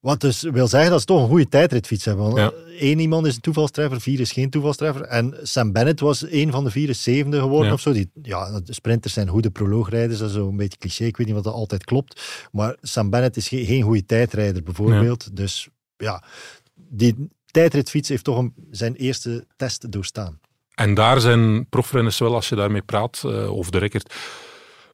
Wat 0.00 0.20
dus 0.20 0.42
wil 0.42 0.68
zeggen 0.68 0.90
dat 0.90 1.00
ze 1.00 1.06
toch 1.06 1.22
een 1.22 1.28
goede 1.28 1.48
tijdritfiets 1.48 2.04
hebben. 2.04 2.34
Ja. 2.34 2.52
één 2.78 2.98
iemand 2.98 3.26
is 3.26 3.34
een 3.34 3.40
toevalstreffer, 3.40 4.00
vier 4.00 4.20
is 4.20 4.32
geen 4.32 4.50
toevalstreffer. 4.50 5.02
En 5.02 5.38
Sam 5.42 5.72
Bennett 5.72 6.00
was 6.00 6.30
een 6.30 6.50
van 6.50 6.64
de 6.64 6.70
vier, 6.70 6.88
is 6.88 7.02
zevende 7.02 7.38
geworden 7.40 7.66
Ja. 7.66 7.72
of 7.72 7.80
zo. 7.80 7.92
Die, 7.92 8.10
ja, 8.22 8.60
de 8.60 8.72
sprinters 8.72 9.14
zijn 9.14 9.28
goede 9.28 9.50
proloogrijders, 9.50 10.18
dat 10.18 10.28
is 10.28 10.34
zo'n 10.34 10.56
beetje 10.56 10.78
cliché. 10.78 11.04
Ik 11.04 11.16
weet 11.16 11.26
niet 11.26 11.36
of 11.36 11.42
dat 11.42 11.54
altijd 11.54 11.84
klopt. 11.84 12.48
Maar 12.52 12.76
Sam 12.80 13.10
Bennett 13.10 13.36
is 13.36 13.48
geen, 13.48 13.64
geen 13.66 13.82
goede 13.82 14.06
tijdrijder 14.06 14.62
bijvoorbeeld. 14.62 15.36
Dus 15.36 15.68
ja, 15.96 16.22
die 16.74 17.28
tijdritfiets 17.50 18.08
heeft 18.08 18.24
toch 18.24 18.38
een, 18.38 18.54
zijn 18.70 18.94
eerste 18.94 19.46
test 19.56 19.92
doorstaan. 19.92 20.40
En 20.74 20.94
daar 20.94 21.20
zijn 21.20 21.68
profrenners 21.68 22.18
wel, 22.18 22.34
als 22.34 22.48
je 22.48 22.56
daarmee 22.56 22.82
praat, 22.82 23.22
uh, 23.26 23.52
over 23.56 23.72
de 23.72 23.78
record, 23.78 24.14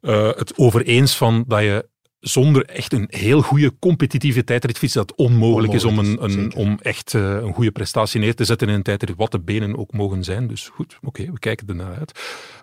uh, 0.00 0.26
het 0.26 0.58
over 0.58 0.82
eens 0.84 1.16
van 1.16 1.44
dat 1.46 1.60
je 1.60 1.88
zonder 2.28 2.64
echt 2.64 2.92
een 2.92 3.06
heel 3.10 3.42
goede 3.42 3.72
competitieve 3.78 4.44
tijdritfiets, 4.44 4.92
dat 4.92 5.14
onmogelijk, 5.14 5.72
onmogelijk 5.72 5.74
is 5.74 5.84
om, 5.84 5.98
een, 5.98 6.38
een, 6.38 6.54
om 6.54 6.78
echt 6.82 7.12
uh, 7.12 7.22
een 7.22 7.52
goede 7.52 7.70
prestatie 7.70 8.20
neer 8.20 8.34
te 8.34 8.44
zetten 8.44 8.68
in 8.68 8.74
een 8.74 8.82
tijdrit, 8.82 9.16
wat 9.16 9.30
de 9.30 9.40
benen 9.40 9.76
ook 9.76 9.92
mogen 9.92 10.24
zijn. 10.24 10.46
Dus 10.46 10.68
goed, 10.68 10.96
oké, 10.96 11.06
okay, 11.06 11.32
we 11.32 11.38
kijken 11.38 11.68
ernaar 11.68 11.96
uit. 11.96 12.20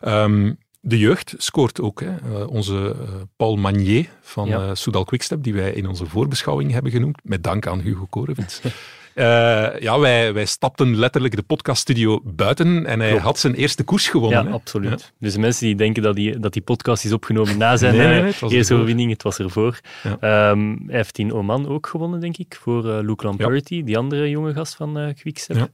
Um, 0.08 0.58
de 0.86 0.98
jeugd 0.98 1.34
scoort 1.38 1.82
ook. 1.82 2.02
Hè. 2.02 2.16
Uh, 2.30 2.48
onze 2.48 2.96
uh, 3.02 3.10
Paul 3.36 3.56
Magnier 3.56 4.10
van 4.22 4.48
ja. 4.48 4.76
Soudal 4.76 5.04
Quickstep, 5.04 5.44
die 5.44 5.54
wij 5.54 5.72
in 5.72 5.88
onze 5.88 6.06
voorbeschouwing 6.06 6.72
hebben 6.72 6.92
genoemd, 6.92 7.20
met 7.24 7.44
dank 7.44 7.68
aan 7.68 7.80
Hugo 7.80 8.06
Korevits. 8.06 8.62
ja, 9.80 10.00
wij, 10.00 10.34
wij 10.34 10.46
stapten 10.46 10.96
letterlijk 10.96 11.36
de 11.36 11.44
podcaststudio 11.44 12.22
buiten 12.24 12.86
en 12.86 13.00
hij 13.00 13.10
Klopt. 13.10 13.24
had 13.24 13.40
zijn 13.40 13.54
eerste 13.54 13.84
koers 13.84 14.08
gewonnen. 14.08 14.44
Ja, 14.44 14.46
hè. 14.46 14.54
absoluut. 14.54 15.02
Ja. 15.02 15.08
Dus 15.20 15.38
mensen 15.38 15.66
die 15.66 15.76
denken 15.76 16.04
dat 16.04 16.16
die, 16.16 16.40
dat 16.40 16.54
die 16.54 16.62
podcast 16.62 17.06
is 17.06 17.14
opgenomen 17.14 17.58
na 17.58 17.78
zijn 17.78 17.96
nee, 17.96 18.08
nee, 18.08 18.22
nee, 18.22 18.34
het 18.40 18.52
eerste 18.52 18.74
overwinning, 18.74 19.12
het 19.12 19.24
was 19.24 19.40
ervoor. 19.40 19.80
Ja. 20.04 20.50
Um, 20.50 20.84
hij 20.88 20.96
heeft 20.96 21.18
in 21.18 21.34
Oman 21.34 21.68
ook 21.68 21.88
gewonnen, 21.88 22.20
denk 22.20 22.38
ik, 22.38 22.58
voor 22.62 22.84
Luke 22.84 23.26
Lamperti, 23.26 23.78
ja. 23.78 23.84
die 23.84 23.98
andere 23.98 24.30
jonge 24.30 24.54
gast 24.54 24.76
van 24.76 25.14
Quickstep. 25.16 25.70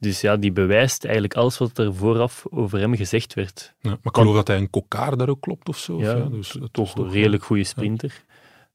Dus 0.00 0.20
ja, 0.20 0.36
die 0.36 0.52
bewijst 0.52 1.04
eigenlijk 1.04 1.34
alles 1.34 1.58
wat 1.58 1.78
er 1.78 1.94
vooraf 1.94 2.44
over 2.50 2.78
hem 2.78 2.96
gezegd 2.96 3.34
werd. 3.34 3.74
Ja, 3.80 3.90
maar 3.90 3.98
ik 4.02 4.16
geloof 4.16 4.34
dat 4.34 4.48
hij 4.48 4.56
een 4.56 4.70
kokaar 4.70 5.16
daar 5.16 5.28
ook 5.28 5.40
klopt 5.40 5.68
of 5.68 5.78
zo. 5.78 6.00
Ja, 6.00 6.16
of? 6.16 6.28
Dus 6.28 6.58
toch 6.70 6.94
een 6.94 7.10
redelijk 7.10 7.44
goede 7.44 7.64
sprinter. 7.64 8.24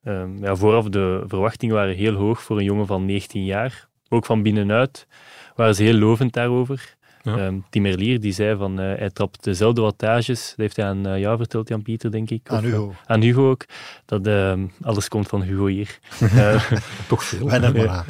Um, 0.04 0.38
ja, 0.44 0.56
vooraf 0.56 0.90
de 0.90 1.24
verwachtingen 1.28 1.76
waren 1.76 1.96
heel 1.96 2.14
hoog 2.14 2.42
voor 2.42 2.58
een 2.58 2.64
jongen 2.64 2.88
van 2.88 3.06
19 3.06 3.46
jaar. 3.46 3.88
Ook 4.14 4.26
van 4.26 4.42
binnenuit 4.42 5.08
waren 5.56 5.76
ze 5.76 5.84
heel 5.84 5.94
lovend 5.94 6.34
daarover. 6.34 6.96
Ja. 7.22 7.46
Um, 7.46 7.66
Tim 7.70 7.86
Erlier 7.86 8.20
die 8.20 8.32
zei 8.32 8.58
van 8.58 8.80
uh, 8.80 8.96
hij 8.98 9.10
trapt 9.10 9.44
dezelfde 9.44 9.82
wattages. 9.82 10.48
Dat 10.50 10.58
heeft 10.58 10.76
hij 10.76 10.86
aan 10.86 11.08
uh, 11.08 11.20
jou 11.20 11.38
verteld, 11.38 11.68
Jan-Pieter, 11.68 12.12
denk 12.12 12.30
ik. 12.30 12.50
Aan 12.50 12.58
of, 12.58 12.64
Hugo. 12.64 12.90
Uh, 12.90 12.96
aan 13.06 13.22
Hugo 13.22 13.50
ook. 13.50 13.66
Dat 14.06 14.28
uh, 14.28 14.54
alles 14.82 15.08
komt 15.08 15.28
van 15.28 15.42
Hugo 15.42 15.66
hier. 15.66 16.00
Eh, 16.36 16.72
Toch 17.08 17.24
veel. 17.24 17.46
maar 17.46 17.62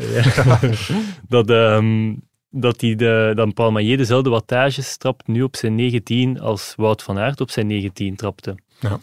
dat, 1.28 1.50
um, 1.50 2.22
dat 2.50 2.82
hij 2.82 2.96
de, 2.96 3.32
dan 3.36 3.54
Paul 3.54 3.72
Maillet 3.72 3.98
dezelfde 3.98 4.30
wattages 4.30 4.98
trapt 4.98 5.28
nu 5.28 5.42
op 5.42 5.56
zijn 5.56 5.76
19 5.76 6.40
als 6.40 6.74
Wout 6.78 7.04
van 7.04 7.20
Aert 7.20 7.42
op 7.42 7.50
zijn 7.50 7.68
19 7.68 8.16
trapte. 8.16 8.56
Ja. 8.80 9.00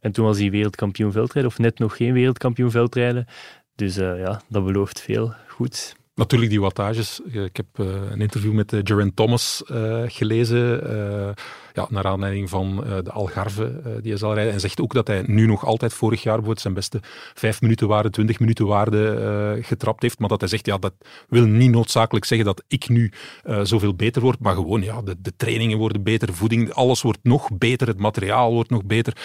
En 0.00 0.12
toen 0.12 0.24
was 0.24 0.38
hij 0.38 0.50
wereldkampioen 0.50 1.12
veldrijden, 1.12 1.50
of 1.50 1.58
net 1.58 1.78
nog 1.78 1.96
geen 1.96 2.12
wereldkampioen 2.12 2.70
veldrijden. 2.70 3.26
Dus 3.74 3.98
uh, 3.98 4.18
ja, 4.18 4.40
dat 4.48 4.64
belooft 4.64 5.00
veel 5.00 5.34
goeds. 5.48 5.94
Natuurlijk 6.14 6.50
die 6.50 6.60
wattages. 6.60 7.20
Ik 7.20 7.56
heb 7.56 7.66
uh, 7.80 7.86
een 8.10 8.20
interview 8.20 8.52
met 8.52 8.72
uh, 8.72 8.80
Geraint 8.84 9.16
Thomas 9.16 9.62
uh, 9.70 10.02
gelezen. 10.06 10.82
Ja, 11.74 11.86
naar 11.90 12.06
aanleiding 12.06 12.50
van 12.50 12.84
de 13.04 13.10
Algarve 13.10 13.80
die 14.00 14.10
hij 14.10 14.18
zal 14.18 14.34
rijden. 14.34 14.52
En 14.52 14.60
zegt 14.60 14.80
ook 14.80 14.94
dat 14.94 15.06
hij 15.06 15.22
nu 15.26 15.46
nog 15.46 15.64
altijd 15.64 15.92
vorig 15.92 16.22
jaar 16.22 16.34
bijvoorbeeld 16.34 16.60
zijn 16.60 16.74
beste 16.74 17.00
5 17.34 17.60
minuten 17.60 17.88
waarde, 17.88 18.10
20 18.10 18.38
minuten 18.38 18.66
waarde 18.66 19.58
getrapt 19.62 20.02
heeft. 20.02 20.18
Maar 20.18 20.28
dat 20.28 20.40
hij 20.40 20.48
zegt, 20.48 20.66
ja, 20.66 20.78
dat 20.78 20.92
wil 21.28 21.44
niet 21.44 21.70
noodzakelijk 21.70 22.24
zeggen 22.24 22.46
dat 22.46 22.62
ik 22.68 22.88
nu 22.88 23.12
zoveel 23.62 23.94
beter 23.94 24.22
word. 24.22 24.40
Maar 24.40 24.54
gewoon, 24.54 24.82
ja, 24.82 25.02
de, 25.02 25.16
de, 25.20 25.32
trainingen 25.36 25.78
worden 25.78 26.02
beter, 26.02 26.34
voeding, 26.34 26.72
alles 26.72 27.02
wordt 27.02 27.18
nog 27.22 27.48
beter, 27.52 27.86
het 27.86 27.98
materiaal 27.98 28.52
wordt 28.52 28.70
nog 28.70 28.84
beter. 28.84 29.16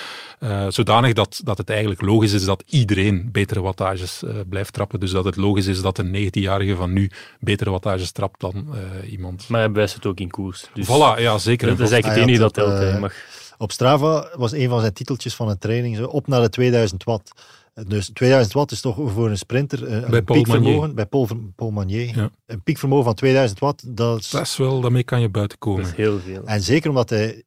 zodanig 0.68 1.14
dat, 1.14 1.42
dat 1.44 1.58
het 1.58 1.70
eigenlijk 1.70 2.02
logisch 2.02 2.34
is 2.34 2.46
dat 2.46 2.64
iedereen 2.66 3.30
betere 3.32 3.62
wattages 3.62 4.24
blijft 4.50 4.74
trappen. 4.74 5.00
Dus 5.00 5.12
dat 5.12 5.26
het 5.26 5.36
logisch 5.36 5.68
is 5.68 5.82
dat 5.82 5.98
een 5.98 6.16
19-jarige 6.16 6.76
van 6.76 6.94
nu 6.94 7.12
betere 7.40 7.70
wattages 7.70 8.12
trapt 8.12 8.40
dan 8.40 8.68
uh, 8.74 9.12
iemand. 9.12 9.48
Maar 9.48 9.60
hij 9.60 9.72
bewijst 9.72 9.96
het 9.96 10.06
ook 10.06 10.20
in 10.20 10.30
koers. 10.30 10.70
Dus 10.74 10.86
voilà, 10.86 11.22
ja, 11.22 11.38
zeker. 11.38 11.68
Dat 11.68 11.80
is 11.80 11.92
eigenlijk 11.92 12.06
het 12.06 12.28
enige 12.28 12.39
dat 12.40 12.54
telt. 12.54 12.82
Uh, 12.82 13.00
mag... 13.00 13.14
Op 13.58 13.72
Strava 13.72 14.30
was 14.36 14.52
een 14.52 14.70
van 14.70 14.80
zijn 14.80 14.94
titeltjes 14.94 15.36
van 15.36 15.50
een 15.50 15.58
training 15.58 15.96
zo, 15.96 16.06
op 16.06 16.28
naar 16.28 16.42
de 16.42 16.50
2000 16.50 17.04
watt. 17.04 17.32
Dus 17.88 18.10
2000 18.14 18.54
watt 18.54 18.72
is 18.72 18.82
toch 18.82 18.96
voor 19.12 19.30
een 19.30 19.38
sprinter 19.38 19.92
een, 19.92 20.10
bij 20.10 20.20
een 20.20 20.26
Paul 20.26 20.38
piekvermogen, 20.38 20.80
Manier. 20.80 20.96
bij 20.96 21.06
Paul, 21.06 21.28
Paul 21.56 21.72
Manier, 21.72 22.16
ja. 22.16 22.30
een 22.46 22.64
piekvermogen 22.64 23.06
van 23.06 23.14
2000 23.14 23.60
watt. 23.60 23.98
Dat 23.98 24.20
is, 24.20 24.30
dat 24.30 24.42
is 24.42 24.58
wel, 24.58 24.82
daarmee 24.82 25.04
kan 25.04 25.22
je 25.22 25.30
buiten 25.30 25.58
komen. 25.58 25.82
Dat 25.82 25.92
is 25.92 25.98
heel 25.98 26.20
veel. 26.20 26.46
En 26.46 26.62
zeker 26.62 26.90
omdat 26.90 27.10
hij, 27.10 27.44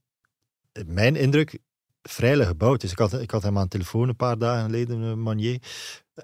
mijn 0.87 1.17
indruk, 1.17 1.59
vrijelijk 2.03 2.49
gebouwd 2.49 2.83
is. 2.83 2.93
Ik 2.93 2.99
had, 2.99 3.21
ik 3.21 3.31
had 3.31 3.43
hem 3.43 3.57
aan 3.57 3.63
de 3.63 3.69
telefoon 3.69 4.09
een 4.09 4.17
paar 4.17 4.39
dagen 4.39 4.65
geleden, 4.65 5.23
Manier. 5.23 5.59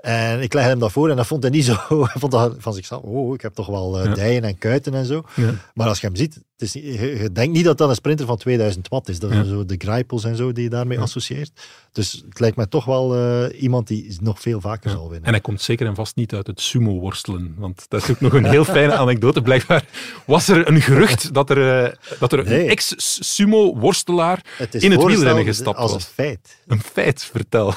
En 0.01 0.41
ik 0.43 0.53
leg 0.53 0.65
hem 0.65 0.79
dat 0.79 0.93
voor 0.93 1.11
en 1.11 1.17
dat 1.17 1.27
vond 1.27 1.43
hij 1.43 1.53
niet 1.53 1.65
zo. 1.65 1.77
Hij 1.89 2.21
vond 2.21 2.33
dat 2.33 2.55
van 2.59 2.73
zichzelf, 2.73 3.03
oh, 3.03 3.35
ik 3.35 3.41
heb 3.41 3.55
toch 3.55 3.67
wel 3.67 3.99
uh, 3.99 4.05
ja. 4.05 4.15
dijen 4.15 4.45
en 4.45 4.59
kuiten 4.59 4.95
en 4.95 5.05
zo. 5.05 5.23
Ja. 5.35 5.51
Maar 5.75 5.89
als 5.89 6.01
je 6.01 6.07
hem 6.07 6.17
ziet, 6.17 6.35
het 6.35 6.63
is, 6.63 6.73
je, 6.73 7.19
je, 7.19 7.33
denkt 7.33 7.55
niet 7.55 7.65
dat 7.65 7.79
dat 7.79 7.89
een 7.89 7.95
sprinter 7.95 8.27
van 8.27 8.37
2000 8.37 8.89
watt 8.89 9.09
is. 9.09 9.19
Dat 9.19 9.31
zijn 9.31 9.45
ja. 9.45 9.51
zo 9.51 9.65
de 9.65 9.75
grijpels 9.79 10.25
en 10.25 10.37
zo 10.37 10.53
die 10.53 10.63
je 10.63 10.71
daarmee 10.71 11.01
associeert. 11.01 11.51
Dus 11.93 12.23
het 12.29 12.41
lijkt 12.41 12.57
mij 12.57 12.67
toch 12.67 12.85
wel 12.85 13.17
uh, 13.17 13.63
iemand 13.63 13.87
die 13.87 14.17
nog 14.21 14.41
veel 14.41 14.61
vaker 14.61 14.91
zal 14.91 15.09
winnen. 15.09 15.27
En 15.27 15.33
hij 15.33 15.41
komt 15.41 15.63
zeker 15.63 15.87
en 15.87 15.95
vast 15.95 16.17
niet 16.17 16.35
uit 16.35 16.47
het 16.47 16.61
sumo-worstelen. 16.61 17.55
Want 17.59 17.85
dat 17.89 18.03
is 18.03 18.11
ook 18.11 18.21
nog 18.21 18.33
een 18.33 18.45
heel 18.45 18.65
fijne 18.79 18.95
anekdote. 18.95 19.43
Blijkbaar 19.43 19.85
was 20.27 20.49
er 20.49 20.69
een 20.69 20.81
gerucht 20.81 21.35
dat 21.35 21.51
er, 21.51 21.87
uh, 21.87 21.93
dat 22.19 22.33
er 22.33 22.45
Nee. 22.45 22.63
een 22.63 22.69
ex-sumo-worstelaar 22.69 24.45
in 24.71 24.91
het 24.91 25.05
wielrennen 25.05 25.45
gestapt 25.45 25.79
als 25.79 25.93
was. 25.93 26.05
een 26.05 26.09
feit. 26.15 26.59
Een 26.67 26.83
feit, 26.83 27.25
vertel. 27.25 27.75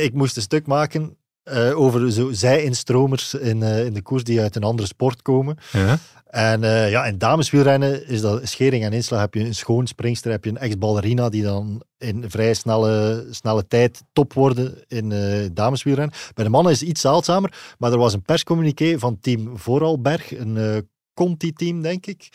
Ik 0.00 0.12
moest 0.12 0.36
een 0.36 0.42
stuk 0.42 0.66
maken 0.66 1.16
uh, 1.44 1.78
over 1.78 2.12
zo 2.12 2.32
zij-instromers 2.32 3.34
in, 3.34 3.60
uh, 3.60 3.84
in 3.84 3.92
de 3.92 4.02
koers 4.02 4.24
die 4.24 4.40
uit 4.40 4.56
een 4.56 4.62
andere 4.62 4.88
sport 4.88 5.22
komen. 5.22 5.56
Ja. 5.72 5.98
En 6.26 6.62
uh, 6.62 6.90
ja, 6.90 7.04
in 7.04 7.18
dameswielrennen 7.18 8.08
is 8.08 8.20
dat 8.20 8.48
schering 8.48 8.84
en 8.84 8.92
inslag. 8.92 9.20
Heb 9.20 9.34
je 9.34 9.44
een 9.44 9.54
schoon 9.54 9.86
springster, 9.86 10.30
heb 10.30 10.44
je 10.44 10.50
een 10.50 10.58
ex-ballerina 10.58 11.28
die 11.28 11.42
dan 11.42 11.82
in 11.98 12.24
vrij 12.30 12.54
snelle, 12.54 13.26
snelle 13.30 13.66
tijd 13.66 14.02
top 14.12 14.32
worden 14.32 14.84
in 14.88 15.08
dameswielrennen. 15.54 16.16
Bij 16.34 16.44
de 16.44 16.50
mannen 16.50 16.72
is 16.72 16.80
het 16.80 16.88
iets 16.88 17.00
zeldzamer, 17.00 17.74
maar 17.78 17.92
er 17.92 17.98
was 17.98 18.12
een 18.12 18.22
perscommuniqué 18.22 18.98
van 18.98 19.18
team 19.20 19.58
Vooralberg, 19.58 20.38
een 20.38 20.86
Conti-team, 21.14 21.82
denk 21.82 22.06
ik. 22.06 22.28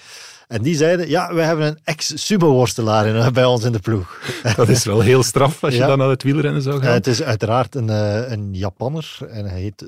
En 0.47 0.61
die 0.61 0.75
zeiden, 0.75 1.09
ja, 1.09 1.33
we 1.33 1.41
hebben 1.41 1.67
een 1.67 1.79
ex-sumo-worstelaar 1.83 3.31
bij 3.31 3.45
ons 3.45 3.63
in 3.63 3.71
de 3.71 3.79
ploeg. 3.79 4.21
Dat 4.55 4.69
is 4.69 4.83
wel 4.85 4.99
heel 5.01 5.23
straf 5.23 5.63
als 5.63 5.73
je 5.73 5.79
Ja. 5.79 5.87
dan 5.87 5.97
naar 5.97 6.09
het 6.09 6.23
wielrennen 6.23 6.61
zou 6.61 6.79
gaan. 6.79 6.87
Uh, 6.87 6.93
het 6.93 7.07
is 7.07 7.21
uiteraard 7.21 7.75
een, 7.75 7.87
uh, 7.87 8.31
een 8.31 8.53
Japanner 8.53 9.17
en 9.29 9.45
hij 9.45 9.61
heet 9.61 9.85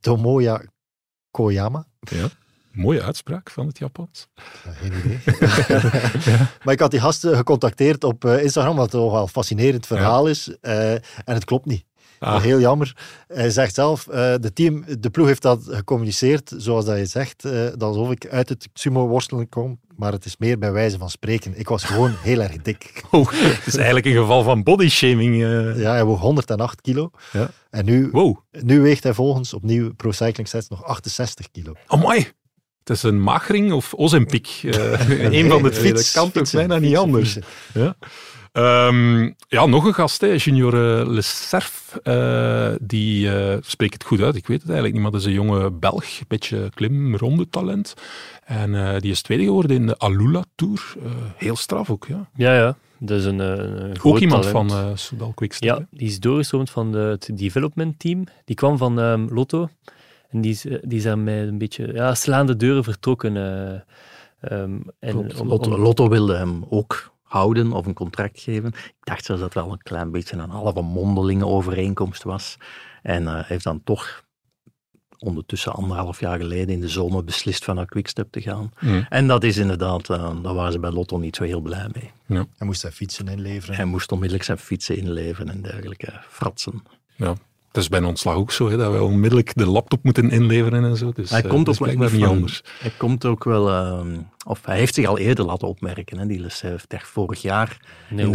Tomoya 0.00 0.62
Koyama. 1.30 1.86
Ja. 2.00 2.28
Mooie 2.72 3.02
uitspraak 3.02 3.50
van 3.50 3.66
het 3.66 3.78
Japans. 3.78 4.28
Geen 4.80 4.92
idee. 5.04 5.18
Maar 6.64 6.74
ik 6.74 6.80
had 6.80 6.90
die 6.90 7.00
gasten 7.00 7.36
gecontacteerd 7.36 8.04
op 8.04 8.24
eh, 8.24 8.42
Instagram, 8.42 8.76
wat 8.76 8.90
toch 8.90 9.12
wel 9.12 9.22
een 9.22 9.28
fascinerend 9.28 9.86
verhaal 9.86 10.26
is. 10.28 10.56
eh, 10.60 10.92
en 10.92 11.00
het 11.24 11.44
klopt 11.44 11.66
niet. 11.66 11.84
Ah. 12.26 12.42
Heel 12.42 12.60
jammer. 12.60 12.96
Hij 13.28 13.50
zegt 13.50 13.74
zelf, 13.74 14.06
eh, 14.08 14.34
de, 14.40 14.52
team, 14.52 14.84
de 15.00 15.10
ploeg 15.10 15.26
heeft 15.26 15.42
dat 15.42 15.62
gecommuniceerd, 15.68 16.52
zoals 16.56 16.84
dat 16.84 16.98
je 16.98 17.06
zegt, 17.06 17.44
eh, 17.44 17.52
dat 17.52 17.82
alsof 17.82 18.10
ik 18.10 18.26
uit 18.28 18.48
het 18.48 18.68
sumo-worstelen 18.74 19.48
kom. 19.48 19.80
Maar 19.96 20.12
het 20.12 20.24
is 20.24 20.36
meer 20.36 20.58
bij 20.58 20.72
wijze 20.72 20.98
van 20.98 21.10
spreken. 21.10 21.58
Ik 21.58 21.68
was 21.68 21.84
gewoon 21.84 22.12
heel 22.22 22.40
erg 22.40 22.56
dik. 22.62 23.02
Oh, 23.10 23.30
het 23.32 23.66
is 23.66 23.74
eigenlijk 23.76 24.06
een 24.06 24.12
geval 24.16 24.42
van 24.42 24.62
bodyshaming. 24.62 25.34
eh. 25.42 25.80
Ja, 25.80 25.90
hij 25.90 26.04
woog 26.04 26.20
108 26.20 26.80
kilo. 26.80 27.10
Ja. 27.32 27.50
En 27.70 27.84
nu, 27.84 28.08
Wow, 28.12 28.36
nu 28.50 28.80
weegt 28.80 29.02
hij 29.02 29.14
volgens 29.14 29.54
opnieuw 29.54 29.94
Pro 29.94 30.12
Cycling 30.12 30.48
Stats 30.48 30.68
nog 30.68 30.84
68 30.84 31.50
kilo. 31.50 31.72
amai. 31.86 32.18
Het 32.84 32.96
is 32.96 33.02
een 33.02 33.20
magering 33.22 33.72
of 33.72 33.94
Ozempic. 33.94 34.60
Eh 34.62 35.08
een 35.38 35.48
van 35.50 35.62
de 35.62 35.70
twee. 35.70 35.92
Dat 35.92 36.10
kan 36.12 36.30
toch 36.30 36.50
bijna 36.50 36.78
niet 36.78 36.96
anders. 36.96 37.38
Ja. 37.74 37.96
Ehm, 38.56 39.22
ja, 39.48 39.66
nog 39.66 39.84
een 39.84 39.94
gast, 39.94 40.20
hè, 40.20 40.26
Junior 40.36 40.74
uh, 40.74 41.06
Le 41.08 41.22
Cerf. 41.22 41.98
eh, 42.02 42.68
die 42.80 43.30
eh, 43.38 43.56
spreekt 43.60 43.92
het 43.92 44.04
goed 44.04 44.20
uit, 44.20 44.36
ik 44.36 44.46
weet 44.46 44.56
het 44.60 44.70
eigenlijk 44.70 44.92
niet, 44.94 45.02
maar 45.02 45.12
dat 45.12 45.20
is 45.20 45.26
een 45.26 45.32
jonge 45.32 45.70
Belg, 45.70 46.04
een 46.18 46.24
beetje 46.28 46.70
klim-ronde 46.74 47.48
talent. 47.48 47.94
En 48.44 48.74
eh, 48.74 49.00
die 49.00 49.10
is 49.10 49.22
tweede 49.22 49.44
geworden 49.44 49.76
in 49.76 49.86
de 49.86 49.98
Alula 49.98 50.44
Tour. 50.54 50.94
Eh, 51.04 51.10
heel 51.36 51.56
straf 51.56 51.90
ook, 51.90 52.06
ja. 52.08 52.28
Ja, 52.34 52.54
ja. 52.54 52.76
Dat 52.98 53.18
is 53.18 53.24
een, 53.24 53.40
eh, 53.40 53.46
een 53.48 53.90
Ook 53.90 53.98
groot 53.98 54.20
iemand 54.20 54.42
talent. 54.42 54.70
van 54.72 54.80
eh 54.80 54.96
Soudal 54.96 55.32
Quickstep. 55.34 55.68
Ja, 55.68 55.76
hè. 55.78 55.84
die 55.90 56.08
is 56.08 56.20
doorgestroomd 56.20 56.70
van 56.70 56.92
de, 56.92 56.98
het 56.98 57.30
development 57.34 57.98
team. 57.98 58.24
Die 58.44 58.56
kwam 58.56 58.78
van 58.78 59.00
ehm, 59.00 59.26
Lotto. 59.30 59.68
En 60.30 60.40
die 60.40 60.50
is, 60.50 60.60
die 60.62 60.98
is 60.98 61.02
daar 61.02 61.18
met 61.18 61.48
een 61.48 61.58
beetje 61.58 61.92
ja, 61.92 62.14
slaande 62.14 62.56
deuren 62.56 62.84
vertrokken. 62.84 63.36
eh, 63.36 63.72
ehm, 64.50 64.76
en 64.98 65.10
Klopt. 65.10 65.40
om- 65.40 65.48
Lotto, 65.48 65.70
om- 65.74 65.80
Lotto 65.80 66.08
wilde 66.08 66.36
hem 66.36 66.64
ook 66.68 67.14
houden 67.36 67.72
of 67.72 67.86
een 67.86 67.94
contract 67.94 68.40
geven. 68.40 68.68
Ik 68.68 68.94
dacht 69.00 69.24
zelfs 69.24 69.42
dat 69.42 69.54
het 69.54 69.62
wel 69.64 69.72
een 69.72 69.82
klein 69.82 70.10
beetje 70.10 70.36
een 70.36 70.50
halve 70.50 70.80
mondelinge 70.80 71.46
overeenkomst 71.46 72.22
was. 72.22 72.56
En 73.02 73.26
eh, 73.28 73.44
heeft 73.44 73.64
dan 73.64 73.82
toch 73.84 74.24
ondertussen 75.18 75.72
anderhalf 75.72 76.20
jaar 76.20 76.38
geleden 76.38 76.74
in 76.74 76.80
de 76.80 76.88
zomer 76.88 77.24
beslist 77.24 77.64
van 77.64 77.74
naar 77.74 77.86
Quickstep 77.86 78.30
te 78.30 78.40
gaan. 78.40 78.72
Mm. 78.80 79.06
En 79.08 79.26
dat 79.26 79.44
is 79.44 79.56
inderdaad, 79.56 80.10
eh, 80.10 80.42
daar 80.42 80.54
waren 80.54 80.72
ze 80.72 80.78
bij 80.78 80.90
Lotto 80.90 81.18
niet 81.18 81.36
zo 81.36 81.44
heel 81.44 81.60
blij 81.60 81.88
mee. 81.92 82.10
Hij 82.56 82.66
moest 82.66 82.80
zijn 82.80 82.92
fietsen 82.92 83.28
inleveren. 83.28 83.76
Hij 83.76 83.84
moest 83.84 84.12
onmiddellijk 84.12 84.46
zijn 84.46 84.58
fietsen 84.58 84.96
inleveren 84.96 85.48
en 85.48 85.62
dergelijke 85.62 86.20
fratsen. 86.28 86.82
Ja. 87.16 87.34
Het 87.76 87.84
is 87.84 87.90
bij 87.90 88.00
een 88.00 88.06
ontslag 88.06 88.34
ook 88.34 88.52
zo, 88.52 88.68
hè, 88.70 88.76
dat 88.76 88.92
we 88.92 89.02
onmiddellijk 89.02 89.54
de 89.54 89.66
laptop 89.66 90.02
moeten 90.04 90.30
inleveren 90.30 90.84
en 90.84 90.96
zo. 90.96 91.12
Dus, 91.12 91.30
hij 91.30 91.42
eh, 91.42 91.48
komt 91.48 91.66
dat 91.66 91.80
ook 91.80 91.86
wel 91.86 91.96
niet 92.10 92.20
van- 92.20 92.28
anders. 92.28 92.62
Hij 92.80 92.92
komt 92.96 93.24
ook 93.24 93.44
wel, 93.44 93.70
ehm, 93.70 94.18
of 94.46 94.60
hij 94.66 94.78
heeft 94.78 94.94
zich 94.94 95.06
al 95.06 95.18
eerder 95.18 95.44
laten 95.44 95.68
opmerken, 95.68 96.18
hè, 96.18 96.26
die 96.26 96.40
Lessef, 96.40 96.84
echt 96.88 97.08
vorig 97.08 97.42
jaar. 97.42 97.80
Nee, 98.10 98.26
in 98.26 98.32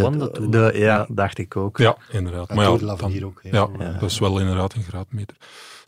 de- 0.50 0.72
Ja, 0.76 1.06
dacht 1.10 1.38
ik 1.38 1.56
ook. 1.56 1.78
Ja, 1.78 1.98
inderdaad. 2.12 2.54
Maar 2.54 2.64
ja, 2.66 2.70
ook, 2.72 3.40
ja. 3.44 3.50
Ja, 3.52 3.68
Ja. 3.80 3.98
dat 4.00 4.10
is 4.10 4.20
wel 4.20 4.40
inderdaad 4.40 4.74
een 4.74 4.84
graadmeter. 4.84 5.36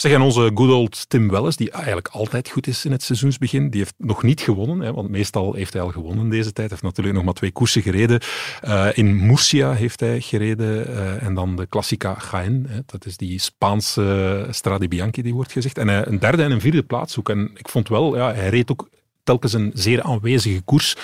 Zeg, 0.04 0.12
en 0.12 0.22
onze 0.22 0.52
good 0.54 0.70
old 0.70 1.10
Tim 1.10 1.30
Welles, 1.30 1.56
die 1.56 1.72
eigenlijk 1.72 2.08
altijd 2.08 2.50
goed 2.50 2.68
is 2.68 2.86
in 2.86 2.92
het 2.92 3.04
seizoensbegin, 3.04 3.70
die 3.70 3.80
heeft 3.80 3.94
nog 3.98 4.24
niet 4.24 4.42
gewonnen, 4.42 4.80
hè, 4.80 4.94
want 4.94 5.10
meestal 5.10 5.54
heeft 5.54 5.74
hij 5.74 5.82
al 5.82 5.90
gewonnen 5.90 6.30
deze 6.30 6.54
tijd. 6.54 6.58
Hij 6.58 6.68
heeft 6.70 6.82
natuurlijk 6.82 7.16
nog 7.16 7.26
maar 7.26 7.34
twee 7.34 7.52
koersen 7.52 7.82
gereden. 7.82 8.20
Eh, 8.62 8.88
in 8.94 9.26
Murcia 9.26 9.74
heeft 9.74 10.00
hij 10.00 10.22
gereden 10.22 10.88
eh, 10.88 11.24
en 11.24 11.34
dan 11.34 11.56
de 11.56 11.68
Classica 11.70 12.18
Jaén. 12.32 12.66
Hè, 12.70 12.80
dat 12.86 13.06
is 13.06 13.18
die 13.18 13.40
Spaanse 13.40 14.48
Strade 14.50 14.88
Bianchi, 14.88 15.22
die 15.22 15.34
wordt 15.34 15.52
gezegd. 15.52 15.78
En 15.78 15.88
hij 15.88 16.08
een 16.08 16.20
derde 16.20 16.44
en 16.44 16.52
een 16.52 16.62
vierde 16.62 16.84
plaats 16.84 17.20
ook. 17.20 17.30
En 17.30 17.52
ik 17.56 17.70
vond 17.70 17.90
wel, 17.90 18.16
ja, 18.18 18.34
hij 18.34 18.50
reed 18.50 18.72
ook 18.72 18.90
telkens 19.24 19.54
een 19.54 19.72
zeer 19.74 20.02
aanwezige 20.02 20.62
koers. 20.62 20.96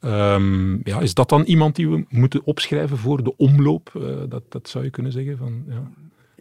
Ehm, 0.00 0.88
ja, 0.88 1.00
is 1.00 1.14
dat 1.14 1.28
dan 1.28 1.42
iemand 1.42 1.76
die 1.76 1.88
we 1.88 2.04
moeten 2.08 2.40
opschrijven 2.44 2.98
voor 2.98 3.24
de 3.24 3.36
omloop? 3.36 3.90
Eh, 3.94 4.02
dat, 4.28 4.42
dat 4.48 4.68
zou 4.68 4.84
je 4.84 4.90
kunnen 4.90 5.12
zeggen. 5.12 5.38
Van, 5.38 5.64
ja. 5.68 5.90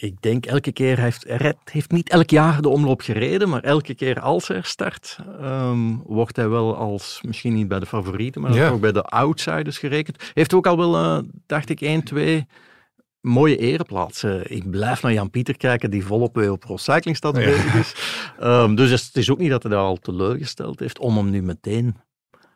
Ik 0.03 0.21
denk 0.21 0.45
elke 0.45 0.71
keer, 0.71 0.95
hij 0.95 1.03
heeft, 1.03 1.23
hij 1.27 1.37
rijdt- 1.37 1.71
heeft 1.71 1.91
niet 1.91 2.09
elk 2.09 2.29
jaar 2.29 2.61
de 2.61 2.69
omloop 2.69 3.01
gereden, 3.01 3.49
maar 3.49 3.61
elke 3.63 3.93
keer 3.95 4.19
als 4.19 4.47
hij 4.47 4.61
start, 4.61 5.17
ehm, 5.39 5.95
wordt 6.05 6.35
hij 6.35 6.49
wel 6.49 6.75
als, 6.75 7.19
misschien 7.25 7.53
niet 7.53 7.67
bij 7.67 7.79
de 7.79 7.85
favorieten, 7.85 8.41
maar 8.41 8.53
Ja. 8.53 8.69
ook 8.69 8.81
bij 8.81 8.91
de 8.91 9.03
outsiders 9.03 9.77
gerekend. 9.77 10.31
Heeft 10.33 10.53
ook 10.53 10.67
al 10.67 10.77
wel, 10.77 10.95
eh, 10.95 11.19
dacht 11.45 11.69
ik, 11.69 11.81
1, 11.81 12.03
2 12.03 12.45
mooie 13.21 13.57
ereplaatsen. 13.57 14.51
Ik 14.51 14.69
blijf 14.71 15.01
naar 15.01 15.13
Jan 15.13 15.29
Pieter 15.29 15.57
kijken, 15.57 15.91
die 15.91 16.05
volop 16.05 16.35
weer 16.35 16.51
op 16.51 16.59
Pro 16.59 16.77
Cycling 16.77 17.17
Stad 17.17 17.37
Ja. 17.37 17.43
bezig 17.43 17.73
is. 17.75 17.93
Ehm, 18.39 18.75
dus 18.75 18.89
het 19.05 19.15
is 19.17 19.29
ook 19.31 19.37
niet 19.39 19.49
dat 19.49 19.63
hij 19.63 19.71
daar 19.71 19.81
al 19.81 19.97
teleurgesteld 19.97 20.79
heeft 20.79 20.99
om 20.99 21.17
hem 21.17 21.29
nu 21.29 21.41
meteen 21.41 21.95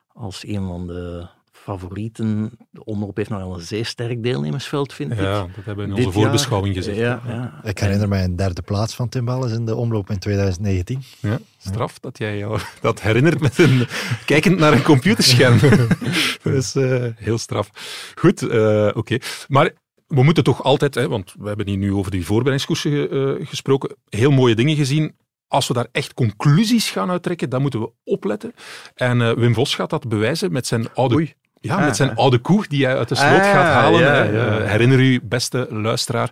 als 0.08 0.48
een 0.48 0.68
van 0.68 0.88
de 0.88 1.28
favorieten. 1.72 2.52
De 2.72 2.84
omloop 2.86 3.18
heeft 3.18 3.30
nog 3.30 3.40
wel 3.40 3.54
een 3.54 3.62
zeer 3.62 3.86
sterk 3.86 4.24
deelnemersveld, 4.24 4.94
vind 4.94 5.12
ik. 5.12 5.18
ja, 5.20 5.40
dat 5.56 5.66
hebben 5.66 5.76
we 5.76 5.90
in 5.90 5.96
Dit 5.96 6.06
onze 6.06 6.18
jaar- 6.20 6.28
voorbeschouwing 6.28 6.76
gezegd. 6.76 6.98
Ja, 6.98 7.22
ja. 7.28 7.60
Ik 7.64 7.80
herinner 7.80 8.08
mij 8.08 8.24
een 8.24 8.36
derde 8.36 8.62
plaats 8.62 8.96
van 8.96 9.10
Tim 9.10 9.26
Welles 9.26 9.52
in 9.52 9.66
de 9.66 9.76
omloop 9.76 10.10
in 10.10 10.20
2019. 10.20 11.02
Ja, 11.20 11.40
straf 11.58 12.00
dat 12.00 12.18
jij 12.18 12.38
jou 12.38 12.60
dat 12.82 13.02
herinnert 13.02 13.40
met 13.40 13.58
een 13.58 13.88
kijkend 14.26 14.60
naar 14.60 14.74
een 14.74 14.82
computerscherm. 14.84 15.60
dat 16.44 16.54
is 16.54 16.76
eh, 16.76 17.06
heel 17.16 17.38
straf. 17.38 17.70
Goed, 18.16 18.42
eh, 18.50 18.90
oké. 18.94 19.18
Maar 19.48 19.72
we 20.08 20.24
moeten 20.24 20.44
toch 20.44 20.64
altijd, 20.64 20.96
hè, 20.96 21.08
want 21.08 21.34
we 21.40 21.48
hebben 21.48 21.68
hier 21.68 21.78
nu 21.78 21.94
over 21.94 22.12
die 22.12 22.26
voorbereidingskoersen 22.26 22.92
ge- 22.92 23.38
eh, 23.40 23.48
gesproken, 23.48 23.96
heel 24.10 24.32
mooie 24.32 24.56
dingen 24.56 24.76
gezien. 24.76 25.16
Als 25.50 25.68
we 25.68 25.74
daar 25.74 25.88
echt 25.92 26.14
conclusies 26.14 26.90
gaan 26.92 27.10
uittrekken, 27.10 27.50
dan 27.50 27.62
moeten 27.62 27.80
we 27.80 27.92
opletten. 28.04 28.54
En 28.96 29.22
eh, 29.22 29.32
Wim 29.34 29.54
Vos 29.54 29.76
gaat 29.76 29.90
dat 29.90 30.08
bewijzen 30.10 30.52
met 30.52 30.68
zijn 30.68 30.94
oude 30.94 31.16
Oei. 31.16 31.34
Ja, 31.62 31.76
Ah, 31.76 31.86
met 31.86 31.96
zijn 31.96 32.10
ah. 32.10 32.18
oude 32.18 32.38
koe 32.38 32.66
die 32.68 32.86
hij 32.86 32.98
uit 32.98 33.10
de 33.10 33.16
slot 33.16 33.30
Ah, 33.40 33.52
gaat 33.52 33.74
halen. 33.74 34.00
ja, 34.00 34.08
hè. 34.14 34.24
ja. 34.24 34.58
Eh, 34.60 34.70
herinner 34.70 35.00
u, 35.00 35.20
beste 35.24 35.68
luisteraar, 35.70 36.30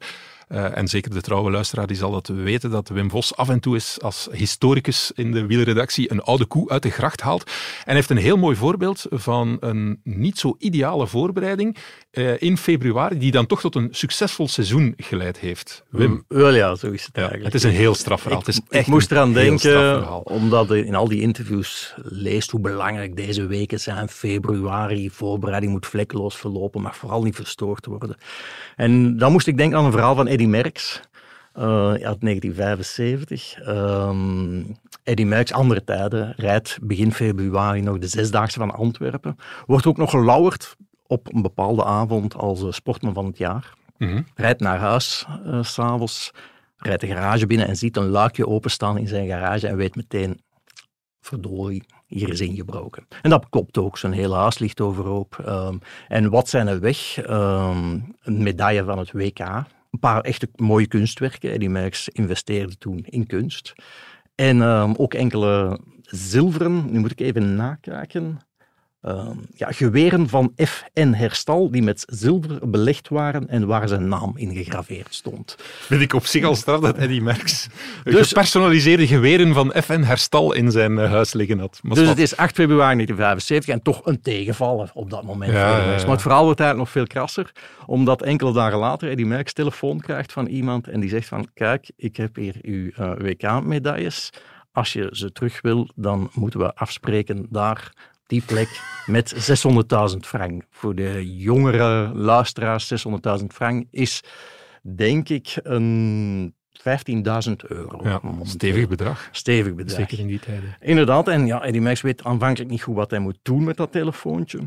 eh, 0.47 0.77
en 0.77 0.87
zeker 0.87 1.13
de 1.13 1.21
trouwe 1.21 1.51
luisteraar, 1.51 1.87
die 1.87 1.97
zal 1.97 2.11
dat 2.11 2.27
weten, 2.27 2.71
dat 2.71 2.89
Wim 2.89 3.09
Vos 3.09 3.35
af 3.35 3.49
en 3.49 3.59
toe 3.59 3.75
is 3.75 3.97
als 4.01 4.27
historicus 4.31 5.11
in 5.15 5.31
de 5.31 5.45
wielredactie 5.45 6.11
een 6.11 6.21
oude 6.21 6.45
koe 6.45 6.69
uit 6.69 6.83
de 6.83 6.89
gracht 6.89 7.21
haalt. 7.21 7.51
En 7.85 7.95
heeft 7.95 8.09
een 8.09 8.17
heel 8.17 8.37
mooi 8.37 8.55
voorbeeld 8.55 9.05
van 9.09 9.57
een 9.59 9.99
niet 10.03 10.39
zo 10.39 10.55
ideale 10.59 11.07
voorbereiding 11.07 11.77
eh, 12.11 12.41
in 12.41 12.57
februari, 12.57 13.17
die 13.17 13.31
dan 13.31 13.45
toch 13.45 13.61
tot 13.61 13.75
een 13.75 13.87
succesvol 13.91 14.47
seizoen 14.47 14.93
geleid 14.97 15.39
heeft. 15.39 15.83
Wim, 15.89 16.25
Wel 16.27 16.53
ja, 16.53 16.75
zo 16.75 16.91
is 16.91 17.05
het 17.05 17.15
ja, 17.15 17.21
eigenlijk. 17.21 17.53
het 17.53 17.63
is 17.63 17.63
een 17.63 17.77
heel 17.77 17.95
straf 17.95 18.21
verhaal. 18.21 18.39
Ik, 18.39 18.45
het 18.45 18.55
is 18.55 18.61
ik 18.65 18.71
echt 18.71 18.87
moest 18.87 19.11
eraan 19.11 19.33
denken, 19.33 20.23
omdat 20.23 20.67
je 20.67 20.85
in 20.85 20.95
al 20.95 21.07
die 21.07 21.21
interviews 21.21 21.93
leest 22.03 22.51
hoe 22.51 22.59
belangrijk 22.59 23.15
deze 23.15 23.45
weken 23.45 23.79
zijn. 23.79 24.09
Februari, 24.09 25.09
voorbereiding 25.09 25.71
moet 25.71 25.85
vlekkeloos 25.85 26.35
verlopen, 26.35 26.81
mag 26.81 26.97
vooral 26.97 27.23
niet 27.23 27.35
verstoord 27.35 27.85
worden. 27.85 28.17
En 28.75 29.17
dan 29.17 29.31
moest 29.31 29.47
ik 29.47 29.57
denken 29.57 29.77
aan 29.77 29.85
een 29.85 29.91
verhaal 29.91 30.15
van 30.15 30.27
Eddy 30.35 30.47
Merckx. 30.47 31.01
eh, 31.53 31.65
uit 31.93 32.21
1975. 32.21 33.59
Ehm 33.59 34.63
Eddy 35.03 35.23
Merckx, 35.23 35.51
andere 35.53 35.83
tijden, 35.83 36.33
rijdt 36.37 36.77
begin 36.81 37.11
februari 37.13 37.81
nog 37.81 37.97
de 37.97 38.07
Zesdaagse 38.07 38.59
van 38.59 38.71
Antwerpen. 38.71 39.35
Wordt 39.65 39.85
ook 39.85 39.97
nog 39.97 40.09
gelauwerd 40.09 40.75
op 41.07 41.33
een 41.33 41.41
bepaalde 41.41 41.83
avond 41.83 42.35
als 42.35 42.63
eh, 42.63 42.71
sportman 42.71 43.13
van 43.13 43.25
het 43.25 43.37
jaar 43.37 43.73
Mhm. 43.97 44.21
rijdt 44.35 44.59
naar 44.59 44.77
huis 44.79 45.25
eh, 45.45 45.63
s 45.63 45.73
s'avonds, 45.73 46.31
rijdt 46.77 47.01
de 47.01 47.07
garage 47.07 47.45
binnen 47.47 47.67
en 47.67 47.75
ziet 47.75 47.97
een 47.97 48.09
luikje 48.09 48.47
openstaan 48.47 48.97
in 48.97 49.07
zijn 49.07 49.27
garage 49.27 49.67
en 49.67 49.75
weet 49.77 49.95
meteen, 49.95 50.39
verdorie, 51.21 51.83
hier 52.07 52.29
is 52.29 52.39
ingebroken. 52.41 53.07
En 53.21 53.29
dat 53.29 53.49
klopt 53.49 53.77
ook, 53.77 53.97
zijn 53.97 54.11
hele 54.13 54.35
huis 54.35 54.59
ligt 54.59 54.81
overhoop. 54.81 55.39
Ehm, 55.45 55.77
en 56.07 56.29
wat 56.29 56.49
zijn 56.49 56.67
er 56.67 56.79
weg? 56.79 57.17
Ehm, 57.17 57.99
een 58.23 58.43
medaille 58.43 58.83
van 58.83 58.97
het 58.97 59.11
WK, 59.11 59.39
een 59.95 60.01
paar 60.01 60.21
echte 60.21 60.49
mooie 60.55 60.87
kunstwerken. 60.87 61.51
Eddie 61.51 61.69
Merckx 61.69 62.09
investeerde 62.09 62.77
toen 62.77 63.05
in 63.05 63.27
kunst. 63.27 63.73
En 64.35 64.61
ehm, 64.61 64.93
ook 64.97 65.13
enkele 65.13 65.79
zilveren, 66.01 66.91
nu 66.91 66.99
moet 66.99 67.11
ik 67.11 67.19
even 67.19 67.55
nakijken. 67.55 68.39
Ehm, 69.05 69.37
ja, 69.55 69.71
geweren 69.71 70.29
van 70.29 70.51
FN 70.55 71.11
Herstal 71.11 71.71
die 71.71 71.83
met 71.83 72.03
zilver 72.07 72.69
belegd 72.69 73.09
waren 73.09 73.49
en 73.49 73.67
waar 73.67 73.87
zijn 73.87 74.07
naam 74.07 74.33
in 74.35 74.55
gegraveerd 74.55 75.13
stond. 75.13 75.55
Vind 75.59 76.01
ik 76.01 76.13
op 76.13 76.25
zich 76.25 76.43
al 76.43 76.55
straf 76.55 76.79
dat 76.79 76.97
Eddy 76.97 77.19
Merckx 77.19 77.67
Dus- 78.03 78.27
gepersonaliseerde 78.27 79.07
geweren 79.07 79.53
van 79.53 79.73
FN 79.83 80.01
Herstal 80.01 80.53
in 80.53 80.71
zijn 80.71 80.97
eh, 80.97 81.09
huis 81.09 81.33
liggen 81.33 81.59
had. 81.59 81.79
Maar 81.81 81.95
dus 81.95 82.07
het 82.07 82.19
is 82.19 82.37
8 82.37 82.55
februari 82.55 82.93
1975 82.93 83.73
en 83.73 83.81
toch 83.81 84.05
een 84.05 84.21
tegenvaller 84.21 84.89
op 84.93 85.09
dat 85.09 85.23
moment. 85.23 85.51
Ja, 85.51 85.57
voor 85.57 85.67
Eddie 85.67 85.81
ja, 85.81 85.85
Merckx. 85.85 86.01
ja. 86.01 86.07
Maar 86.07 86.15
het 86.15 86.25
verhaal 86.25 86.43
wordt 86.43 86.59
eigenlijk 86.59 86.89
nog 86.89 87.03
veel 87.03 87.19
krasser, 87.19 87.51
omdat 87.85 88.21
enkele 88.21 88.53
dagen 88.53 88.77
later 88.77 89.09
Eddie 89.09 89.25
Merckx 89.25 89.53
telefoon 89.53 89.99
krijgt 89.99 90.31
van 90.31 90.45
iemand 90.45 90.87
en 90.87 90.99
die 90.99 91.09
zegt 91.09 91.27
van 91.27 91.47
kijk, 91.53 91.91
ik 91.95 92.15
heb 92.15 92.35
hier 92.35 92.55
uw 92.61 92.89
eh, 92.95 93.11
WK-medailles. 93.17 94.29
Als 94.71 94.93
je 94.93 95.09
ze 95.11 95.31
terug 95.31 95.61
wil, 95.61 95.89
dan 95.95 96.29
moeten 96.33 96.59
we 96.59 96.75
afspreken 96.75 97.45
daar 97.49 98.13
die 98.27 98.41
plek 98.45 98.81
met 99.05 99.33
600.000 100.13 100.17
frank. 100.19 100.63
Voor 100.69 100.95
de 100.95 101.37
jongere 101.37 102.11
luisteraars, 102.13 103.07
600.000 103.39 103.45
frank 103.47 103.85
is 103.91 104.23
denk 104.81 105.29
ik 105.29 105.59
een 105.63 106.53
15.000 106.71 106.85
euro. 107.67 107.99
Ja, 108.03 108.21
stevig 108.43 108.87
bedrag. 108.87 109.29
Stevig 109.31 109.75
bedrag. 109.75 109.99
Zeker 109.99 110.19
in 110.19 110.27
die 110.27 110.39
tijden. 110.39 110.77
Inderdaad, 110.79 111.27
en 111.27 111.45
ja, 111.45 111.63
Eddie 111.63 111.81
Merckx 111.81 112.01
weet 112.01 112.23
aanvankelijk 112.23 112.71
niet 112.71 112.83
goed 112.83 112.95
wat 112.95 113.09
hij 113.09 113.19
moet 113.19 113.39
doen 113.41 113.63
met 113.63 113.77
dat 113.77 113.91
telefoontje. 113.91 114.59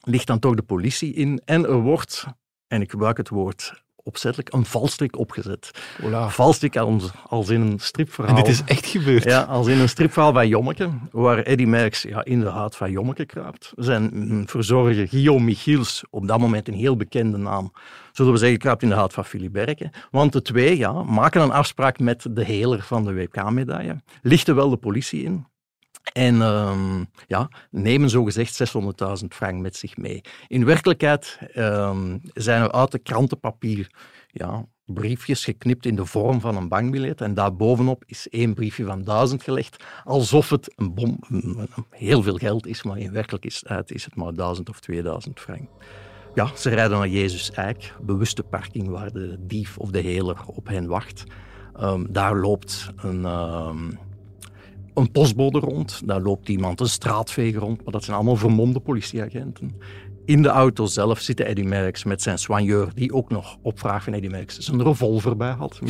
Ligt 0.00 0.26
dan 0.26 0.38
toch 0.38 0.54
de 0.54 0.62
politie 0.62 1.14
in 1.14 1.40
en 1.44 1.64
er 1.64 1.80
wordt, 1.80 2.26
en 2.68 2.80
ik 2.80 2.90
gebruik 2.90 3.16
het 3.16 3.28
woord 3.28 3.84
opzettelijk, 4.06 4.52
een 4.52 4.64
valstrik 4.64 5.18
opgezet. 5.18 5.70
Voilà. 6.02 6.26
Valstrik 6.28 6.76
als, 6.76 7.10
als 7.26 7.48
in 7.48 7.60
een 7.60 7.78
stripverhaal. 7.78 8.36
En 8.36 8.42
dit 8.42 8.52
is 8.52 8.64
echt 8.64 8.86
gebeurd. 8.86 9.24
Ja, 9.24 9.42
als 9.42 9.66
in 9.66 9.78
een 9.78 9.88
stripverhaal 9.88 10.32
van 10.32 10.48
Jommeke, 10.48 10.90
waar 11.10 11.38
Eddie 11.38 11.66
Merckx 11.66 12.02
ja, 12.02 12.24
in 12.24 12.40
de 12.40 12.48
haat 12.48 12.76
van 12.76 12.90
Jommeke 12.90 13.26
kraapt. 13.26 13.72
Zijn 13.76 14.10
mm, 14.12 14.48
verzorger 14.48 15.08
Guillaume 15.08 15.44
Michiels, 15.44 16.04
op 16.10 16.28
dat 16.28 16.38
moment 16.38 16.68
een 16.68 16.74
heel 16.74 16.96
bekende 16.96 17.36
naam, 17.36 17.72
zullen 18.12 18.32
we 18.32 18.38
zeggen, 18.38 18.58
kraapt 18.58 18.82
in 18.82 18.88
de 18.88 18.94
haat 18.94 19.12
van 19.12 19.24
Philippe 19.24 19.88
Want 20.10 20.32
de 20.32 20.42
twee 20.42 20.76
ja, 20.76 21.02
maken 21.02 21.42
een 21.42 21.52
afspraak 21.52 21.98
met 21.98 22.26
de 22.30 22.44
heler 22.44 22.82
van 22.82 23.04
de 23.04 23.14
WK-medaille, 23.14 24.02
lichten 24.22 24.54
wel 24.54 24.70
de 24.70 24.76
politie 24.76 25.22
in, 25.22 25.46
en 26.12 26.40
um, 26.40 27.08
ja, 27.26 27.48
nemen 27.70 28.10
zogezegd 28.10 28.76
600.000 29.22 29.26
frank 29.28 29.60
met 29.60 29.76
zich 29.76 29.96
mee. 29.96 30.20
In 30.48 30.64
werkelijkheid 30.64 31.38
um, 31.56 32.20
zijn 32.34 32.62
er 32.62 32.72
uit 32.72 32.90
de 32.90 32.98
krantenpapier 32.98 33.90
ja, 34.30 34.64
briefjes 34.84 35.44
geknipt 35.44 35.86
in 35.86 35.96
de 35.96 36.04
vorm 36.04 36.40
van 36.40 36.56
een 36.56 36.68
bankbiljet. 36.68 37.20
En 37.20 37.34
daarbovenop 37.34 38.02
is 38.06 38.28
één 38.28 38.54
briefje 38.54 38.84
van 38.84 39.02
1000 39.04 39.42
gelegd, 39.42 39.84
alsof 40.04 40.50
het 40.50 40.72
een 40.76 40.94
bom, 40.94 41.18
heel 41.90 42.22
veel 42.22 42.36
geld 42.36 42.66
is, 42.66 42.82
maar 42.82 42.98
in 42.98 43.12
werkelijkheid 43.12 43.90
is 43.90 44.04
het 44.04 44.14
maar 44.14 44.34
1000 44.34 44.68
of 44.68 44.80
2000 44.80 45.40
frank. 45.40 45.68
Ja, 46.34 46.56
ze 46.56 46.70
rijden 46.70 46.98
naar 46.98 47.08
Jezus 47.08 47.50
Eik, 47.50 47.94
bewuste 48.00 48.42
parking 48.42 48.88
waar 48.88 49.12
de 49.12 49.36
dief 49.40 49.78
of 49.78 49.90
de 49.90 50.00
heler 50.00 50.36
op 50.46 50.66
hen 50.66 50.86
wacht. 50.86 51.24
Um, 51.80 52.06
daar 52.12 52.36
loopt 52.36 52.90
een 52.96 53.24
een 54.96 55.10
postbode 55.10 55.58
rond, 55.58 56.02
daar 56.04 56.20
loopt 56.20 56.48
iemand, 56.48 56.80
een 56.80 56.88
straatveger 56.88 57.60
rond, 57.60 57.84
maar 57.84 57.92
dat 57.92 58.04
zijn 58.04 58.16
allemaal 58.16 58.36
vermomde 58.36 58.80
politieagenten. 58.80 59.70
In 60.24 60.42
de 60.42 60.48
auto 60.48 60.86
zelf 60.86 61.20
zit 61.20 61.40
Eddie 61.40 61.64
Merckx 61.64 62.04
met 62.04 62.22
zijn 62.22 62.38
soigneur, 62.38 62.88
die 62.94 63.12
ook 63.12 63.30
nog 63.30 63.56
op 63.62 63.78
vraag 63.78 64.04
van 64.04 64.12
Eddie 64.12 64.30
Merckx 64.30 64.58
zijn 64.58 64.82
revolver 64.82 65.36
bij 65.36 65.50
had. 65.52 65.78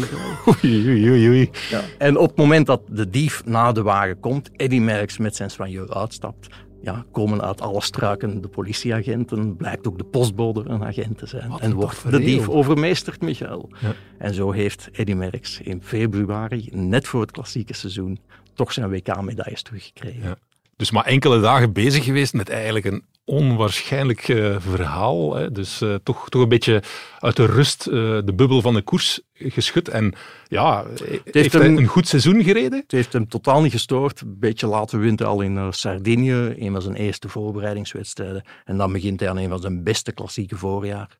Oei, 0.64 0.88
oei, 0.88 1.10
oei. 1.10 1.28
oei. 1.28 1.50
Ja. 1.70 1.80
En 1.98 2.18
op 2.18 2.28
het 2.28 2.36
moment 2.36 2.66
dat 2.66 2.82
de 2.88 3.10
dief 3.10 3.44
na 3.44 3.72
de 3.72 3.82
wagen 3.82 4.20
komt, 4.20 4.50
Eddie 4.56 4.80
Merckx 4.80 5.18
met 5.18 5.36
zijn 5.36 5.50
soigneur 5.50 5.94
uitstapt, 5.94 6.48
ja, 6.82 7.04
komen 7.12 7.42
uit 7.42 7.60
alle 7.60 7.82
struiken 7.82 8.40
de 8.40 8.48
politieagenten, 8.48 9.56
blijkt 9.56 9.86
ook 9.86 9.98
de 9.98 10.04
postbode 10.04 10.62
een 10.66 10.84
agent 10.84 11.18
te 11.18 11.26
zijn. 11.26 11.52
en 11.58 11.74
wordt 11.74 12.10
de 12.10 12.18
dief 12.18 12.48
overmeesterd, 12.48 13.20
Michael. 13.20 13.68
Ja. 13.80 13.94
En 14.18 14.34
zo 14.34 14.50
heeft 14.50 14.88
Eddie 14.92 15.16
Merckx 15.16 15.60
in 15.60 15.82
februari, 15.82 16.68
net 16.72 17.06
voor 17.06 17.20
het 17.20 17.30
klassieke 17.30 17.74
seizoen, 17.74 18.18
toch 18.56 18.72
zijn 18.72 18.90
WK-medailles 18.90 19.62
teruggekregen. 19.62 20.22
Ja. 20.22 20.36
Dus 20.76 20.90
maar 20.90 21.04
enkele 21.04 21.40
dagen 21.40 21.72
bezig 21.72 22.04
geweest 22.04 22.32
met 22.32 22.48
eigenlijk 22.48 22.84
een 22.84 23.04
onwaarschijnlijk 23.24 24.28
uh, 24.28 24.56
verhaal. 24.58 25.34
Hè. 25.34 25.52
Dus 25.52 25.82
uh, 25.82 25.94
toch, 26.02 26.28
toch 26.28 26.42
een 26.42 26.48
beetje 26.48 26.82
uit 27.18 27.36
de 27.36 27.46
rust 27.46 27.86
uh, 27.86 27.92
de 28.24 28.32
bubbel 28.34 28.60
van 28.60 28.74
de 28.74 28.82
koers 28.82 29.20
geschud. 29.34 29.88
En 29.88 30.14
ja, 30.48 30.84
het 31.24 31.34
heeft, 31.34 31.52
hem, 31.52 31.76
een 31.76 31.86
goed 31.86 32.08
seizoen 32.08 32.42
gereden? 32.42 32.78
Het 32.78 32.92
heeft 32.92 33.12
hem 33.12 33.28
totaal 33.28 33.62
niet 33.62 33.72
gestoord. 33.72 34.20
Een 34.20 34.38
beetje 34.38 34.66
later 34.66 34.98
wint 34.98 35.18
hij 35.18 35.28
al 35.28 35.40
in 35.40 35.72
Sardinië, 35.72 36.54
een 36.58 36.72
van 36.72 36.82
zijn 36.82 36.94
eerste 36.94 37.28
voorbereidingswedstrijden. 37.28 38.44
En 38.64 38.76
dan 38.76 38.92
begint 38.92 39.20
hij 39.20 39.28
aan 39.28 39.38
een 39.38 39.48
van 39.48 39.60
zijn 39.60 39.82
beste 39.82 40.12
klassieke 40.12 40.56
voorjaar. 40.56 41.16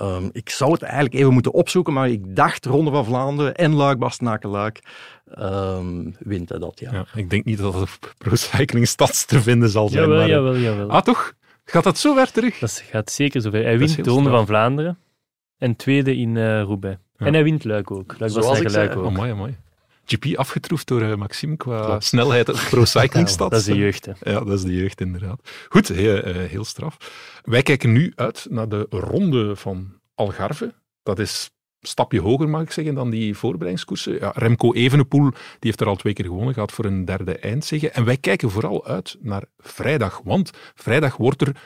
Um, 0.00 0.28
ik 0.32 0.50
zou 0.50 0.72
het 0.72 0.82
eigenlijk 0.82 1.14
even 1.14 1.32
moeten 1.32 1.52
opzoeken, 1.52 1.92
maar 1.92 2.08
ik 2.08 2.36
dacht 2.36 2.66
Ronde 2.66 2.90
van 2.90 3.04
Vlaanderen 3.04 3.54
en 3.54 3.74
Luik-Bastenaken-Luik 3.74 4.80
um, 5.38 6.16
wint 6.18 6.48
hij 6.48 6.58
dat 6.58 6.80
jaar. 6.80 6.94
Ja, 6.94 7.06
ik 7.14 7.30
denk 7.30 7.44
niet 7.44 7.58
dat 7.58 7.74
het 7.74 7.82
op 7.82 8.14
Pro 8.18 8.34
Cycling 8.34 8.86
Stads 8.86 9.24
te 9.24 9.42
vinden 9.42 9.68
zal 9.68 9.88
zijn. 9.88 10.02
Jawel, 10.02 10.18
maar, 10.18 10.28
jawel, 10.28 10.56
jawel. 10.56 10.90
Ah, 10.90 11.02
toch? 11.02 11.32
Gaat 11.64 11.84
dat 11.84 11.98
zo 11.98 12.14
ver 12.14 12.32
terug? 12.32 12.58
Dat 12.58 12.82
gaat 12.90 13.10
zeker 13.10 13.40
zo 13.40 13.50
ver. 13.50 13.62
Hij 13.62 13.78
wint 13.78 14.04
de 14.04 14.10
Ronde 14.10 14.30
van 14.30 14.46
Vlaanderen 14.46 14.98
en 15.58 15.76
tweede 15.76 16.16
in 16.16 16.34
uh, 16.34 16.62
Roubaix. 16.62 16.98
Ja. 17.16 17.26
En 17.26 17.32
hij 17.32 17.44
wint 17.44 17.64
Luik 17.64 17.90
ook. 17.90 18.14
Luik 18.18 18.32
Zoals 18.32 18.60
ik 18.60 18.70
Luik 18.70 18.96
ook. 18.96 19.04
Oh, 19.04 19.14
mooi, 19.14 19.32
mooi. 19.32 19.56
GP 20.10 20.36
afgetroefd 20.36 20.86
door 20.86 21.02
uh, 21.02 21.14
Maxime 21.14 21.56
qua 21.56 21.84
Klopt. 21.84 22.04
snelheid 22.04 22.48
op 22.48 22.66
Pro 22.70 22.84
Cycling 22.84 23.30
dat 23.30 23.52
is 23.52 23.64
de 23.64 23.76
jeugd, 23.76 24.06
hè. 24.06 24.12
Ja, 24.32 24.40
dat 24.40 24.58
is 24.58 24.62
de 24.62 24.74
jeugd, 24.74 25.00
inderdaad. 25.00 25.50
Goed, 25.68 25.88
heel, 25.88 26.28
uh, 26.28 26.36
heel 26.36 26.64
straf. 26.64 26.96
Wij 27.44 27.62
kijken 27.62 27.92
nu 27.92 28.12
uit 28.14 28.46
naar 28.50 28.68
de 28.68 28.86
ronde 28.90 29.56
van 29.56 29.92
Algarve. 30.14 30.74
Dat 31.02 31.18
is 31.18 31.50
een 31.80 31.88
stapje 31.88 32.20
hoger, 32.20 32.48
mag 32.48 32.62
ik 32.62 32.70
zeggen, 32.70 32.94
dan 32.94 33.10
die 33.10 33.36
voorbereidingskoersen. 33.36 34.14
Ja, 34.14 34.32
Remco 34.34 34.72
Evenepoel 34.72 35.30
die 35.30 35.38
heeft 35.60 35.80
er 35.80 35.86
al 35.86 35.96
twee 35.96 36.12
keer 36.12 36.24
gewonnen 36.24 36.54
gehad 36.54 36.72
voor 36.72 36.84
een 36.84 37.04
derde 37.04 37.38
eindzege. 37.38 37.90
En 37.90 38.04
wij 38.04 38.16
kijken 38.16 38.50
vooral 38.50 38.86
uit 38.86 39.16
naar 39.20 39.44
vrijdag, 39.58 40.20
want 40.24 40.50
vrijdag 40.74 41.16
wordt 41.16 41.40
er 41.40 41.56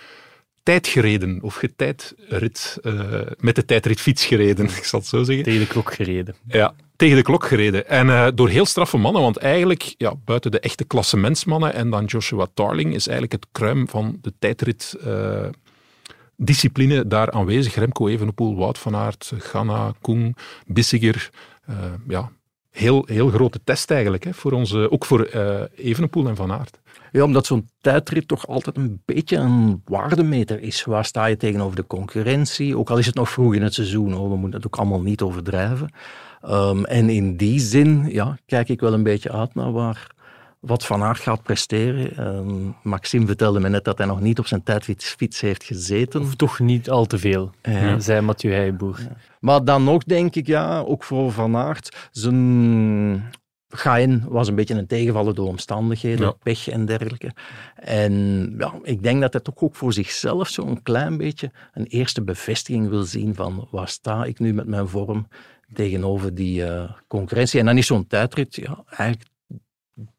tijd 0.64 0.86
gereden, 0.86 1.38
of 1.42 1.54
getijdrit, 1.54 2.78
uh, 2.82 3.20
met 3.38 3.54
de 3.54 3.64
tijdritfiets 3.64 4.24
gereden, 4.24 4.66
ik 4.80 4.84
zal 4.84 5.00
het 5.00 5.08
zo 5.08 5.22
zeggen. 5.22 5.44
Tegen 5.44 5.60
de 5.60 5.66
klok 5.66 5.94
gereden. 5.94 6.34
Ja, 6.46 6.74
tegen 6.96 7.16
de 7.16 7.22
klok 7.22 7.46
gereden. 7.46 7.88
En 7.88 8.06
uh, 8.06 8.28
door 8.34 8.48
heel 8.48 8.66
straffe 8.66 8.96
mannen, 8.96 9.22
want 9.22 9.36
eigenlijk, 9.36 9.94
ja, 9.98 10.14
buiten 10.24 10.50
de 10.50 10.60
echte 10.60 10.84
klassementsmannen 10.84 11.74
en 11.74 11.90
dan 11.90 12.04
Joshua 12.04 12.46
Tarling, 12.54 12.94
is 12.94 13.06
eigenlijk 13.06 13.32
het 13.32 13.46
kruim 13.52 13.88
van 13.88 14.18
de 14.20 14.32
tijdrit... 14.38 14.96
Uh, 15.06 15.46
discipline 16.36 17.06
daar 17.06 17.30
aanwezig. 17.30 17.74
Remco 17.74 18.08
Evenepoel, 18.08 18.56
Wout 18.56 18.78
van 18.78 18.96
Aert, 18.96 19.32
Ganna, 19.38 19.92
Koen, 20.00 20.36
Bissiger. 20.66 21.30
Uh, 21.70 21.76
ja, 22.08 22.30
heel, 22.75 23.05
heel 23.07 23.29
grote 23.29 23.61
test 23.64 23.91
eigenlijk, 23.91 24.25
hè, 24.25 24.35
voor 24.35 24.53
ons, 24.53 24.75
ook 24.75 25.05
voor 25.05 25.31
uh, 25.35 25.61
Evenepoel 25.75 26.29
en 26.29 26.37
Van 26.37 26.53
Aert. 26.53 26.81
Ja, 27.12 27.22
omdat 27.22 27.47
zo'n 27.47 27.68
tijdrit 27.81 28.29
toch 28.29 28.47
altijd 28.47 28.77
een 28.77 29.03
beetje 29.05 29.37
een 29.37 29.83
waardemeter 29.85 30.61
is. 30.61 30.85
Waar 30.85 31.05
sta 31.05 31.27
je 31.27 31.37
tegenover 31.37 31.77
de 31.77 31.87
concurrentie? 31.87 32.77
Ook 32.77 32.91
al 32.91 32.99
is 32.99 33.07
het 33.07 33.14
nog 33.14 33.31
vroeg 33.31 33.55
in 33.55 33.62
het 33.62 33.75
seizoen, 33.75 34.12
hoor. 34.12 34.31
we 34.31 34.37
moeten 34.37 34.57
het 34.61 34.66
ook 34.66 34.77
allemaal 34.77 35.03
niet 35.03 35.22
overdrijven. 35.22 35.93
Um, 36.49 36.85
en 36.85 37.09
in 37.09 37.37
die 37.37 37.61
zin 37.61 38.07
ja, 38.09 38.39
kijk 38.47 38.68
ik 38.68 38.81
wel 38.81 38.93
een 38.93 39.03
beetje 39.03 39.33
uit 39.33 39.55
naar 39.55 39.72
waar 39.72 40.07
wat 40.66 40.86
Van 40.86 41.02
Aert 41.02 41.20
gaat 41.20 41.42
presteren. 41.42 42.12
Uh, 42.20 42.68
Maxime 42.82 43.26
vertelde 43.26 43.60
me 43.60 43.68
net 43.68 43.84
dat 43.84 43.98
hij 43.98 44.06
nog 44.06 44.20
niet 44.20 44.38
op 44.38 44.46
zijn 44.46 44.62
tijdfiets 44.62 45.40
heeft 45.40 45.64
gezeten. 45.64 46.20
Of 46.20 46.34
toch 46.34 46.58
niet 46.58 46.90
al 46.90 47.06
te 47.06 47.18
veel, 47.18 47.50
ja. 47.62 48.00
zei 48.00 48.20
Mathieu 48.20 48.52
Heijboer. 48.52 49.00
Ja. 49.00 49.16
Maar 49.40 49.64
dan 49.64 49.84
nog 49.84 50.04
denk 50.04 50.34
ik, 50.34 50.46
ja, 50.46 50.80
ook 50.80 51.04
voor 51.04 51.32
Van 51.32 51.56
Aert, 51.56 52.08
zijn 52.10 53.32
Gain 53.68 54.24
was 54.28 54.48
een 54.48 54.54
beetje 54.54 54.74
een 54.74 54.86
tegenvallen 54.86 55.34
door 55.34 55.48
omstandigheden, 55.48 56.26
ja. 56.26 56.34
pech 56.42 56.68
en 56.68 56.86
dergelijke. 56.86 57.32
En 57.74 58.54
ja, 58.58 58.74
ik 58.82 59.02
denk 59.02 59.20
dat 59.20 59.32
hij 59.32 59.42
toch 59.42 59.54
ook 59.56 59.74
voor 59.74 59.92
zichzelf 59.92 60.48
zo'n 60.48 60.82
klein 60.82 61.16
beetje 61.16 61.50
een 61.72 61.86
eerste 61.86 62.22
bevestiging 62.22 62.88
wil 62.88 63.02
zien 63.02 63.34
van 63.34 63.68
waar 63.70 63.88
sta 63.88 64.24
ik 64.24 64.38
nu 64.38 64.54
met 64.54 64.66
mijn 64.66 64.88
vorm 64.88 65.28
tegenover 65.72 66.34
die 66.34 66.62
uh, 66.62 66.90
concurrentie. 67.08 67.60
En 67.60 67.66
dan 67.66 67.78
is 67.78 67.86
zo'n 67.86 68.06
tijdrit 68.06 68.54
ja, 68.54 68.84
eigenlijk 68.96 69.28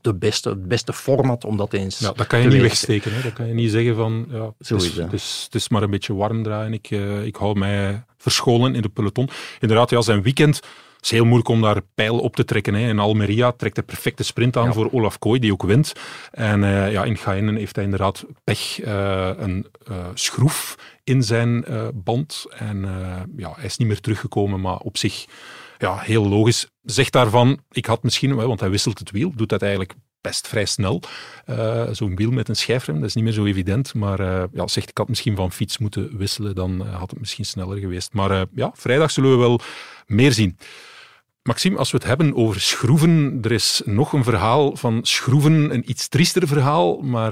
de 0.02 0.16
beste, 0.16 0.50
het 0.50 0.68
beste 0.68 0.94
format 0.94 1.46
om 1.46 1.58
dat 1.58 1.74
eens 1.74 2.00
ja, 2.00 2.12
dat 2.12 2.28
kan 2.28 2.40
je 2.40 2.46
niet 2.46 2.54
weten. 2.54 2.68
wegsteken. 2.68 3.14
Hè? 3.14 3.22
Dat 3.22 3.34
kan 3.34 3.48
je 3.48 3.54
niet 3.54 3.72
zeggen 3.72 3.96
van, 3.96 4.26
ja, 4.32 4.54
het, 4.58 4.72
is, 4.72 4.96
het, 4.96 5.14
is, 5.14 5.42
het 5.46 5.56
is 5.56 5.70
maar 5.70 5.84
een 5.84 5.90
beetje 5.90 6.14
warm 6.14 6.44
draaien. 6.44 6.74
Ik, 6.74 6.90
uh, 6.90 7.26
ik 7.26 7.36
hou 7.36 7.58
mij 7.58 8.04
verscholen 8.18 8.76
in 8.76 8.82
de 8.82 8.90
peloton. 8.90 9.30
Inderdaad, 9.60 9.90
ja, 9.90 10.02
zijn 10.02 10.22
weekend 10.22 10.60
is 11.02 11.12
heel 11.12 11.26
moeilijk 11.26 11.50
om 11.50 11.62
daar 11.62 11.82
pijl 11.96 12.20
op 12.20 12.36
te 12.36 12.46
trekken. 12.46 12.74
Hè. 12.74 12.88
In 12.88 13.00
Almeria 13.00 13.52
trekt 13.52 13.76
de 13.76 13.84
perfecte 13.84 14.24
sprint 14.24 14.58
aan 14.58 14.66
ja. 14.66 14.74
voor 14.74 14.92
Olaf 14.92 15.20
Kooi, 15.20 15.40
die 15.40 15.52
ook 15.52 15.64
wint. 15.64 15.94
En 16.32 16.62
uh, 16.62 16.92
ja, 16.92 17.04
in 17.04 17.18
Gainen 17.18 17.56
heeft 17.56 17.76
hij 17.76 17.86
inderdaad 17.86 18.26
pech, 18.44 18.86
uh, 18.86 19.30
een 19.38 19.68
schroef 20.14 20.76
in 21.04 21.24
zijn 21.24 21.66
band. 21.94 22.46
En 22.50 22.88
ja, 23.38 23.54
hij 23.56 23.66
is 23.66 23.78
niet 23.78 23.88
meer 23.88 24.00
teruggekomen, 24.00 24.62
maar 24.62 24.78
op 24.78 24.98
zich 24.98 25.26
ja, 25.78 25.98
heel 25.98 26.28
logisch. 26.28 26.68
Zegt 26.82 27.12
daarvan, 27.12 27.60
ik 27.72 27.86
had 27.86 28.04
misschien, 28.04 28.36
want 28.36 28.60
hij 28.60 28.70
wisselt 28.70 29.00
het 29.00 29.12
wiel, 29.12 29.32
doet 29.36 29.50
dat 29.50 29.62
eigenlijk 29.62 29.94
best 30.22 30.48
vrij 30.48 30.66
snel. 30.66 31.02
Uh, 31.50 31.88
Zo'n 31.92 32.16
wiel 32.16 32.32
met 32.32 32.50
een 32.50 32.56
schijfrem, 32.56 32.96
dat 32.96 33.10
is 33.10 33.16
niet 33.16 33.24
meer 33.24 33.34
zo 33.34 33.46
evident. 33.46 33.94
Maar 33.94 34.20
uh, 34.20 34.44
ja, 34.54 34.68
zegt, 34.68 34.90
ik 34.90 34.98
had 34.98 35.10
misschien 35.10 35.36
van 35.36 35.52
fiets 35.52 35.78
moeten 35.78 36.18
wisselen, 36.18 36.56
dan 36.56 36.82
uh, 36.82 36.96
had 36.96 37.10
het 37.10 37.20
misschien 37.20 37.46
sneller 37.46 37.78
geweest. 37.78 38.14
Maar 38.14 38.46
ja, 38.56 38.72
vrijdag 38.74 39.12
zullen 39.12 39.32
we 39.32 39.38
wel 39.38 39.60
meer 40.06 40.32
zien. 40.32 40.58
Maxime, 41.42 41.78
als 41.78 41.92
we 41.92 41.98
het 41.98 42.06
hebben 42.06 42.36
over 42.36 42.62
schroeven, 42.62 43.40
er 43.42 43.52
is 43.52 43.82
nog 43.86 44.14
een 44.14 44.24
verhaal 44.24 44.76
van 44.76 45.00
schroeven, 45.02 45.74
een 45.74 45.90
iets 45.90 46.08
triester 46.08 46.48
verhaal, 46.48 47.02
maar 47.02 47.32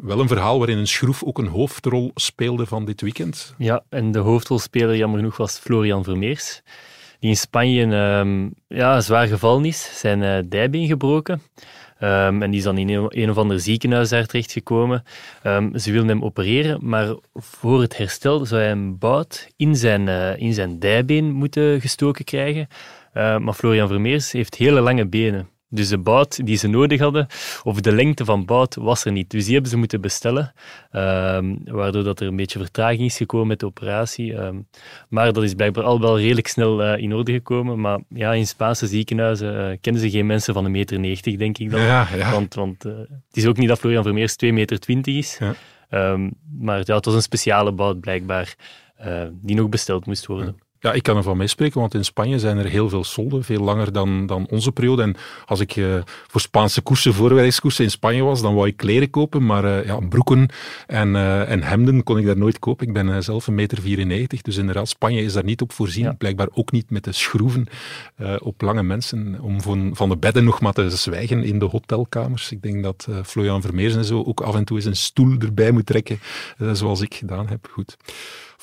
wel 0.00 0.20
een 0.20 0.28
verhaal 0.28 0.58
waarin 0.58 0.78
een 0.78 0.88
schroef 0.88 1.22
ook 1.22 1.38
een 1.38 1.46
hoofdrol 1.46 2.10
speelde 2.14 2.66
van 2.66 2.84
dit 2.84 3.00
weekend. 3.00 3.54
Ja, 3.58 3.84
en 3.88 4.12
de 4.12 4.18
hoofdrolspeler 4.18 4.96
jammer 4.96 5.18
genoeg 5.18 5.36
was 5.36 5.58
Florian 5.58 6.04
Vermeers 6.04 6.62
die 7.22 7.30
in 7.30 7.36
Spanje 7.36 7.86
um, 7.86 8.54
ja, 8.68 9.00
zwaar 9.00 9.26
gevallen 9.26 9.64
is, 9.64 9.98
zijn 10.00 10.22
uh, 10.22 10.38
dijbeen 10.48 10.86
gebroken. 10.86 11.42
Um, 12.00 12.42
en 12.42 12.50
die 12.50 12.58
is 12.58 12.64
dan 12.64 12.78
in 12.78 12.88
een, 13.08 13.30
of 13.30 13.36
ander 13.36 13.60
ziekenhuis 13.60 14.08
daar 14.08 14.26
terechtgekomen. 14.26 15.02
Um, 15.46 15.78
ze 15.78 15.92
wilden 15.92 16.10
hem 16.10 16.24
opereren, 16.24 16.78
maar 16.88 17.16
voor 17.34 17.80
het 17.80 17.96
herstel 17.96 18.46
zou 18.46 18.60
hij 18.60 18.70
een 18.70 18.98
bout 18.98 19.48
in 19.56 19.76
zijn, 19.76 20.06
uh, 20.06 20.36
in 20.36 20.54
zijn 20.54 20.78
dijbeen 20.78 21.32
moeten 21.32 21.80
gestoken 21.80 22.24
krijgen. 22.24 22.68
Uh, 23.14 23.38
maar 23.38 23.54
Florian 23.54 23.88
Vermeers 23.88 24.32
heeft 24.32 24.54
hele 24.54 24.80
lange 24.80 25.06
benen. 25.06 25.48
Dus 25.74 25.88
de 25.88 25.98
bout 25.98 26.46
die 26.46 26.56
ze 26.56 26.68
nodig 26.68 27.00
hadden, 27.00 27.26
of 27.62 27.80
de 27.80 27.92
lengte 27.92 28.24
van 28.24 28.44
bout, 28.44 28.74
was 28.74 29.04
er 29.04 29.12
niet. 29.12 29.30
Dus 29.30 29.44
die 29.44 29.52
hebben 29.52 29.70
ze 29.70 29.76
moeten 29.76 30.00
bestellen, 30.00 30.52
ehm, 30.90 31.54
waardoor 31.64 32.04
dat 32.04 32.20
er 32.20 32.26
een 32.26 32.36
beetje 32.36 32.58
vertraging 32.58 33.00
is 33.00 33.16
gekomen 33.16 33.46
met 33.46 33.60
de 33.60 33.66
operatie. 33.66 34.34
Ehm, 34.34 34.56
maar 35.08 35.32
dat 35.32 35.42
is 35.42 35.54
blijkbaar 35.54 35.84
al 35.84 36.00
wel 36.00 36.18
redelijk 36.18 36.48
snel 36.48 36.82
uh, 36.82 37.02
in 37.02 37.14
orde 37.14 37.32
gekomen. 37.32 37.80
Maar 37.80 37.98
ja, 38.08 38.32
in 38.32 38.46
Spaanse 38.46 38.86
ziekenhuizen 38.86 39.70
uh, 39.70 39.76
kennen 39.80 40.02
ze 40.02 40.10
geen 40.10 40.26
mensen 40.26 40.54
van 40.54 40.64
een 40.64 40.70
meter 40.70 41.00
90, 41.00 41.36
denk 41.36 41.58
ik 41.58 41.70
dan. 41.70 41.80
Ja, 41.80 42.08
ja. 42.16 42.32
Want, 42.32 42.54
want 42.54 42.84
uh, 42.84 42.92
het 43.08 43.36
is 43.36 43.46
ook 43.46 43.56
niet 43.56 43.68
dat 43.68 43.78
Florian 43.78 44.02
Vermeers 44.02 44.32
2,20 44.44 44.52
meter 44.52 45.16
is. 45.16 45.38
Ja. 45.38 45.54
Um, 46.12 46.30
maar 46.60 46.82
ja, 46.84 46.94
het 46.94 47.04
was 47.04 47.14
een 47.14 47.22
speciale 47.22 47.72
bout 47.72 48.00
blijkbaar, 48.00 48.54
die 49.32 49.56
nog 49.56 49.68
besteld 49.68 50.06
moest 50.06 50.26
worden. 50.26 50.56
Ja, 50.82 50.92
ik 50.92 51.02
kan 51.02 51.16
ervan 51.16 51.36
meespreken, 51.36 51.80
want 51.80 51.94
in 51.94 52.04
Spanje 52.04 52.38
zijn 52.38 52.58
er 52.58 52.64
heel 52.64 52.88
veel 52.88 53.04
solden, 53.04 53.44
veel 53.44 53.60
langer 53.60 53.92
dan, 53.92 54.26
dan 54.26 54.46
onze 54.50 54.72
periode. 54.72 55.02
En 55.02 55.16
als 55.46 55.60
ik 55.60 55.76
uh, 55.76 56.02
voor 56.26 56.40
Spaanse 56.40 56.80
koersen, 56.80 57.14
voorwijderskoersen 57.14 57.84
in 57.84 57.90
Spanje 57.90 58.22
was, 58.22 58.42
dan 58.42 58.54
wou 58.54 58.66
ik 58.66 58.76
kleren 58.76 59.10
kopen, 59.10 59.46
maar 59.46 59.64
uh, 59.64 59.84
ja, 59.84 59.98
broeken 60.08 60.48
en, 60.86 61.08
uh, 61.08 61.50
en 61.50 61.62
hemden 61.62 62.02
kon 62.02 62.18
ik 62.18 62.26
daar 62.26 62.36
nooit 62.36 62.58
kopen. 62.58 62.86
Ik 62.86 62.92
ben 62.92 63.22
zelf 63.22 63.46
een 63.46 63.54
meter 63.54 63.80
94, 63.80 64.42
dus 64.42 64.56
inderdaad, 64.56 64.88
Spanje 64.88 65.22
is 65.22 65.32
daar 65.32 65.44
niet 65.44 65.60
op 65.60 65.72
voorzien. 65.72 66.04
Ja. 66.04 66.12
Blijkbaar 66.12 66.48
ook 66.52 66.72
niet 66.72 66.90
met 66.90 67.04
de 67.04 67.12
schroeven 67.12 67.66
op 68.38 68.60
lange 68.60 68.82
mensen, 68.82 69.38
om 69.40 69.60
van, 69.60 69.90
van 69.94 70.08
de 70.08 70.16
bedden 70.16 70.44
nog 70.44 70.60
maar 70.60 70.72
te 70.72 70.90
zwijgen 70.90 71.44
in 71.44 71.58
de 71.58 71.64
hotelkamers. 71.64 72.52
Ik 72.52 72.62
denk 72.62 72.82
dat 72.82 73.08
Florian 73.24 73.62
Vermeers 73.62 73.94
en 73.94 74.04
zo 74.04 74.22
ook 74.22 74.40
af 74.40 74.54
en 74.54 74.64
toe 74.64 74.76
eens 74.76 74.86
een 74.86 74.96
stoel 74.96 75.36
erbij 75.38 75.70
moet 75.70 75.86
trekken, 75.86 76.20
zoals 76.72 77.00
ik 77.00 77.14
gedaan 77.14 77.48
heb. 77.48 77.68
Goed. 77.70 77.96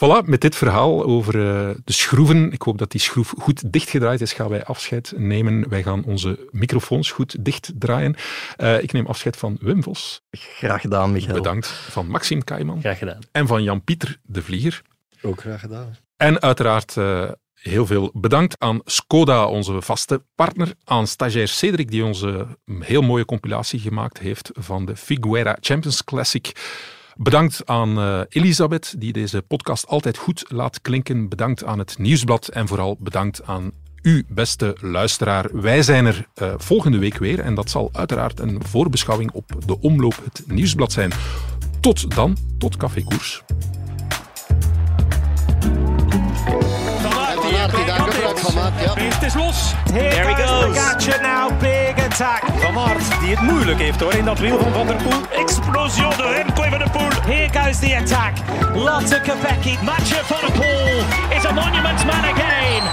Voilà, 0.04 0.26
met 0.26 0.42
dit 0.42 0.56
verhaal 0.56 1.04
over 1.04 1.36
uh, 1.36 1.76
de 1.84 1.94
schroeven. 1.94 2.52
Ik 2.52 2.62
hoop 2.62 2.78
dat 2.78 2.92
die 2.92 3.02
schroef 3.02 3.34
goed 3.38 3.74
dichtgedraaid 3.74 4.22
is. 4.22 4.34
Gaan 4.34 4.50
wij 4.50 4.64
afscheid 4.64 5.14
nemen. 5.18 5.70
Wij 5.70 5.84
gaan 5.84 6.04
onze 6.04 6.48
microfoons 6.52 7.12
goed 7.12 7.46
dichtdraaien. 7.46 8.16
Uh, 8.58 8.84
ik 8.84 8.92
neem 8.92 9.06
afscheid 9.06 9.38
van 9.38 9.58
Wim 9.62 9.84
Vos. 9.84 10.22
Graag 10.32 10.82
gedaan, 10.82 11.12
Michael. 11.12 11.34
Bedankt. 11.34 11.68
Van 11.68 12.08
Maxime 12.08 12.44
Kaiman. 12.44 12.80
Graag 12.80 12.98
gedaan. 12.98 13.20
En 13.32 13.48
van 13.48 13.64
Jan-Pieter 13.64 14.20
de 14.24 14.42
Vlieger. 14.42 14.82
Ook 15.22 15.40
graag 15.40 15.60
gedaan. 15.60 15.98
En 16.18 16.42
uiteraard 16.42 16.96
uh, 16.96 17.32
heel 17.54 17.86
veel 17.86 18.12
bedankt 18.14 18.56
aan 18.60 18.82
Skoda, 18.86 19.46
onze 19.46 19.82
vaste 19.82 20.24
partner. 20.36 20.74
Aan 20.84 21.08
stagiair 21.08 21.48
Cedric, 21.48 21.92
die 21.92 22.06
onze 22.06 22.48
heel 22.80 23.02
mooie 23.02 23.26
compilatie 23.26 23.80
gemaakt 23.80 24.20
heeft 24.20 24.50
van 24.54 24.86
de 24.86 24.96
Figuera 24.96 25.58
Champions 25.60 26.04
Classic. 26.04 26.52
Bedankt 27.22 27.62
aan 27.66 27.98
uh, 27.98 28.22
Elisabeth, 28.30 28.96
die 28.98 29.14
deze 29.14 29.42
podcast 29.42 29.88
altijd 29.88 30.18
goed 30.18 30.46
laat 30.48 30.82
klinken. 30.82 31.30
Bedankt 31.30 31.64
aan 31.64 31.80
het 31.80 31.98
Nieuwsblad 31.98 32.48
en 32.48 32.68
vooral 32.68 32.98
bedankt 33.00 33.44
aan 33.46 33.72
u, 34.02 34.26
beste 34.30 34.78
luisteraar. 34.82 35.62
Wij 35.62 35.82
zijn 35.82 36.06
er 36.06 36.28
uh, 36.42 36.54
volgende 36.58 36.98
week 36.98 37.18
weer 37.18 37.40
en 37.40 37.56
dat 37.56 37.70
zal 37.70 37.90
uiteraard 37.94 38.40
een 38.40 38.62
voorbeschouwing 38.66 39.32
op 39.32 39.52
de 39.66 39.80
omloop 39.80 40.22
het 40.24 40.44
Nieuwsblad 40.48 40.92
zijn. 40.92 41.12
Tot 41.80 42.16
dan, 42.16 42.38
tot 42.58 42.78
Café 42.78 43.04
Koers. 43.04 43.44
Beest 48.96 49.24
is 49.24 49.36
los. 49.36 49.74
Here 49.92 50.10
There 50.10 50.30
he 50.30 50.36
goes. 50.36 50.76
Pogacar 50.76 51.22
now, 51.22 51.50
big 51.60 52.00
attack. 52.00 52.44
Van 52.62 52.78
Aert, 52.78 53.20
die 53.22 53.30
het 53.30 53.42
moeilijk 53.42 53.80
heeft 53.80 54.00
hoor 54.00 54.14
in 54.14 54.26
dat 54.26 54.40
wiel 54.40 54.60
van 54.60 54.74
Van 54.74 54.88
der 54.88 54.96
Poel. 54.96 55.22
Explosion 55.40 56.10
de 56.10 56.32
Remco 56.36 56.62
Van 56.62 56.80
der 56.80 56.90
Poel. 56.90 57.10
Here 57.26 57.50
goes 57.52 57.80
the 57.80 57.96
attack. 57.96 58.34
Lotte 58.74 59.22
Kopecky. 59.22 59.78
Matcher 59.84 60.26
Van 60.26 60.38
der 60.42 60.52
Poel 60.52 61.38
is 61.38 61.46
a 61.46 61.52
monument 61.52 62.06
man 62.06 62.24
again. 62.34 62.84